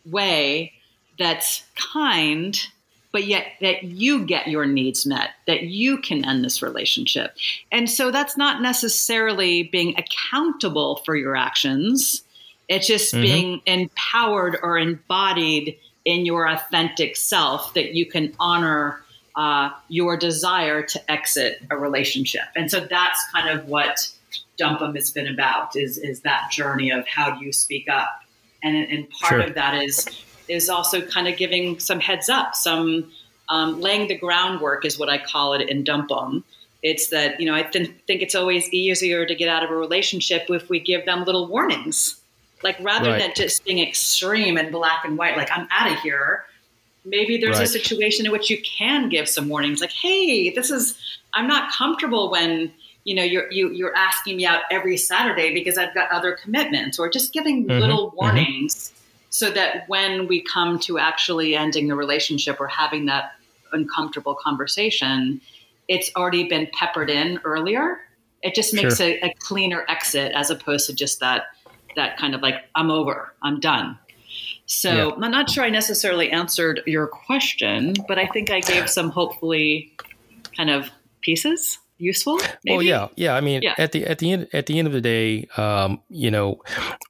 way 0.06 0.72
that's 1.18 1.64
kind 1.76 2.66
but 3.14 3.29
yet 3.29 3.46
that 3.61 3.85
you 3.85 4.27
get 4.27 4.48
your 4.48 4.66
needs 4.66 5.07
met, 5.07 5.31
that 5.46 5.62
you 5.62 5.98
can 5.98 6.24
end 6.24 6.44
this 6.44 6.61
relationship. 6.62 7.33
And 7.70 7.88
so 7.88 8.11
that's 8.11 8.37
not 8.37 8.61
necessarily 8.61 9.62
being 9.62 9.94
accountable 9.96 10.96
for 11.05 11.14
your 11.14 11.37
actions. 11.37 12.24
It's 12.68 12.88
just 12.88 13.14
mm-hmm. 13.14 13.22
being 13.22 13.61
empowered 13.66 14.59
or 14.61 14.79
embodied 14.79 15.79
in 16.05 16.27
your 16.27 16.48
authentic 16.48 17.14
self 17.14 17.72
that 17.74 17.94
you 17.94 18.05
can 18.05 18.35
honor 18.40 19.00
uh, 19.37 19.70
your 19.88 20.16
desire 20.16 20.83
to 20.83 21.11
exit 21.11 21.62
a 21.70 21.77
relationship. 21.77 22.42
And 22.57 22.68
so 22.68 22.81
that's 22.81 23.24
kind 23.31 23.48
of 23.48 23.68
what 23.68 24.11
Dump 24.59 24.83
'em 24.83 24.96
has 24.96 25.12
been 25.12 25.29
about 25.29 25.77
is 25.77 25.98
is 25.98 26.22
that 26.22 26.50
journey 26.50 26.90
of 26.90 27.07
how 27.07 27.37
do 27.37 27.44
you 27.44 27.53
speak 27.53 27.88
up, 27.88 28.22
and 28.62 28.77
and 28.77 29.09
part 29.11 29.35
sure. 29.35 29.40
of 29.40 29.55
that 29.55 29.81
is 29.83 30.09
is 30.48 30.68
also 30.68 31.00
kind 31.02 31.28
of 31.28 31.37
giving 31.37 31.78
some 31.78 32.00
heads 32.00 32.28
up, 32.28 32.54
some 32.54 33.11
um, 33.48 33.80
laying 33.80 34.09
the 34.09 34.16
groundwork 34.16 34.85
is 34.85 34.98
what 34.98 35.09
I 35.09 35.18
call 35.18 35.54
it 35.54 35.68
in 35.68 35.85
Dump 35.85 36.11
'em. 36.11 36.44
It's 36.83 37.09
that 37.09 37.40
you 37.40 37.46
know 37.46 37.54
I 37.54 37.62
th- 37.62 37.90
think 38.07 38.22
it's 38.22 38.35
always 38.35 38.68
easier 38.70 39.26
to 39.26 39.35
get 39.35 39.48
out 39.48 39.62
of 39.62 39.70
a 39.70 39.76
relationship 39.76 40.46
if 40.48 40.68
we 40.68 40.80
give 40.80 41.07
them 41.07 41.24
little 41.24 41.46
warnings, 41.46 42.20
like 42.62 42.76
rather 42.80 43.11
right. 43.11 43.20
than 43.20 43.33
just 43.35 43.64
being 43.64 43.78
extreme 43.78 44.57
and 44.57 44.70
black 44.70 45.04
and 45.04 45.16
white, 45.16 45.37
like 45.37 45.50
I'm 45.50 45.66
out 45.70 45.92
of 45.92 45.98
here 46.00 46.44
maybe 47.04 47.38
there's 47.38 47.59
right. 47.59 47.64
a 47.64 47.70
situation 47.70 48.26
in 48.26 48.33
which 48.33 48.50
you 48.50 48.61
can 48.62 49.09
give 49.09 49.28
some 49.28 49.48
warnings 49.48 49.80
like 49.80 49.92
hey 49.92 50.50
this 50.50 50.70
is 50.70 50.98
i'm 51.35 51.46
not 51.46 51.70
comfortable 51.70 52.30
when 52.30 52.72
you 53.04 53.14
know 53.14 53.22
you're 53.22 53.50
you, 53.52 53.68
are 53.68 53.72
you 53.72 53.87
are 53.87 53.96
asking 53.96 54.37
me 54.37 54.46
out 54.46 54.62
every 54.70 54.96
saturday 54.96 55.52
because 55.52 55.76
i've 55.76 55.94
got 55.94 56.11
other 56.11 56.33
commitments 56.33 56.98
or 56.98 57.09
just 57.09 57.33
giving 57.33 57.66
mm-hmm. 57.66 57.78
little 57.80 58.09
mm-hmm. 58.09 58.16
warnings 58.16 58.74
mm-hmm. 58.74 58.93
So 59.34 59.50
that 59.50 59.88
when 59.88 60.28
we 60.28 60.40
come 60.40 60.78
to 60.78 60.96
actually 60.96 61.56
ending 61.56 61.88
the 61.88 61.96
relationship 61.96 62.60
or 62.60 62.68
having 62.68 63.06
that 63.06 63.32
uncomfortable 63.72 64.36
conversation 64.36 65.40
it's 65.88 66.10
already 66.16 66.48
been 66.48 66.68
peppered 66.72 67.10
in 67.10 67.40
earlier 67.44 67.98
it 68.42 68.54
just 68.54 68.72
makes 68.72 68.98
sure. 68.98 69.08
a, 69.08 69.20
a 69.22 69.34
cleaner 69.40 69.84
exit 69.88 70.30
as 70.36 70.50
opposed 70.50 70.86
to 70.86 70.94
just 70.94 71.18
that 71.18 71.46
that 71.96 72.16
kind 72.16 72.34
of 72.34 72.42
like 72.42 72.64
i'm 72.76 72.90
over 72.90 73.34
i'm 73.42 73.58
done 73.58 73.98
so 74.66 75.08
yeah. 75.08 75.24
I'm 75.24 75.30
not 75.30 75.50
sure 75.50 75.62
I 75.62 75.68
necessarily 75.68 76.30
answered 76.30 76.80
your 76.86 77.06
question, 77.06 77.94
but 78.08 78.18
I 78.18 78.26
think 78.26 78.50
I 78.50 78.60
gave 78.60 78.88
some 78.88 79.10
hopefully 79.10 79.92
kind 80.56 80.70
of 80.70 80.90
pieces 81.20 81.78
useful. 81.98 82.38
Maybe? 82.64 82.76
Well, 82.76 82.83
yeah, 82.83 83.09
yeah. 83.16 83.35
I 83.35 83.40
mean, 83.40 83.62
yeah. 83.62 83.74
at 83.78 83.92
the 83.92 84.07
at 84.07 84.18
the 84.18 84.33
end 84.33 84.48
at 84.52 84.66
the 84.66 84.78
end 84.78 84.87
of 84.87 84.92
the 84.92 85.00
day, 85.00 85.46
um, 85.57 86.00
you 86.09 86.30
know, 86.30 86.61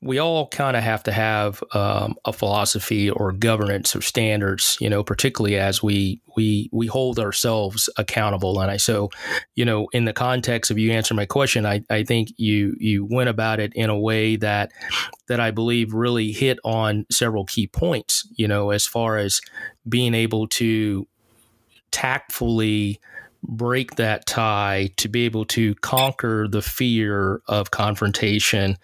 we 0.02 0.18
all 0.18 0.48
kind 0.48 0.76
of 0.76 0.82
have 0.82 1.02
to 1.04 1.12
have 1.12 1.62
um, 1.72 2.16
a 2.24 2.32
philosophy 2.32 3.10
or 3.10 3.32
governance 3.32 3.96
or 3.96 4.02
standards. 4.02 4.76
You 4.80 4.90
know, 4.90 5.02
particularly 5.02 5.56
as 5.56 5.82
we 5.82 6.20
we 6.36 6.68
we 6.72 6.86
hold 6.86 7.18
ourselves 7.18 7.88
accountable. 7.96 8.60
And 8.60 8.70
I 8.70 8.76
so, 8.76 9.10
you 9.54 9.64
know, 9.64 9.88
in 9.92 10.04
the 10.04 10.12
context 10.12 10.70
of 10.70 10.78
you 10.78 10.92
answering 10.92 11.16
my 11.16 11.26
question, 11.26 11.66
I 11.66 11.82
I 11.90 12.04
think 12.04 12.30
you 12.36 12.76
you 12.78 13.04
went 13.04 13.30
about 13.30 13.60
it 13.60 13.72
in 13.74 13.90
a 13.90 13.98
way 13.98 14.36
that 14.36 14.72
that 15.28 15.40
I 15.40 15.50
believe 15.50 15.94
really 15.94 16.32
hit 16.32 16.58
on 16.64 17.06
several 17.10 17.44
key 17.44 17.66
points. 17.66 18.28
You 18.36 18.48
know, 18.48 18.70
as 18.70 18.86
far 18.86 19.16
as 19.16 19.40
being 19.88 20.14
able 20.14 20.48
to 20.48 21.06
tactfully 21.90 23.00
break 23.46 23.96
that 23.96 24.26
tie 24.26 24.90
to 24.96 25.08
be 25.08 25.24
able 25.24 25.44
to 25.44 25.74
conquer 25.76 26.48
the 26.48 26.62
fear 26.62 27.42
of 27.46 27.70
confrontation 27.70 28.76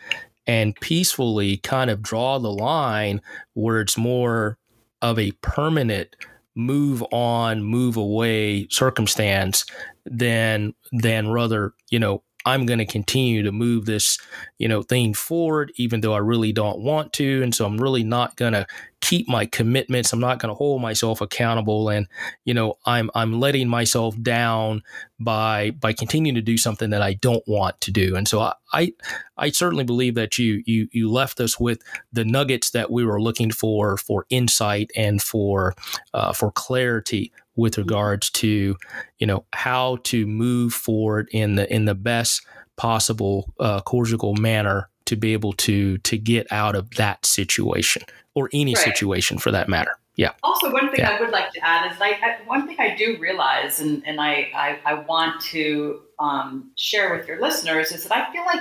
and 0.46 0.74
peacefully 0.80 1.58
kind 1.58 1.90
of 1.90 2.02
draw 2.02 2.38
the 2.38 2.52
line 2.52 3.20
where 3.54 3.80
it's 3.80 3.96
more 3.96 4.58
of 5.02 5.18
a 5.18 5.32
permanent 5.42 6.14
move 6.54 7.02
on 7.12 7.62
move 7.62 7.96
away 7.96 8.66
circumstance 8.70 9.64
than 10.04 10.74
than 10.92 11.30
rather 11.30 11.72
you 11.90 11.98
know 11.98 12.22
I'm 12.44 12.66
going 12.66 12.78
to 12.78 12.86
continue 12.86 13.42
to 13.42 13.52
move 13.52 13.86
this, 13.86 14.18
you 14.58 14.68
know, 14.68 14.82
thing 14.82 15.14
forward, 15.14 15.72
even 15.76 16.00
though 16.00 16.14
I 16.14 16.18
really 16.18 16.52
don't 16.52 16.80
want 16.80 17.12
to. 17.14 17.42
And 17.42 17.54
so 17.54 17.66
I'm 17.66 17.78
really 17.78 18.04
not 18.04 18.36
going 18.36 18.52
to 18.54 18.66
keep 19.00 19.28
my 19.28 19.46
commitments. 19.46 20.12
I'm 20.12 20.20
not 20.20 20.38
going 20.38 20.50
to 20.50 20.54
hold 20.54 20.82
myself 20.82 21.20
accountable, 21.20 21.88
and 21.88 22.06
you 22.44 22.54
know, 22.54 22.78
I'm 22.86 23.10
I'm 23.14 23.40
letting 23.40 23.68
myself 23.68 24.20
down 24.20 24.82
by 25.18 25.70
by 25.70 25.92
continuing 25.92 26.34
to 26.34 26.42
do 26.42 26.56
something 26.56 26.90
that 26.90 27.02
I 27.02 27.14
don't 27.14 27.46
want 27.46 27.80
to 27.82 27.90
do. 27.90 28.16
And 28.16 28.28
so 28.28 28.40
I 28.40 28.54
I, 28.72 28.92
I 29.36 29.50
certainly 29.50 29.84
believe 29.84 30.14
that 30.14 30.38
you 30.38 30.62
you 30.66 30.88
you 30.92 31.10
left 31.10 31.40
us 31.40 31.58
with 31.58 31.80
the 32.12 32.24
nuggets 32.24 32.70
that 32.70 32.90
we 32.90 33.04
were 33.04 33.20
looking 33.20 33.50
for 33.50 33.96
for 33.96 34.26
insight 34.30 34.90
and 34.96 35.22
for 35.22 35.74
uh, 36.14 36.32
for 36.32 36.52
clarity 36.52 37.32
with 37.56 37.78
regards 37.78 38.30
to 38.30 38.76
you 39.18 39.26
know 39.26 39.44
how 39.52 39.96
to 40.04 40.26
move 40.26 40.72
forward 40.72 41.28
in 41.32 41.56
the 41.56 41.72
in 41.72 41.84
the 41.84 41.94
best 41.94 42.42
possible 42.76 43.52
uh, 43.60 43.80
cordial 43.80 44.34
manner 44.34 44.88
to 45.04 45.16
be 45.16 45.32
able 45.32 45.52
to 45.52 45.98
to 45.98 46.16
get 46.16 46.50
out 46.52 46.74
of 46.74 46.90
that 46.92 47.26
situation 47.26 48.02
or 48.34 48.48
any 48.52 48.74
right. 48.74 48.84
situation 48.84 49.38
for 49.38 49.50
that 49.50 49.68
matter. 49.68 49.92
Yeah. 50.16 50.32
Also, 50.42 50.70
one 50.70 50.90
thing 50.90 51.00
yeah. 51.00 51.16
I 51.16 51.20
would 51.20 51.30
like 51.30 51.50
to 51.52 51.66
add 51.66 51.90
is 51.90 51.98
I, 51.98 52.36
one 52.44 52.66
thing 52.66 52.76
I 52.78 52.94
do 52.94 53.16
realize, 53.18 53.80
and, 53.80 54.02
and 54.06 54.20
I, 54.20 54.50
I, 54.54 54.78
I 54.84 54.94
want 54.94 55.40
to 55.44 56.02
um, 56.18 56.72
share 56.76 57.16
with 57.16 57.26
your 57.26 57.40
listeners, 57.40 57.90
is 57.90 58.04
that 58.04 58.12
I 58.12 58.30
feel 58.30 58.44
like 58.44 58.60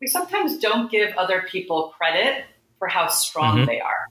we 0.00 0.06
sometimes 0.06 0.56
don't 0.56 0.90
give 0.90 1.14
other 1.18 1.44
people 1.50 1.92
credit 1.98 2.44
for 2.78 2.88
how 2.88 3.08
strong 3.08 3.58
mm-hmm. 3.58 3.66
they 3.66 3.80
are. 3.80 4.06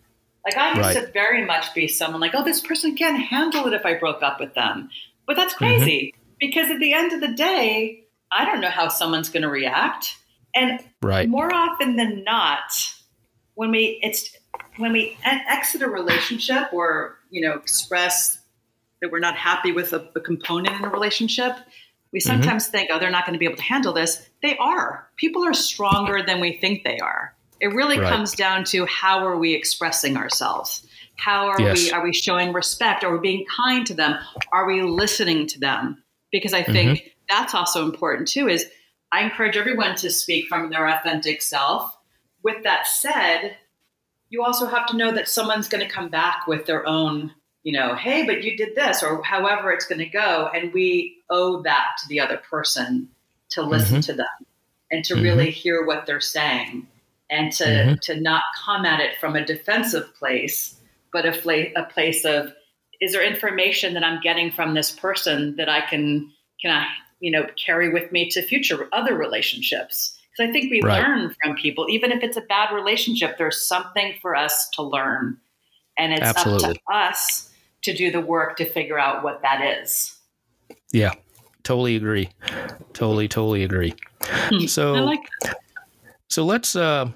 Like 0.45 0.57
I 0.57 0.69
used 0.69 0.95
right. 0.95 1.05
to 1.05 1.11
very 1.11 1.45
much 1.45 1.73
be 1.73 1.87
someone 1.87 2.21
like, 2.21 2.33
oh, 2.33 2.43
this 2.43 2.61
person 2.61 2.95
can't 2.95 3.21
handle 3.21 3.67
it 3.67 3.73
if 3.73 3.85
I 3.85 3.95
broke 3.95 4.23
up 4.23 4.39
with 4.39 4.53
them. 4.53 4.89
But 5.27 5.35
that's 5.35 5.53
mm-hmm. 5.53 5.65
crazy 5.65 6.13
mm-hmm. 6.13 6.33
because 6.39 6.71
at 6.71 6.79
the 6.79 6.93
end 6.93 7.13
of 7.13 7.21
the 7.21 7.33
day, 7.33 8.05
I 8.31 8.45
don't 8.45 8.61
know 8.61 8.69
how 8.69 8.87
someone's 8.87 9.29
going 9.29 9.43
to 9.43 9.49
react. 9.49 10.15
And 10.55 10.79
right. 11.01 11.27
more 11.27 11.53
often 11.53 11.95
than 11.95 12.23
not, 12.23 12.71
when 13.55 13.71
we 13.71 13.99
it's 14.01 14.35
when 14.77 14.93
we 14.93 15.17
exit 15.25 15.81
a 15.81 15.87
relationship 15.87 16.71
or 16.73 17.17
you 17.29 17.41
know 17.41 17.53
express 17.55 18.39
that 19.01 19.11
we're 19.11 19.19
not 19.19 19.35
happy 19.35 19.71
with 19.71 19.93
a, 19.93 20.09
a 20.15 20.19
component 20.19 20.75
in 20.77 20.85
a 20.85 20.89
relationship, 20.89 21.53
we 22.11 22.19
mm-hmm. 22.19 22.27
sometimes 22.27 22.63
mm-hmm. 22.63 22.71
think, 22.71 22.89
oh, 22.91 22.99
they're 22.99 23.11
not 23.11 23.25
going 23.25 23.33
to 23.33 23.39
be 23.39 23.45
able 23.45 23.57
to 23.57 23.63
handle 23.63 23.93
this. 23.93 24.27
They 24.41 24.57
are. 24.57 25.09
People 25.15 25.45
are 25.45 25.53
stronger 25.53 26.21
than 26.25 26.41
we 26.41 26.57
think 26.57 26.83
they 26.83 26.97
are. 26.99 27.35
It 27.59 27.73
really 27.73 27.99
right. 27.99 28.09
comes 28.09 28.33
down 28.33 28.63
to 28.65 28.85
how 28.85 29.25
are 29.25 29.37
we 29.37 29.53
expressing 29.53 30.17
ourselves? 30.17 30.85
How 31.15 31.47
are 31.49 31.61
yes. 31.61 31.77
we 31.77 31.91
are 31.91 32.03
we 32.03 32.13
showing 32.13 32.53
respect? 32.53 33.03
Are 33.03 33.11
we 33.11 33.19
being 33.19 33.45
kind 33.45 33.85
to 33.87 33.93
them? 33.93 34.17
Are 34.51 34.65
we 34.65 34.81
listening 34.81 35.47
to 35.47 35.59
them? 35.59 36.01
Because 36.31 36.53
I 36.53 36.63
think 36.63 36.99
mm-hmm. 36.99 37.07
that's 37.27 37.53
also 37.53 37.83
important 37.83 38.29
too 38.29 38.47
is 38.47 38.65
I 39.11 39.23
encourage 39.23 39.57
everyone 39.57 39.95
to 39.97 40.09
speak 40.09 40.47
from 40.47 40.69
their 40.69 40.87
authentic 40.87 41.41
self. 41.41 41.95
With 42.43 42.63
that 42.63 42.87
said, 42.87 43.57
you 44.29 44.43
also 44.43 44.67
have 44.67 44.85
to 44.87 44.97
know 44.97 45.11
that 45.11 45.27
someone's 45.27 45.67
going 45.67 45.85
to 45.85 45.93
come 45.93 46.09
back 46.09 46.47
with 46.47 46.65
their 46.65 46.87
own, 46.87 47.33
you 47.63 47.73
know, 47.73 47.95
hey, 47.95 48.25
but 48.25 48.43
you 48.43 48.55
did 48.55 48.75
this, 48.75 49.03
or 49.03 49.21
however 49.23 49.71
it's 49.71 49.87
going 49.87 49.99
to 49.99 50.05
go. 50.05 50.49
And 50.53 50.71
we 50.71 51.17
owe 51.29 51.63
that 51.63 51.87
to 52.01 52.07
the 52.07 52.21
other 52.21 52.37
person 52.37 53.09
to 53.49 53.63
listen 53.63 53.95
mm-hmm. 53.95 54.11
to 54.11 54.13
them 54.13 54.27
and 54.91 55.03
to 55.05 55.15
mm-hmm. 55.15 55.23
really 55.23 55.51
hear 55.51 55.85
what 55.85 56.05
they're 56.05 56.21
saying 56.21 56.87
and 57.29 57.51
to, 57.53 57.63
mm-hmm. 57.63 57.93
to 58.01 58.19
not 58.19 58.43
come 58.63 58.85
at 58.85 58.99
it 58.99 59.17
from 59.19 59.35
a 59.35 59.45
defensive 59.45 60.13
place, 60.15 60.75
but 61.13 61.25
a, 61.25 61.33
fla- 61.33 61.73
a 61.75 61.83
place 61.83 62.25
of, 62.25 62.51
is 63.01 63.13
there 63.13 63.23
information 63.23 63.93
that 63.93 64.03
I'm 64.03 64.21
getting 64.21 64.51
from 64.51 64.73
this 64.73 64.91
person 64.91 65.55
that 65.57 65.69
I 65.69 65.81
can, 65.81 66.31
can 66.61 66.71
I, 66.71 66.87
you 67.19 67.31
know, 67.31 67.47
carry 67.63 67.89
with 67.89 68.11
me 68.11 68.29
to 68.31 68.41
future 68.41 68.87
other 68.91 69.15
relationships? 69.15 70.17
Because 70.31 70.49
I 70.49 70.51
think 70.51 70.71
we 70.71 70.81
right. 70.81 71.01
learn 71.01 71.35
from 71.41 71.55
people, 71.55 71.87
even 71.89 72.11
if 72.11 72.23
it's 72.23 72.37
a 72.37 72.41
bad 72.41 72.73
relationship, 72.73 73.37
there's 73.37 73.65
something 73.65 74.15
for 74.21 74.35
us 74.35 74.69
to 74.71 74.81
learn. 74.81 75.37
And 75.97 76.13
it's 76.13 76.21
Absolutely. 76.21 76.69
up 76.69 76.75
to 76.75 76.93
us 76.93 77.53
to 77.83 77.93
do 77.93 78.11
the 78.11 78.21
work 78.21 78.57
to 78.57 78.65
figure 78.65 78.99
out 78.99 79.23
what 79.23 79.41
that 79.41 79.79
is. 79.81 80.17
Yeah, 80.91 81.13
totally 81.63 81.95
agree. 81.95 82.29
Totally, 82.93 83.27
totally 83.27 83.63
agree. 83.63 83.93
Hmm. 84.23 84.65
So, 84.65 84.93
like 84.93 85.21
so 86.29 86.45
let's 86.45 86.75
uh, 86.75 87.11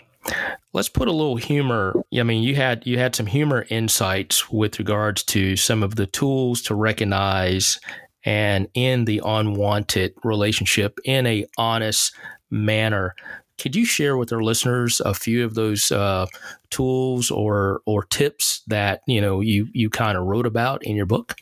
let's 0.74 0.89
put 0.89 1.07
a 1.07 1.11
little 1.11 1.36
humor. 1.36 1.93
I 2.13 2.24
mean, 2.24 2.43
you 2.43 2.55
had 2.55 2.86
you 2.86 2.97
had 2.97 3.15
some 3.15 3.26
humor 3.26 3.65
insights 3.69 4.49
with 4.49 4.80
regards 4.80 5.24
to 5.24 5.55
some 5.55 5.84
of 5.84 5.95
the 5.95 6.07
tools 6.07 6.61
to 6.63 6.76
recognize 6.76 7.80
and 8.26 8.67
end 8.76 9.07
the 9.07 9.21
unwanted 9.24 10.13
relationship 10.24 10.99
in 11.03 11.26
a 11.28 11.45
honest 11.57 12.13
manner. 12.49 13.15
Could 13.57 13.76
you 13.76 13.86
share 13.86 14.17
with 14.17 14.34
our 14.34 14.41
listeners 14.41 15.01
a 15.01 15.13
few 15.13 15.45
of 15.45 15.55
those 15.55 15.91
uh, 15.91 16.26
tools 16.69 17.30
or 17.30 17.82
or 17.86 18.03
tips 18.05 18.61
that 18.67 19.01
you 19.07 19.21
know 19.21 19.41
you 19.41 19.67
you 19.74 19.89
kind 19.89 20.17
of 20.17 20.26
wrote 20.26 20.45
about 20.45 20.84
in 20.84 20.95
your 20.95 21.05
book? 21.05 21.36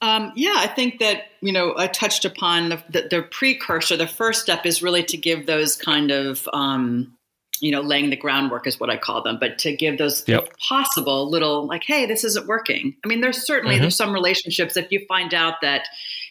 Um, 0.00 0.32
yeah, 0.36 0.56
I 0.56 0.66
think 0.66 1.00
that 1.00 1.24
you 1.40 1.52
know 1.52 1.74
I 1.76 1.86
touched 1.86 2.24
upon 2.24 2.68
the, 2.68 2.82
the, 2.90 3.08
the, 3.10 3.22
precursor. 3.22 3.96
The 3.96 4.06
first 4.06 4.42
step 4.42 4.66
is 4.66 4.82
really 4.82 5.02
to 5.04 5.16
give 5.16 5.46
those 5.46 5.76
kind 5.76 6.10
of 6.10 6.46
um, 6.52 7.14
you 7.64 7.72
know 7.72 7.80
laying 7.80 8.10
the 8.10 8.16
groundwork 8.16 8.66
is 8.66 8.78
what 8.78 8.90
I 8.90 8.98
call 8.98 9.22
them, 9.22 9.38
but 9.40 9.56
to 9.60 9.74
give 9.74 9.96
those 9.96 10.22
yep. 10.28 10.54
possible 10.58 11.30
little 11.30 11.66
like, 11.66 11.82
hey, 11.84 12.04
this 12.04 12.22
isn't 12.22 12.46
working. 12.46 12.94
I 13.02 13.08
mean, 13.08 13.22
there's 13.22 13.46
certainly 13.46 13.76
mm-hmm. 13.76 13.84
there's 13.84 13.96
some 13.96 14.12
relationships 14.12 14.76
if 14.76 14.92
you 14.92 15.04
find 15.08 15.32
out 15.32 15.54
that 15.62 15.88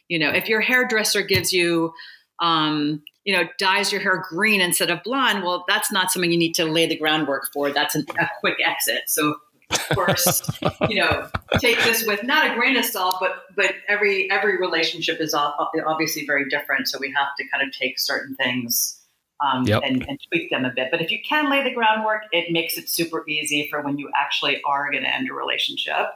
you 0.08 0.20
know 0.20 0.30
if 0.30 0.48
your 0.48 0.62
hairdresser 0.62 1.24
gives 1.24 1.52
you 1.52 1.92
um, 2.40 3.02
you 3.24 3.34
know, 3.36 3.48
dyes 3.58 3.92
your 3.92 4.02
hair 4.02 4.22
green 4.30 4.60
instead 4.60 4.90
of 4.90 5.02
blonde, 5.04 5.44
well, 5.44 5.64
that's 5.68 5.92
not 5.92 6.12
something 6.12 6.32
you 6.32 6.38
need 6.38 6.54
to 6.56 6.66
lay 6.66 6.86
the 6.86 6.98
groundwork 6.98 7.52
for. 7.54 7.72
That's 7.72 7.96
an, 7.96 8.06
a 8.20 8.28
quick 8.42 8.58
exit. 8.64 9.04
So 9.08 9.36
of 9.72 9.90
course, 9.96 10.42
you 10.90 11.00
know, 11.00 11.30
take 11.60 11.78
this 11.84 12.06
with 12.06 12.24
not 12.24 12.52
a 12.52 12.56
grain 12.56 12.78
of 12.78 12.86
salt, 12.86 13.16
but 13.20 13.44
but 13.56 13.74
every 13.88 14.30
every 14.30 14.60
relationship 14.60 15.20
is 15.20 15.34
obviously 15.34 16.26
very 16.26 16.48
different. 16.50 16.88
So 16.88 16.98
we 17.00 17.14
have 17.18 17.30
to 17.38 17.48
kind 17.48 17.68
of 17.68 17.74
take 17.74 17.98
certain 17.98 18.36
things 18.36 19.00
um, 19.40 19.66
yep. 19.66 19.82
and, 19.86 20.06
and, 20.08 20.20
tweak 20.32 20.50
them 20.50 20.66
a 20.66 20.72
bit. 20.72 20.90
But 20.92 21.02
if 21.02 21.12
you 21.12 21.20
can 21.28 21.50
lay 21.50 21.64
the 21.64 21.74
groundwork, 21.74 22.24
it 22.32 22.52
makes 22.52 22.78
it 22.78 22.90
super 22.90 23.28
easy 23.28 23.68
for 23.70 23.82
when 23.82 23.98
you 23.98 24.10
actually 24.16 24.62
are 24.64 24.92
going 24.92 25.04
to 25.04 25.14
end 25.14 25.30
a 25.30 25.34
relationship. 25.34 26.08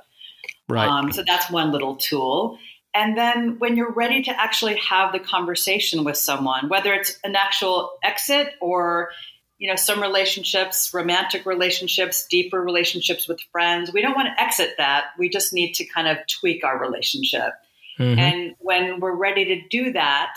Right. 0.69 0.87
Um, 0.87 1.11
so 1.11 1.23
that's 1.25 1.49
one 1.49 1.71
little 1.71 1.95
tool. 1.95 2.57
And 2.93 3.17
then 3.17 3.59
when 3.59 3.77
you're 3.77 3.91
ready 3.91 4.23
to 4.23 4.31
actually 4.31 4.77
have 4.77 5.11
the 5.11 5.19
conversation 5.19 6.03
with 6.03 6.17
someone, 6.17 6.69
whether 6.69 6.93
it's 6.93 7.19
an 7.23 7.35
actual 7.35 7.91
exit 8.03 8.53
or 8.59 9.11
you 9.57 9.67
know 9.67 9.75
some 9.75 10.01
relationships 10.01 10.91
romantic 10.93 11.45
relationships 11.45 12.27
deeper 12.27 12.61
relationships 12.61 13.27
with 13.27 13.39
friends 13.51 13.91
we 13.91 14.01
don't 14.01 14.15
want 14.15 14.27
to 14.27 14.39
exit 14.39 14.75
that 14.77 15.05
we 15.17 15.29
just 15.29 15.51
need 15.51 15.73
to 15.73 15.85
kind 15.85 16.07
of 16.07 16.17
tweak 16.27 16.63
our 16.63 16.79
relationship 16.79 17.53
mm-hmm. 17.97 18.19
and 18.19 18.55
when 18.59 18.99
we're 18.99 19.15
ready 19.15 19.45
to 19.45 19.67
do 19.69 19.91
that 19.93 20.35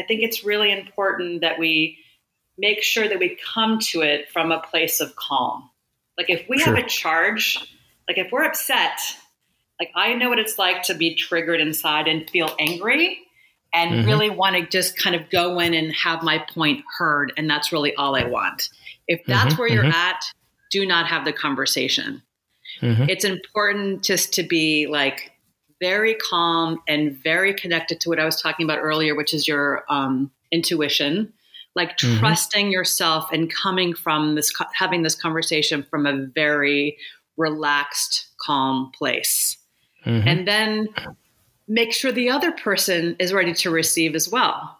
i 0.00 0.06
think 0.06 0.22
it's 0.22 0.44
really 0.44 0.72
important 0.72 1.40
that 1.40 1.58
we 1.58 1.98
make 2.58 2.82
sure 2.82 3.08
that 3.08 3.18
we 3.18 3.38
come 3.54 3.78
to 3.78 4.00
it 4.00 4.28
from 4.30 4.52
a 4.52 4.60
place 4.60 5.00
of 5.00 5.14
calm 5.16 5.68
like 6.18 6.28
if 6.28 6.44
we 6.48 6.58
sure. 6.58 6.74
have 6.74 6.84
a 6.84 6.88
charge 6.88 7.58
like 8.08 8.18
if 8.18 8.30
we're 8.32 8.44
upset 8.44 8.98
like 9.78 9.90
i 9.94 10.14
know 10.14 10.28
what 10.28 10.38
it's 10.38 10.58
like 10.58 10.82
to 10.82 10.94
be 10.94 11.14
triggered 11.14 11.60
inside 11.60 12.08
and 12.08 12.28
feel 12.30 12.54
angry 12.58 13.18
and 13.72 13.92
mm-hmm. 13.92 14.06
really 14.06 14.30
want 14.30 14.56
to 14.56 14.66
just 14.66 14.96
kind 14.96 15.14
of 15.14 15.28
go 15.30 15.58
in 15.60 15.74
and 15.74 15.92
have 15.94 16.22
my 16.22 16.38
point 16.38 16.82
heard. 16.98 17.32
And 17.36 17.48
that's 17.48 17.72
really 17.72 17.94
all 17.94 18.16
I 18.16 18.24
want. 18.24 18.68
If 19.06 19.22
that's 19.26 19.52
mm-hmm. 19.52 19.60
where 19.60 19.68
you're 19.68 19.84
mm-hmm. 19.84 19.92
at, 19.92 20.22
do 20.70 20.86
not 20.86 21.06
have 21.06 21.24
the 21.24 21.32
conversation. 21.32 22.22
Mm-hmm. 22.80 23.08
It's 23.08 23.24
important 23.24 24.02
just 24.02 24.32
to 24.34 24.42
be 24.42 24.86
like 24.86 25.32
very 25.80 26.14
calm 26.14 26.78
and 26.86 27.12
very 27.12 27.54
connected 27.54 28.00
to 28.00 28.08
what 28.08 28.20
I 28.20 28.24
was 28.24 28.40
talking 28.40 28.64
about 28.64 28.78
earlier, 28.78 29.14
which 29.14 29.34
is 29.34 29.48
your 29.48 29.84
um, 29.88 30.30
intuition, 30.52 31.32
like 31.74 31.96
mm-hmm. 31.96 32.18
trusting 32.18 32.70
yourself 32.70 33.30
and 33.32 33.52
coming 33.52 33.94
from 33.94 34.34
this, 34.34 34.52
having 34.74 35.02
this 35.02 35.14
conversation 35.14 35.82
from 35.82 36.06
a 36.06 36.26
very 36.26 36.96
relaxed, 37.36 38.28
calm 38.38 38.92
place. 38.92 39.56
Mm-hmm. 40.04 40.28
And 40.28 40.48
then 40.48 40.88
make 41.66 41.92
sure 41.92 42.12
the 42.12 42.30
other 42.30 42.52
person 42.52 43.16
is 43.18 43.32
ready 43.32 43.54
to 43.54 43.70
receive 43.70 44.14
as 44.14 44.28
well. 44.28 44.76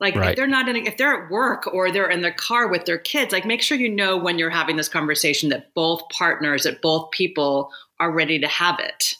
Like 0.00 0.14
right. 0.14 0.30
if 0.30 0.36
they're 0.36 0.46
not 0.46 0.68
in, 0.68 0.76
if 0.76 0.96
they're 0.96 1.24
at 1.24 1.30
work 1.30 1.66
or 1.72 1.90
they're 1.90 2.10
in 2.10 2.22
their 2.22 2.32
car 2.32 2.68
with 2.68 2.84
their 2.84 2.98
kids, 2.98 3.32
like 3.32 3.44
make 3.44 3.62
sure 3.62 3.76
you 3.76 3.88
know 3.88 4.16
when 4.16 4.38
you're 4.38 4.50
having 4.50 4.76
this 4.76 4.88
conversation 4.88 5.48
that 5.48 5.74
both 5.74 6.02
partners, 6.10 6.62
that 6.62 6.82
both 6.82 7.10
people 7.10 7.70
are 7.98 8.12
ready 8.12 8.38
to 8.38 8.46
have 8.46 8.78
it. 8.78 9.16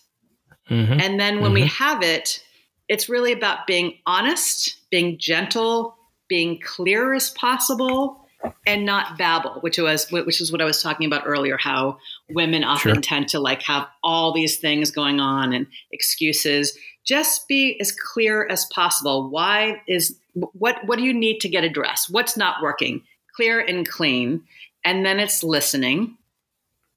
Mm-hmm. 0.71 1.01
And 1.01 1.21
then 1.21 1.41
when 1.41 1.53
mm-hmm. 1.53 1.55
we 1.55 1.67
have 1.67 2.03
it, 2.03 2.45
it's 2.89 3.09
really 3.09 3.33
about 3.33 3.67
being 3.67 3.99
honest, 4.07 4.77
being 4.91 5.19
gentle, 5.19 5.97
being 6.29 6.61
clear 6.61 7.15
as 7.15 7.31
possible, 7.31 8.25
and 8.67 8.87
not 8.87 9.19
babble, 9.19 9.61
which 9.63 9.79
was 9.79 10.11
which 10.11 10.41
is 10.41 10.53
what 10.53 10.63
I 10.63 10.65
was 10.65 10.83
talking 10.83 11.07
about 11.07 11.25
earlier. 11.27 11.57
How 11.59 11.99
women 12.31 12.65
often 12.65 12.95
sure. 12.95 13.03
tend 13.03 13.29
to 13.29 13.41
like 13.41 13.63
have 13.63 13.87
all 14.03 14.33
these 14.33 14.59
things 14.59 14.91
going 14.91 15.21
on 15.21 15.53
and 15.53 15.67
excuses. 15.91 16.77
Just 17.05 17.49
be 17.49 17.79
as 17.81 17.91
clear 17.93 18.47
as 18.49 18.67
possible. 18.67 19.29
Why 19.29 19.83
is 19.89 20.17
what 20.35 20.77
what 20.87 20.99
do 20.99 21.05
you 21.05 21.15
need 21.15 21.41
to 21.41 21.49
get 21.49 21.65
addressed? 21.65 22.11
What's 22.11 22.37
not 22.37 22.63
working? 22.63 23.03
Clear 23.35 23.61
and 23.61 23.89
clean, 23.89 24.43
and 24.85 25.05
then 25.05 25.19
it's 25.19 25.43
listening. 25.43 26.17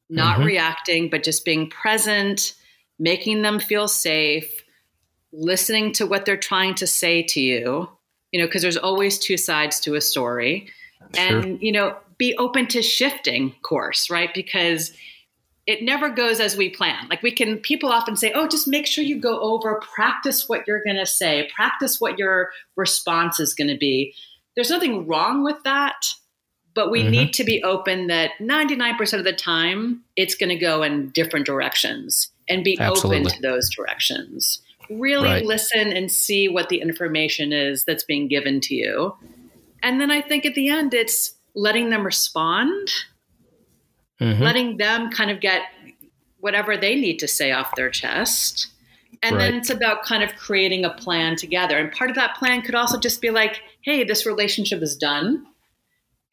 not 0.09 0.37
mm-hmm. 0.37 0.45
reacting, 0.45 1.09
but 1.09 1.23
just 1.23 1.45
being 1.45 1.69
present, 1.69 2.53
making 3.01 3.41
them 3.41 3.59
feel 3.59 3.87
safe, 3.87 4.63
listening 5.33 5.91
to 5.91 6.05
what 6.05 6.23
they're 6.23 6.37
trying 6.37 6.75
to 6.75 6.85
say 6.85 7.23
to 7.23 7.41
you, 7.41 7.89
you 8.31 8.39
know, 8.39 8.45
because 8.45 8.61
there's 8.61 8.77
always 8.77 9.17
two 9.17 9.37
sides 9.37 9.79
to 9.79 9.95
a 9.95 10.01
story. 10.01 10.67
Sure. 11.15 11.39
And, 11.39 11.61
you 11.61 11.71
know, 11.71 11.97
be 12.19 12.37
open 12.37 12.67
to 12.67 12.83
shifting 12.83 13.53
course, 13.63 14.11
right? 14.11 14.31
Because 14.31 14.93
it 15.65 15.81
never 15.81 16.09
goes 16.09 16.39
as 16.39 16.55
we 16.55 16.69
plan. 16.69 17.07
Like 17.09 17.23
we 17.23 17.31
can, 17.31 17.57
people 17.57 17.91
often 17.91 18.15
say, 18.15 18.31
oh, 18.33 18.47
just 18.47 18.67
make 18.67 18.85
sure 18.85 19.03
you 19.03 19.19
go 19.19 19.39
over, 19.39 19.81
practice 19.95 20.47
what 20.47 20.67
you're 20.67 20.83
going 20.83 20.97
to 20.97 21.07
say, 21.07 21.49
practice 21.55 21.99
what 21.99 22.19
your 22.19 22.51
response 22.75 23.39
is 23.39 23.55
going 23.55 23.69
to 23.69 23.77
be. 23.77 24.13
There's 24.55 24.69
nothing 24.69 25.07
wrong 25.07 25.43
with 25.43 25.57
that, 25.63 26.05
but 26.75 26.91
we 26.91 27.01
mm-hmm. 27.01 27.11
need 27.11 27.33
to 27.33 27.43
be 27.43 27.63
open 27.63 28.07
that 28.07 28.31
99% 28.39 29.17
of 29.17 29.23
the 29.23 29.33
time 29.33 30.03
it's 30.15 30.35
going 30.35 30.49
to 30.49 30.55
go 30.55 30.83
in 30.83 31.09
different 31.09 31.47
directions 31.47 32.27
and 32.51 32.63
be 32.63 32.77
Absolutely. 32.79 33.21
open 33.21 33.31
to 33.33 33.41
those 33.41 33.69
directions. 33.69 34.61
Really 34.89 35.29
right. 35.29 35.45
listen 35.45 35.93
and 35.93 36.11
see 36.11 36.49
what 36.49 36.69
the 36.69 36.81
information 36.81 37.53
is 37.53 37.85
that's 37.85 38.03
being 38.03 38.27
given 38.27 38.59
to 38.61 38.75
you. 38.75 39.15
And 39.81 40.01
then 40.01 40.11
I 40.11 40.21
think 40.21 40.45
at 40.45 40.53
the 40.53 40.69
end, 40.69 40.93
it's 40.93 41.33
letting 41.55 41.89
them 41.89 42.05
respond 42.05 42.89
mm-hmm. 44.21 44.41
letting 44.41 44.77
them 44.77 45.09
kind 45.09 45.31
of 45.31 45.39
get 45.39 45.63
whatever 46.39 46.77
they 46.77 46.95
need 46.95 47.17
to 47.17 47.27
say 47.27 47.51
off 47.51 47.75
their 47.75 47.89
chest. 47.89 48.67
And 49.23 49.35
right. 49.35 49.51
then 49.51 49.55
it's 49.55 49.69
about 49.69 50.03
kind 50.03 50.23
of 50.23 50.35
creating 50.35 50.85
a 50.85 50.89
plan 50.89 51.35
together. 51.35 51.77
And 51.77 51.91
part 51.91 52.09
of 52.09 52.15
that 52.15 52.35
plan 52.35 52.61
could 52.61 52.75
also 52.75 52.99
just 52.99 53.21
be 53.21 53.29
like, 53.29 53.61
hey, 53.81 54.03
this 54.03 54.25
relationship 54.25 54.81
is 54.81 54.95
done. 54.95 55.45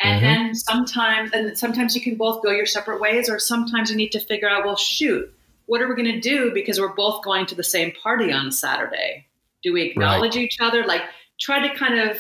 And 0.01 0.23
mm-hmm. 0.23 0.25
then 0.25 0.55
sometimes, 0.55 1.31
and 1.33 1.59
sometimes 1.59 1.95
you 1.95 2.01
can 2.01 2.15
both 2.17 2.43
go 2.43 2.51
your 2.51 2.67
separate 2.67 3.01
ways, 3.01 3.29
or 3.29 3.39
sometimes 3.39 3.91
you 3.91 3.97
need 3.97 4.13
to 4.13 4.21
figure 4.21 4.49
out, 4.49 4.65
well, 4.65 4.77
shoot, 4.77 5.33
what 5.69 5.81
are 5.81 5.89
we 5.89 5.95
going 5.95 6.13
to 6.13 6.21
do 6.21 6.53
because 6.53 6.81
we're 6.81 6.95
both 6.95 7.23
going 7.23 7.47
to 7.47 7.55
the 7.55 7.63
same 7.63 7.93
party 8.03 8.33
on 8.33 8.51
Saturday? 8.51 9.27
Do 9.63 9.73
we 9.73 9.83
acknowledge 9.83 10.35
right. 10.35 10.45
each 10.45 10.59
other? 10.61 10.85
Like, 10.85 11.03
try 11.41 11.67
to 11.67 11.75
kind 11.75 12.11
of, 12.11 12.19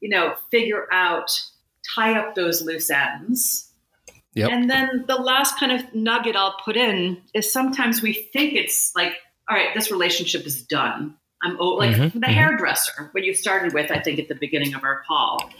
you 0.00 0.08
know, 0.08 0.34
figure 0.50 0.86
out, 0.92 1.30
tie 1.94 2.16
up 2.16 2.34
those 2.34 2.62
loose 2.62 2.90
ends 2.90 3.70
Yep. 4.34 4.50
And 4.50 4.70
then 4.70 5.04
the 5.08 5.16
last 5.16 5.58
kind 5.58 5.72
of 5.72 5.94
nugget 5.94 6.36
I'll 6.36 6.56
put 6.64 6.76
in 6.76 7.20
is 7.34 7.52
sometimes 7.52 8.00
we 8.00 8.12
think 8.12 8.54
it's 8.54 8.94
like, 8.94 9.14
all 9.48 9.56
right, 9.56 9.74
this 9.74 9.90
relationship 9.90 10.46
is 10.46 10.62
done. 10.62 11.16
I'm 11.42 11.56
oh, 11.58 11.70
like 11.70 11.96
mm-hmm, 11.96 12.18
the 12.18 12.26
mm-hmm. 12.26 12.32
hairdresser, 12.32 13.08
what 13.12 13.24
you 13.24 13.34
started 13.34 13.72
with, 13.72 13.90
I 13.90 14.00
think, 14.00 14.18
at 14.18 14.28
the 14.28 14.34
beginning 14.34 14.74
of 14.74 14.84
our 14.84 15.02
call. 15.06 15.50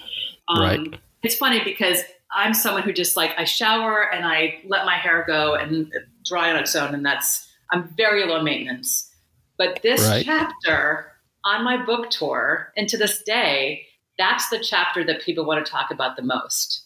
Um, 0.49 0.61
right. 0.61 1.01
It's 1.23 1.35
funny 1.35 1.63
because 1.65 2.03
I'm 2.33 2.55
someone 2.55 2.83
who 2.83 2.93
just 2.93 3.17
like 3.17 3.33
I 3.37 3.45
shower 3.45 4.03
and 4.13 4.25
I 4.25 4.61
let 4.67 4.85
my 4.85 4.97
hair 4.97 5.25
go 5.27 5.55
and 5.55 5.93
dry 6.25 6.51
on 6.51 6.57
its 6.57 6.75
own, 6.77 6.95
and 6.95 7.05
that's 7.05 7.49
I'm 7.71 7.89
very 7.97 8.27
low 8.27 8.43
maintenance. 8.43 9.11
But 9.59 9.81
this 9.83 10.07
right. 10.09 10.25
chapter 10.25 11.13
on 11.45 11.65
my 11.65 11.85
book 11.85 12.11
tour, 12.11 12.73
and 12.77 12.89
to 12.89 12.97
this 12.97 13.23
day, 13.23 13.87
that's 14.19 14.49
the 14.49 14.59
chapter 14.59 15.05
that 15.05 15.23
people 15.23 15.45
want 15.45 15.65
to 15.65 15.71
talk 15.71 15.91
about 15.91 16.17
the 16.17 16.23
most 16.23 16.85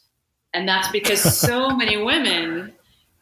and 0.55 0.67
that's 0.69 0.89
because 0.89 1.21
so 1.39 1.69
many 1.71 1.99
women 1.99 2.73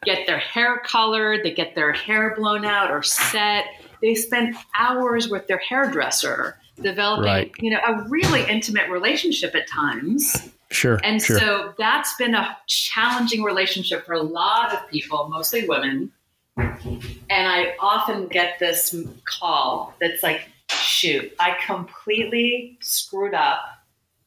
get 0.05 0.27
their 0.27 0.37
hair 0.37 0.81
colored, 0.85 1.41
they 1.43 1.51
get 1.51 1.75
their 1.75 1.91
hair 1.91 2.35
blown 2.37 2.63
out 2.63 2.91
or 2.91 3.01
set. 3.01 3.65
They 4.01 4.15
spend 4.15 4.55
hours 4.77 5.29
with 5.29 5.47
their 5.47 5.57
hairdresser 5.57 6.57
developing, 6.81 7.25
right. 7.25 7.51
you 7.59 7.69
know, 7.69 7.79
a 7.85 8.03
really 8.09 8.43
intimate 8.49 8.89
relationship 8.89 9.55
at 9.55 9.67
times. 9.67 10.49
Sure. 10.73 10.99
And 11.03 11.21
sure. 11.21 11.39
so 11.39 11.73
that's 11.77 12.15
been 12.15 12.35
a 12.35 12.57
challenging 12.67 13.43
relationship 13.43 14.05
for 14.05 14.13
a 14.13 14.21
lot 14.21 14.73
of 14.73 14.87
people, 14.89 15.29
mostly 15.29 15.67
women. 15.67 16.11
And 16.57 17.47
I 17.47 17.75
often 17.79 18.27
get 18.27 18.59
this 18.59 18.95
call 19.25 19.93
that's 19.99 20.23
like, 20.23 20.49
shoot, 20.69 21.33
I 21.39 21.57
completely 21.65 22.77
screwed 22.81 23.33
up 23.33 23.59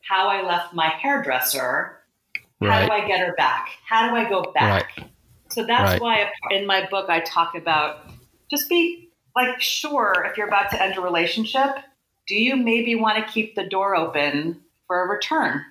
how 0.00 0.28
I 0.28 0.46
left 0.46 0.72
my 0.72 0.88
hairdresser 0.88 1.96
Right. 2.60 2.70
How 2.70 2.86
do 2.86 2.92
I 2.92 3.06
get 3.06 3.20
her 3.20 3.34
back? 3.34 3.70
How 3.84 4.08
do 4.08 4.16
I 4.16 4.28
go 4.28 4.42
back? 4.54 4.96
Right. 4.96 5.10
So 5.50 5.64
that's 5.64 5.92
right. 5.92 6.00
why 6.00 6.30
in 6.50 6.66
my 6.66 6.86
book 6.86 7.08
I 7.08 7.20
talk 7.20 7.54
about 7.54 8.10
just 8.50 8.68
be 8.68 9.10
like 9.34 9.60
sure 9.60 10.26
if 10.28 10.36
you're 10.36 10.48
about 10.48 10.70
to 10.70 10.82
end 10.82 10.96
a 10.96 11.00
relationship, 11.00 11.76
do 12.26 12.34
you 12.34 12.56
maybe 12.56 12.94
want 12.94 13.24
to 13.24 13.32
keep 13.32 13.54
the 13.54 13.64
door 13.64 13.94
open 13.94 14.60
for 14.86 15.04
a 15.04 15.08
return? 15.08 15.64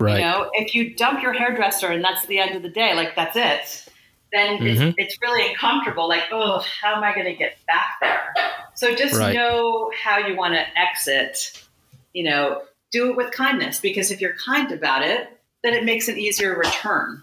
Right. 0.00 0.14
You 0.14 0.24
know, 0.24 0.50
if 0.54 0.74
you 0.74 0.94
dump 0.94 1.22
your 1.22 1.34
hairdresser 1.34 1.88
and 1.88 2.02
that's 2.02 2.24
the 2.24 2.38
end 2.38 2.56
of 2.56 2.62
the 2.62 2.70
day, 2.70 2.94
like 2.94 3.14
that's 3.14 3.36
it, 3.36 3.92
then 4.32 4.58
mm-hmm. 4.58 4.82
it's, 4.82 4.94
it's, 4.96 5.18
really 5.20 5.46
uncomfortable. 5.50 6.08
Like, 6.08 6.24
oh, 6.32 6.64
how 6.80 6.96
am 6.96 7.04
I 7.04 7.12
going 7.14 7.26
to 7.26 7.34
get 7.34 7.58
back 7.66 7.98
there? 8.00 8.34
So 8.74 8.94
just 8.94 9.14
right. 9.14 9.34
know 9.34 9.90
how 10.02 10.16
you 10.16 10.36
want 10.36 10.54
to 10.54 10.64
exit. 10.78 11.66
You 12.14 12.24
know, 12.24 12.62
do 12.90 13.10
it 13.10 13.16
with 13.16 13.30
kindness 13.30 13.78
because 13.78 14.10
if 14.10 14.22
you're 14.22 14.36
kind 14.36 14.72
about 14.72 15.02
it, 15.02 15.38
then 15.62 15.74
it 15.74 15.84
makes 15.84 16.08
an 16.08 16.18
easier 16.18 16.56
return. 16.56 17.22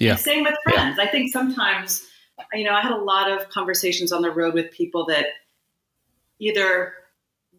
Yeah. 0.00 0.12
And 0.12 0.20
same 0.20 0.42
with 0.42 0.54
friends. 0.64 0.96
Yeah. 0.98 1.04
I 1.04 1.06
think 1.06 1.32
sometimes, 1.32 2.04
you 2.52 2.64
know, 2.64 2.72
I 2.72 2.80
had 2.80 2.92
a 2.92 2.96
lot 2.96 3.30
of 3.30 3.48
conversations 3.50 4.10
on 4.10 4.22
the 4.22 4.30
road 4.32 4.54
with 4.54 4.72
people 4.72 5.06
that 5.06 5.26
either 6.40 6.94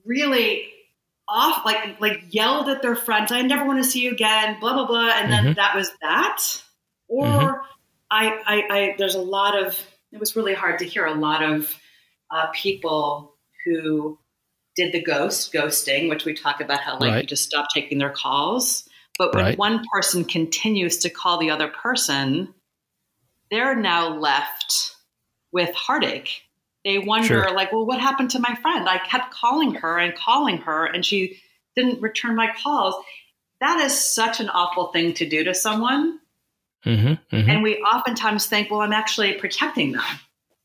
really 0.04 0.73
off 1.28 1.66
like 1.66 2.00
like 2.02 2.24
yelled 2.30 2.68
at 2.68 2.82
their 2.82 2.96
friends 2.96 3.32
i 3.32 3.42
never 3.42 3.66
want 3.66 3.82
to 3.82 3.90
see 3.90 4.02
you 4.02 4.12
again 4.12 4.58
blah 4.60 4.74
blah 4.74 4.86
blah 4.86 5.10
and 5.10 5.32
then 5.32 5.44
mm-hmm. 5.44 5.54
that 5.54 5.76
was 5.76 5.90
that 6.02 6.42
or 7.08 7.26
mm-hmm. 7.26 7.58
I, 8.12 8.28
I, 8.46 8.78
I 8.78 8.96
there's 8.98 9.16
a 9.16 9.22
lot 9.22 9.58
of 9.58 9.80
it 10.12 10.20
was 10.20 10.36
really 10.36 10.54
hard 10.54 10.80
to 10.80 10.86
hear 10.86 11.06
a 11.06 11.16
lot 11.16 11.44
of 11.44 11.74
uh, 12.30 12.48
people 12.54 13.36
who 13.66 14.20
did 14.76 14.92
the 14.92 15.02
ghost 15.02 15.54
ghosting 15.54 16.10
which 16.10 16.26
we 16.26 16.34
talk 16.34 16.62
about 16.62 16.82
how 16.82 16.94
like 17.00 17.12
right. 17.12 17.22
you 17.22 17.28
just 17.28 17.46
stop 17.46 17.68
taking 17.74 17.98
their 17.98 18.12
calls 18.12 18.88
but 19.18 19.36
when 19.36 19.46
right. 19.46 19.58
one 19.58 19.84
person 19.92 20.26
continues 20.26 20.98
to 21.00 21.10
call 21.10 21.38
the 21.38 21.52
other 21.52 21.68
person, 21.68 22.54
they're 23.52 23.76
now 23.76 24.18
left 24.18 24.96
with 25.52 25.74
heartache. 25.76 26.42
They 26.86 27.00
wonder, 27.00 27.28
sure. 27.28 27.54
like, 27.54 27.72
well, 27.72 27.86
what 27.86 28.02
happened 28.02 28.32
to 28.32 28.40
my 28.40 28.56
friend? 28.56 28.90
I 28.90 28.98
kept 28.98 29.34
calling 29.34 29.76
her 29.76 29.98
and 29.98 30.16
calling 30.16 30.58
her, 30.58 30.86
and 30.86 31.06
she 31.06 31.40
didn't 31.76 32.02
return 32.02 32.36
my 32.36 32.52
calls. 32.62 32.96
That 33.62 33.80
is 33.80 33.98
such 33.98 34.40
an 34.40 34.50
awful 34.50 34.88
thing 34.88 35.14
to 35.14 35.28
do 35.28 35.44
to 35.46 35.54
someone. 35.54 36.20
Mm-hmm, 36.86 37.36
mm-hmm. 37.36 37.50
And 37.50 37.64
we 37.64 37.78
oftentimes 37.78 38.48
think, 38.48 38.70
well, 38.70 38.82
I'm 38.82 38.92
actually 38.92 39.34
protecting 39.34 39.94
them, 39.94 40.04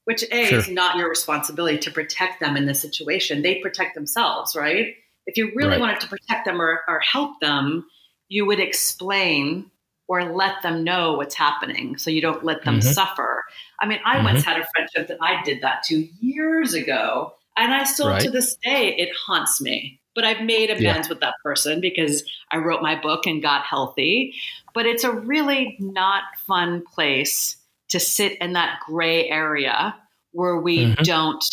which 0.05 0.25
A 0.33 0.47
sure. 0.47 0.59
is 0.59 0.69
not 0.69 0.97
your 0.97 1.09
responsibility 1.09 1.79
to 1.79 1.93
protect 1.93 2.41
them 2.41 2.57
in 2.57 2.66
this 2.66 2.81
situation. 2.81 3.43
They 3.43 3.61
protect 3.61 3.95
themselves, 3.95 4.57
right? 4.57 4.95
If 5.27 5.37
you 5.37 5.53
really 5.55 5.73
right. 5.73 5.81
wanted 5.81 6.01
to 6.01 6.09
protect 6.09 6.47
them 6.47 6.61
or, 6.61 6.81
or 6.89 6.99
help 7.01 7.39
them, 7.41 7.87
you 8.29 8.45
would 8.47 8.59
explain 8.59 9.71
or 10.09 10.34
let 10.34 10.62
them 10.62 10.82
know 10.82 11.12
what's 11.12 11.34
happening 11.34 11.96
so 11.98 12.11
you 12.11 12.22
don't 12.22 12.44
let 12.44 12.64
them 12.64 12.80
mm-hmm. 12.80 12.90
suffer. 12.90 13.44
I 13.78 13.86
mean, 13.86 14.00
I 14.04 14.16
mm-hmm. 14.16 14.24
once 14.24 14.44
had 14.44 14.59
a 14.59 14.66
friendship 14.74 15.09
that 15.09 15.18
I 15.20 15.42
did 15.44 15.62
that 15.62 15.82
to 15.84 16.09
years 16.20 16.74
ago, 16.74 17.34
and 17.56 17.72
I 17.72 17.84
still 17.84 18.09
right. 18.09 18.22
to 18.22 18.30
this 18.30 18.56
day 18.64 18.96
it 18.96 19.11
haunts 19.26 19.61
me. 19.61 20.00
But 20.14 20.24
I've 20.24 20.44
made 20.44 20.70
amends 20.70 21.06
yeah. 21.06 21.09
with 21.09 21.20
that 21.20 21.34
person 21.44 21.80
because 21.80 22.24
I 22.50 22.56
wrote 22.56 22.82
my 22.82 23.00
book 23.00 23.26
and 23.26 23.40
got 23.40 23.62
healthy. 23.62 24.34
But 24.74 24.86
it's 24.86 25.04
a 25.04 25.12
really 25.12 25.76
not 25.78 26.24
fun 26.46 26.82
place 26.92 27.56
to 27.90 28.00
sit 28.00 28.36
in 28.40 28.54
that 28.54 28.80
gray 28.86 29.28
area 29.28 29.94
where 30.32 30.56
we 30.56 30.86
mm-hmm. 30.86 31.02
don't 31.02 31.44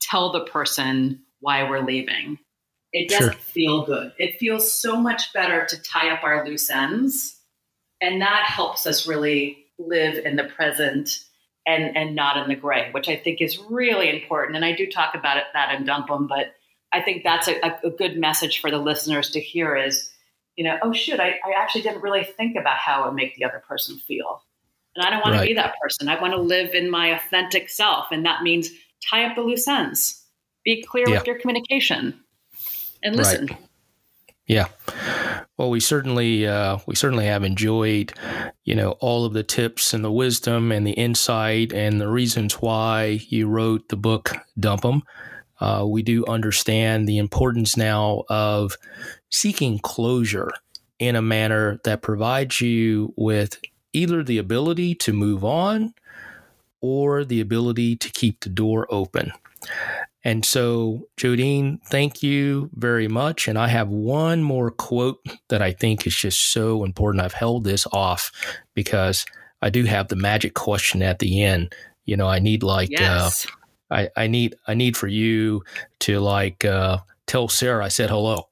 tell 0.00 0.30
the 0.30 0.44
person 0.44 1.20
why 1.40 1.68
we're 1.68 1.84
leaving. 1.84 2.38
It 2.92 3.08
doesn't 3.08 3.32
sure. 3.32 3.40
feel 3.40 3.86
good. 3.86 4.12
It 4.18 4.38
feels 4.38 4.72
so 4.72 4.96
much 4.96 5.32
better 5.32 5.64
to 5.66 5.82
tie 5.82 6.10
up 6.10 6.22
our 6.22 6.46
loose 6.46 6.70
ends. 6.70 7.39
And 8.00 8.20
that 8.22 8.44
helps 8.46 8.86
us 8.86 9.06
really 9.06 9.66
live 9.78 10.24
in 10.24 10.36
the 10.36 10.44
present 10.44 11.24
and, 11.66 11.96
and 11.96 12.14
not 12.14 12.36
in 12.36 12.48
the 12.48 12.54
gray, 12.54 12.90
which 12.92 13.08
I 13.08 13.16
think 13.16 13.40
is 13.40 13.58
really 13.68 14.10
important. 14.10 14.56
And 14.56 14.64
I 14.64 14.72
do 14.72 14.90
talk 14.90 15.14
about 15.14 15.36
it 15.36 15.44
that 15.52 15.74
in 15.74 15.84
Dump 15.84 16.10
'em, 16.10 16.26
but 16.26 16.54
I 16.92 17.00
think 17.00 17.22
that's 17.22 17.48
a, 17.48 17.60
a, 17.84 17.90
good 17.90 18.16
message 18.16 18.60
for 18.60 18.70
the 18.70 18.78
listeners 18.78 19.30
to 19.30 19.40
hear 19.40 19.76
is, 19.76 20.10
you 20.56 20.64
know, 20.64 20.76
oh 20.82 20.92
shoot, 20.92 21.20
I, 21.20 21.38
I 21.44 21.52
actually 21.56 21.82
didn't 21.82 22.02
really 22.02 22.24
think 22.24 22.56
about 22.56 22.78
how 22.78 23.02
it 23.02 23.06
would 23.06 23.14
make 23.14 23.36
the 23.36 23.44
other 23.44 23.62
person 23.66 23.98
feel. 23.98 24.42
And 24.96 25.06
I 25.06 25.10
don't 25.10 25.20
want 25.20 25.36
right. 25.36 25.42
to 25.42 25.46
be 25.48 25.54
that 25.54 25.74
person. 25.80 26.08
I 26.08 26.20
want 26.20 26.34
to 26.34 26.40
live 26.40 26.74
in 26.74 26.90
my 26.90 27.08
authentic 27.08 27.68
self. 27.68 28.06
And 28.10 28.26
that 28.26 28.42
means 28.42 28.70
tie 29.08 29.24
up 29.24 29.36
the 29.36 29.42
loose 29.42 29.68
ends. 29.68 30.24
Be 30.64 30.82
clear 30.82 31.08
yeah. 31.08 31.18
with 31.18 31.26
your 31.26 31.38
communication 31.38 32.18
and 33.02 33.16
listen. 33.16 33.46
Right. 33.46 33.58
Yeah. 34.50 34.66
Well, 35.56 35.70
we 35.70 35.78
certainly 35.78 36.44
uh, 36.44 36.78
we 36.86 36.96
certainly 36.96 37.26
have 37.26 37.44
enjoyed, 37.44 38.12
you 38.64 38.74
know, 38.74 38.92
all 38.98 39.24
of 39.24 39.32
the 39.32 39.44
tips 39.44 39.94
and 39.94 40.04
the 40.04 40.10
wisdom 40.10 40.72
and 40.72 40.84
the 40.84 40.92
insight 40.92 41.72
and 41.72 42.00
the 42.00 42.08
reasons 42.08 42.54
why 42.54 43.20
you 43.28 43.46
wrote 43.46 43.88
the 43.90 43.96
book 43.96 44.32
Dump. 44.58 45.04
Uh, 45.60 45.84
we 45.86 46.02
do 46.02 46.26
understand 46.26 47.06
the 47.06 47.18
importance 47.18 47.76
now 47.76 48.24
of 48.28 48.74
seeking 49.30 49.78
closure 49.78 50.50
in 50.98 51.14
a 51.14 51.22
manner 51.22 51.78
that 51.84 52.02
provides 52.02 52.60
you 52.60 53.14
with 53.16 53.60
either 53.92 54.24
the 54.24 54.38
ability 54.38 54.96
to 54.96 55.12
move 55.12 55.44
on 55.44 55.94
or 56.80 57.24
the 57.24 57.40
ability 57.40 57.94
to 57.94 58.10
keep 58.10 58.40
the 58.40 58.48
door 58.48 58.84
open. 58.90 59.30
And 60.22 60.44
so, 60.44 61.08
Jodyne, 61.16 61.80
thank 61.86 62.22
you 62.22 62.68
very 62.74 63.08
much. 63.08 63.48
And 63.48 63.58
I 63.58 63.68
have 63.68 63.88
one 63.88 64.42
more 64.42 64.70
quote 64.70 65.18
that 65.48 65.62
I 65.62 65.72
think 65.72 66.06
is 66.06 66.14
just 66.14 66.52
so 66.52 66.84
important. 66.84 67.24
I've 67.24 67.32
held 67.32 67.64
this 67.64 67.86
off 67.92 68.30
because 68.74 69.24
I 69.62 69.70
do 69.70 69.84
have 69.84 70.08
the 70.08 70.16
magic 70.16 70.54
question 70.54 71.02
at 71.02 71.20
the 71.20 71.42
end. 71.42 71.74
You 72.04 72.16
know, 72.16 72.28
I 72.28 72.38
need 72.38 72.62
like, 72.62 72.90
uh, 72.90 73.00
yes. 73.00 73.46
uh, 73.46 73.94
I, 73.94 74.08
I 74.16 74.26
need, 74.26 74.56
I 74.66 74.74
need 74.74 74.96
for 74.96 75.06
you 75.06 75.62
to 76.00 76.20
like, 76.20 76.64
uh, 76.64 76.98
tell 77.30 77.48
Sarah 77.48 77.84
I 77.84 77.88
said 77.88 78.10
hello. 78.10 78.48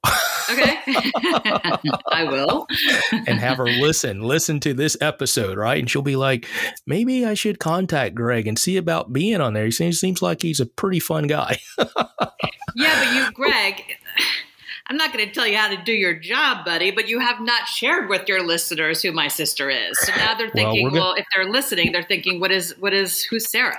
Okay. 0.51 0.79
I 0.87 2.27
will. 2.31 2.67
and 3.13 3.39
have 3.41 3.59
her 3.59 3.67
listen, 3.67 4.23
listen 4.23 4.61
to 4.61 4.73
this 4.73 4.97
episode, 5.01 5.59
right? 5.59 5.79
And 5.79 5.91
she'll 5.91 6.01
be 6.01 6.17
like, 6.17 6.47
maybe 6.87 7.27
I 7.27 7.35
should 7.35 7.59
contact 7.59 8.15
Greg 8.15 8.47
and 8.47 8.59
see 8.59 8.77
about 8.77 9.13
being 9.13 9.41
on 9.41 9.53
there. 9.53 9.65
He 9.65 9.71
seems, 9.73 9.99
seems 9.99 10.23
like 10.23 10.43
he's 10.43 10.61
a 10.61 10.67
pretty 10.67 11.01
fun 11.01 11.27
guy. 11.27 11.59
yeah, 11.79 13.05
but 13.05 13.15
you, 13.15 13.33
Greg, 13.33 13.83
I'm 14.87 14.97
not 14.97 15.13
going 15.13 15.27
to 15.27 15.35
tell 15.35 15.47
you 15.47 15.57
how 15.59 15.69
to 15.69 15.83
do 15.83 15.93
your 15.93 16.15
job, 16.15 16.65
buddy, 16.65 16.93
but 16.93 17.09
you 17.09 17.19
have 17.19 17.41
not 17.41 17.67
shared 17.67 18.09
with 18.09 18.29
your 18.29 18.47
listeners 18.47 19.03
who 19.03 19.13
my 19.13 19.29
sister 19.29 19.69
is. 19.69 19.99
So 20.01 20.15
now 20.15 20.35
they're 20.35 20.51
thinking, 20.51 20.91
well, 20.93 21.11
gonna- 21.11 21.21
if 21.21 21.27
they're 21.35 21.51
listening, 21.51 21.93
they're 21.93 22.03
thinking, 22.05 22.41
what 22.41 22.53
is, 22.53 22.75
what 22.79 22.95
is, 22.95 23.23
who's 23.25 23.51
Sarah? 23.51 23.77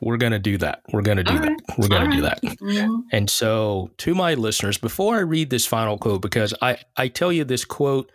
We're 0.00 0.16
going 0.16 0.32
to 0.32 0.38
do 0.38 0.56
that. 0.58 0.82
We're 0.92 1.02
going 1.02 1.18
to 1.18 1.24
do 1.24 1.34
All 1.34 1.40
that. 1.40 1.48
Right. 1.48 1.78
We're 1.78 1.88
going 1.88 2.10
to 2.10 2.16
do 2.16 2.22
that. 2.22 2.42
Mm-hmm. 2.42 3.00
And 3.12 3.28
so, 3.28 3.90
to 3.98 4.14
my 4.14 4.34
listeners, 4.34 4.78
before 4.78 5.16
I 5.16 5.20
read 5.20 5.50
this 5.50 5.66
final 5.66 5.98
quote, 5.98 6.22
because 6.22 6.54
I, 6.62 6.78
I 6.96 7.08
tell 7.08 7.32
you 7.32 7.44
this 7.44 7.64
quote, 7.64 8.10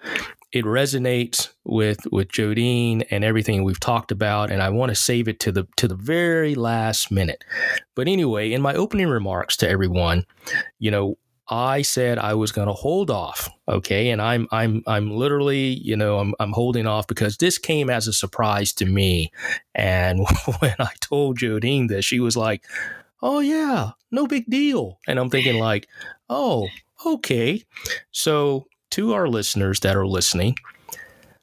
it 0.52 0.64
resonates 0.64 1.50
with 1.66 2.00
with 2.12 2.30
Jodyne 2.30 3.02
and 3.12 3.24
everything 3.24 3.64
we've 3.64 3.80
talked 3.80 4.12
about, 4.12 4.52
and 4.52 4.62
I 4.64 4.70
want 4.70 4.90
to 4.90 4.96
save 4.96 5.28
it 5.28 5.40
to 5.42 5.52
the 5.52 5.68
to 5.76 5.88
the 5.88 5.96
very 5.96 6.56
last 6.56 7.12
minute. 7.12 7.44
But 7.94 8.08
anyway, 8.08 8.52
in 8.54 8.62
my 8.62 8.74
opening 8.74 9.08
remarks 9.08 9.58
to 9.58 9.70
everyone, 9.70 10.26
you 10.80 10.92
know, 10.92 11.18
I 11.48 11.84
said 11.84 12.18
I 12.18 12.34
was 12.34 12.52
going 12.52 12.68
to 12.68 12.74
hold 12.74 13.12
off. 13.12 13.50
Okay. 13.68 14.10
And 14.10 14.22
I'm, 14.22 14.48
I'm, 14.52 14.84
I'm 14.88 15.12
literally, 15.12 15.76
you 15.76 15.96
know, 15.96 16.20
I'm, 16.20 16.34
I'm 16.40 16.54
holding 16.54 16.88
off 16.88 17.08
because 17.08 17.38
this 17.38 17.58
came 17.58 17.90
as 17.90 18.08
a 18.08 18.14
surprise 18.14 18.74
to 18.74 18.86
me. 18.86 19.32
And 19.74 20.26
when 20.60 20.76
I 20.80 20.92
told 21.02 21.38
Jodyne 21.38 21.88
this, 21.88 22.06
she 22.06 22.20
was 22.20 22.36
like, 22.36 22.64
oh, 23.22 23.40
yeah, 23.40 23.92
no 24.12 24.28
big 24.28 24.46
deal. 24.48 25.00
And 25.08 25.20
I'm 25.20 25.30
thinking, 25.30 25.60
like, 25.60 25.88
oh, 26.30 26.68
okay. 27.06 27.64
So 28.12 28.68
to 28.92 29.14
our 29.14 29.28
listeners 29.28 29.80
that 29.82 29.96
are 29.96 30.08
listening, 30.08 30.56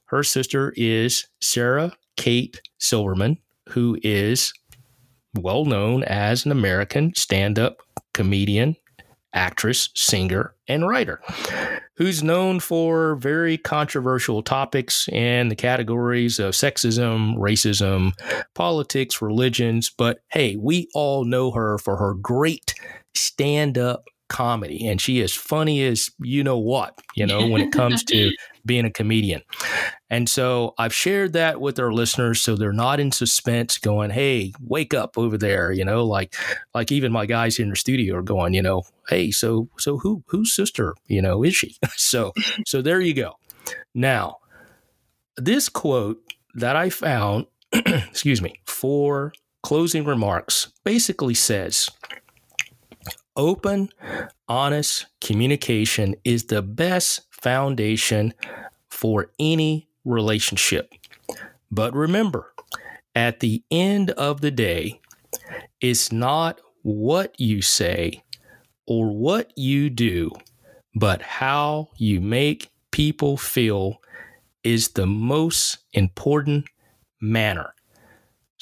her 0.06 0.22
sister 0.22 0.72
is 0.76 1.26
Sarah 1.40 1.92
Kate 2.16 2.60
Silverman, 2.78 3.38
who 3.70 3.98
is 4.02 4.52
well 5.34 5.64
known 5.64 6.02
as 6.04 6.44
an 6.44 6.52
American 6.52 7.14
stand 7.14 7.58
up 7.58 7.82
comedian 8.12 8.76
actress, 9.34 9.90
singer, 9.94 10.54
and 10.68 10.86
writer, 10.86 11.20
who's 11.96 12.22
known 12.22 12.60
for 12.60 13.16
very 13.16 13.58
controversial 13.58 14.42
topics 14.42 15.08
in 15.08 15.48
the 15.48 15.56
categories 15.56 16.38
of 16.38 16.54
sexism, 16.54 17.36
racism, 17.36 18.12
politics, 18.54 19.22
religions. 19.22 19.90
But 19.90 20.20
hey, 20.30 20.56
we 20.56 20.88
all 20.94 21.24
know 21.24 21.50
her 21.50 21.78
for 21.78 21.96
her 21.96 22.14
great 22.14 22.74
stand 23.14 23.78
up 23.78 24.04
comedy, 24.32 24.88
and 24.88 25.00
she 25.00 25.20
is 25.20 25.34
funny 25.34 25.84
as 25.84 26.10
you 26.18 26.42
know 26.42 26.58
what, 26.58 26.98
you 27.14 27.26
know, 27.26 27.46
when 27.46 27.60
it 27.60 27.70
comes 27.80 28.02
to 28.04 28.32
being 28.64 28.86
a 28.86 28.90
comedian. 28.90 29.42
And 30.08 30.28
so 30.28 30.74
I've 30.78 30.94
shared 30.94 31.34
that 31.34 31.60
with 31.60 31.78
our 31.78 31.92
listeners 31.92 32.40
so 32.40 32.56
they're 32.56 32.72
not 32.72 32.98
in 32.98 33.12
suspense 33.12 33.76
going, 33.78 34.10
"Hey, 34.10 34.52
wake 34.60 34.94
up 34.94 35.18
over 35.18 35.36
there," 35.36 35.70
you 35.70 35.84
know, 35.84 36.04
like 36.04 36.34
like 36.74 36.90
even 36.90 37.12
my 37.12 37.26
guys 37.26 37.58
in 37.58 37.68
the 37.68 37.76
studio 37.76 38.16
are 38.16 38.22
going, 38.22 38.54
you 38.54 38.62
know, 38.62 38.82
"Hey, 39.08 39.30
so 39.30 39.68
so 39.78 39.98
who 39.98 40.24
whose 40.26 40.54
sister, 40.54 40.94
you 41.06 41.20
know, 41.20 41.44
is 41.44 41.54
she?" 41.54 41.76
so 41.96 42.32
so 42.66 42.80
there 42.82 43.00
you 43.00 43.14
go. 43.14 43.34
Now, 43.94 44.38
this 45.36 45.68
quote 45.68 46.18
that 46.54 46.76
I 46.76 46.88
found, 46.90 47.46
excuse 47.72 48.40
me, 48.40 48.54
for 48.66 49.32
closing 49.62 50.04
remarks 50.04 50.72
basically 50.84 51.34
says 51.34 51.88
open, 53.36 53.90
honest 54.48 55.06
communication 55.20 56.14
is 56.24 56.44
the 56.44 56.62
best 56.62 57.22
foundation 57.30 58.34
for 58.90 59.30
any 59.38 59.88
relationship. 60.04 60.92
But 61.70 61.94
remember, 61.94 62.52
at 63.14 63.40
the 63.40 63.62
end 63.70 64.10
of 64.10 64.40
the 64.40 64.50
day, 64.50 65.00
it's 65.80 66.12
not 66.12 66.60
what 66.82 67.38
you 67.38 67.62
say 67.62 68.22
or 68.86 69.10
what 69.10 69.52
you 69.56 69.90
do, 69.90 70.30
but 70.94 71.22
how 71.22 71.90
you 71.96 72.20
make 72.20 72.70
people 72.90 73.36
feel 73.36 74.00
is 74.62 74.90
the 74.90 75.06
most 75.06 75.78
important 75.92 76.66
manner. 77.20 77.74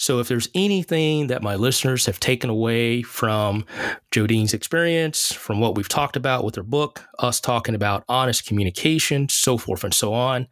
So, 0.00 0.18
if 0.18 0.28
there's 0.28 0.48
anything 0.54 1.26
that 1.26 1.42
my 1.42 1.56
listeners 1.56 2.06
have 2.06 2.18
taken 2.18 2.48
away 2.48 3.02
from 3.02 3.66
Jodyne's 4.10 4.54
experience, 4.54 5.30
from 5.30 5.60
what 5.60 5.74
we've 5.74 5.90
talked 5.90 6.16
about 6.16 6.42
with 6.42 6.54
her 6.54 6.62
book, 6.62 7.04
us 7.18 7.38
talking 7.38 7.74
about 7.74 8.04
honest 8.08 8.46
communication, 8.46 9.28
so 9.28 9.58
forth 9.58 9.84
and 9.84 9.92
so 9.92 10.14
on, 10.14 10.46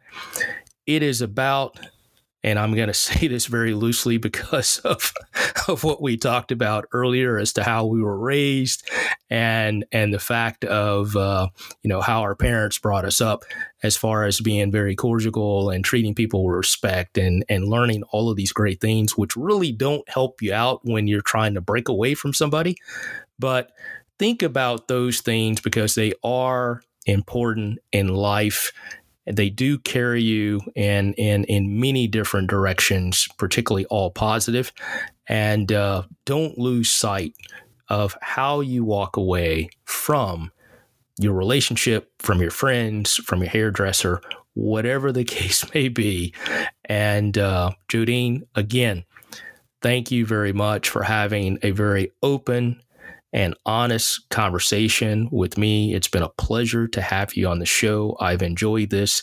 it 0.85 1.01
is 1.01 1.19
about 1.19 1.79
and 2.43 2.57
I'm 2.57 2.73
going 2.73 2.87
to 2.87 2.93
say 2.93 3.27
this 3.27 3.45
very 3.45 3.73
loosely 3.73 4.17
because 4.17 4.79
of 4.79 5.13
of 5.67 5.83
what 5.83 6.01
we 6.01 6.17
talked 6.17 6.51
about 6.51 6.85
earlier 6.91 7.37
as 7.37 7.53
to 7.53 7.63
how 7.63 7.85
we 7.85 8.01
were 8.01 8.17
raised 8.17 8.89
and 9.29 9.85
and 9.91 10.13
the 10.13 10.19
fact 10.19 10.65
of 10.65 11.15
uh, 11.15 11.47
you 11.83 11.89
know 11.89 12.01
how 12.01 12.21
our 12.21 12.35
parents 12.35 12.77
brought 12.77 13.05
us 13.05 13.21
up 13.21 13.43
as 13.83 13.95
far 13.95 14.25
as 14.25 14.41
being 14.41 14.71
very 14.71 14.95
cordial 14.95 15.69
and 15.69 15.85
treating 15.85 16.15
people 16.15 16.45
with 16.45 16.55
respect 16.55 17.17
and 17.17 17.45
and 17.49 17.65
learning 17.65 18.03
all 18.11 18.29
of 18.29 18.37
these 18.37 18.51
great 18.51 18.81
things 18.81 19.17
which 19.17 19.35
really 19.35 19.71
don't 19.71 20.07
help 20.09 20.41
you 20.41 20.53
out 20.53 20.79
when 20.83 21.07
you're 21.07 21.21
trying 21.21 21.53
to 21.53 21.61
break 21.61 21.87
away 21.87 22.13
from 22.13 22.33
somebody. 22.33 22.75
But 23.37 23.71
think 24.17 24.41
about 24.41 24.87
those 24.87 25.21
things 25.21 25.61
because 25.61 25.95
they 25.95 26.13
are 26.23 26.81
important 27.05 27.79
in 27.91 28.09
life 28.09 28.71
they 29.31 29.49
do 29.49 29.77
carry 29.77 30.21
you 30.21 30.61
in 30.75 31.13
in 31.13 31.43
in 31.45 31.79
many 31.79 32.07
different 32.07 32.49
directions, 32.49 33.27
particularly 33.37 33.85
all 33.85 34.11
positive. 34.11 34.71
And 35.27 35.71
uh, 35.71 36.03
don't 36.25 36.57
lose 36.57 36.89
sight 36.89 37.35
of 37.87 38.17
how 38.21 38.61
you 38.61 38.83
walk 38.83 39.17
away 39.17 39.69
from 39.85 40.51
your 41.19 41.33
relationship, 41.33 42.11
from 42.19 42.41
your 42.41 42.51
friends, 42.51 43.15
from 43.15 43.41
your 43.41 43.49
hairdresser, 43.49 44.21
whatever 44.53 45.11
the 45.11 45.23
case 45.25 45.71
may 45.73 45.89
be. 45.89 46.33
And 46.85 47.37
uh, 47.37 47.71
Jodyne, 47.87 48.43
again, 48.55 49.05
thank 49.81 50.11
you 50.11 50.25
very 50.25 50.53
much 50.53 50.89
for 50.89 51.03
having 51.03 51.59
a 51.61 51.71
very 51.71 52.11
open 52.23 52.81
and 53.31 53.55
honest 53.65 54.27
conversation 54.29 55.29
with 55.31 55.57
me. 55.57 55.93
It's 55.93 56.07
been 56.07 56.23
a 56.23 56.29
pleasure 56.29 56.87
to 56.87 57.01
have 57.01 57.35
you 57.35 57.47
on 57.47 57.59
the 57.59 57.65
show. 57.65 58.17
I've 58.19 58.41
enjoyed 58.41 58.89
this. 58.89 59.21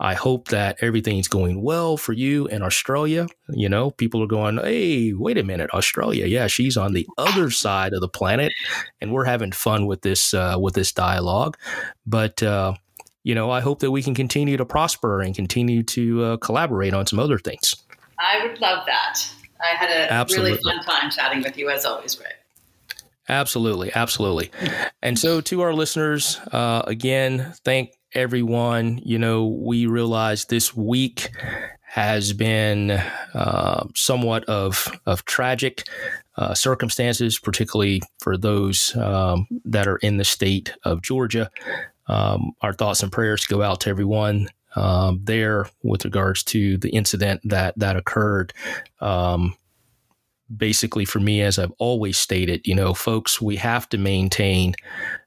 I 0.00 0.14
hope 0.14 0.48
that 0.48 0.76
everything's 0.80 1.28
going 1.28 1.62
well 1.62 1.96
for 1.96 2.12
you 2.12 2.46
in 2.48 2.62
Australia. 2.62 3.26
You 3.50 3.68
know, 3.68 3.92
people 3.92 4.22
are 4.22 4.28
going, 4.28 4.58
hey, 4.58 5.12
wait 5.12 5.38
a 5.38 5.44
minute, 5.44 5.70
Australia. 5.72 6.26
Yeah, 6.26 6.48
she's 6.48 6.76
on 6.76 6.92
the 6.92 7.06
other 7.16 7.50
side 7.50 7.92
of 7.92 8.00
the 8.00 8.08
planet, 8.08 8.52
and 9.00 9.12
we're 9.12 9.24
having 9.24 9.52
fun 9.52 9.86
with 9.86 10.02
this 10.02 10.34
uh, 10.34 10.56
with 10.58 10.74
this 10.74 10.92
dialogue. 10.92 11.56
But 12.06 12.42
uh, 12.42 12.74
you 13.22 13.34
know, 13.34 13.50
I 13.50 13.60
hope 13.60 13.80
that 13.80 13.90
we 13.90 14.02
can 14.02 14.14
continue 14.14 14.56
to 14.56 14.66
prosper 14.66 15.20
and 15.22 15.34
continue 15.34 15.82
to 15.84 16.24
uh, 16.24 16.36
collaborate 16.38 16.92
on 16.92 17.06
some 17.06 17.18
other 17.18 17.38
things. 17.38 17.74
I 18.18 18.44
would 18.44 18.60
love 18.60 18.84
that. 18.86 19.20
I 19.60 19.76
had 19.76 19.90
a 19.90 20.12
Absolutely. 20.12 20.52
really 20.52 20.62
fun 20.62 20.84
time 20.84 21.10
chatting 21.10 21.42
with 21.42 21.56
you 21.56 21.70
as 21.70 21.84
always, 21.84 22.14
Greg. 22.14 22.32
Absolutely, 23.28 23.90
absolutely. 23.94 24.50
And 25.02 25.18
so, 25.18 25.40
to 25.42 25.62
our 25.62 25.72
listeners, 25.72 26.38
uh, 26.52 26.82
again, 26.86 27.54
thank 27.64 27.90
everyone. 28.12 29.00
You 29.02 29.18
know, 29.18 29.46
we 29.46 29.86
realize 29.86 30.44
this 30.46 30.76
week 30.76 31.30
has 31.82 32.32
been 32.32 32.90
uh, 32.90 33.86
somewhat 33.94 34.44
of 34.44 34.92
of 35.06 35.24
tragic 35.24 35.88
uh, 36.36 36.54
circumstances, 36.54 37.38
particularly 37.38 38.02
for 38.18 38.36
those 38.36 38.94
um, 38.96 39.46
that 39.64 39.86
are 39.86 39.98
in 39.98 40.16
the 40.16 40.24
state 40.24 40.74
of 40.84 41.02
Georgia. 41.02 41.50
Um, 42.06 42.52
our 42.60 42.72
thoughts 42.72 43.02
and 43.02 43.10
prayers 43.10 43.46
go 43.46 43.62
out 43.62 43.80
to 43.82 43.90
everyone 43.90 44.48
um, 44.76 45.20
there 45.22 45.66
with 45.82 46.04
regards 46.04 46.42
to 46.44 46.76
the 46.78 46.90
incident 46.90 47.40
that 47.44 47.78
that 47.78 47.96
occurred. 47.96 48.52
Um, 49.00 49.54
basically 50.56 51.04
for 51.04 51.20
me, 51.20 51.42
as 51.42 51.58
I've 51.58 51.72
always 51.78 52.16
stated, 52.16 52.66
you 52.66 52.74
know, 52.74 52.94
folks, 52.94 53.40
we 53.40 53.56
have 53.56 53.88
to 53.90 53.98
maintain 53.98 54.74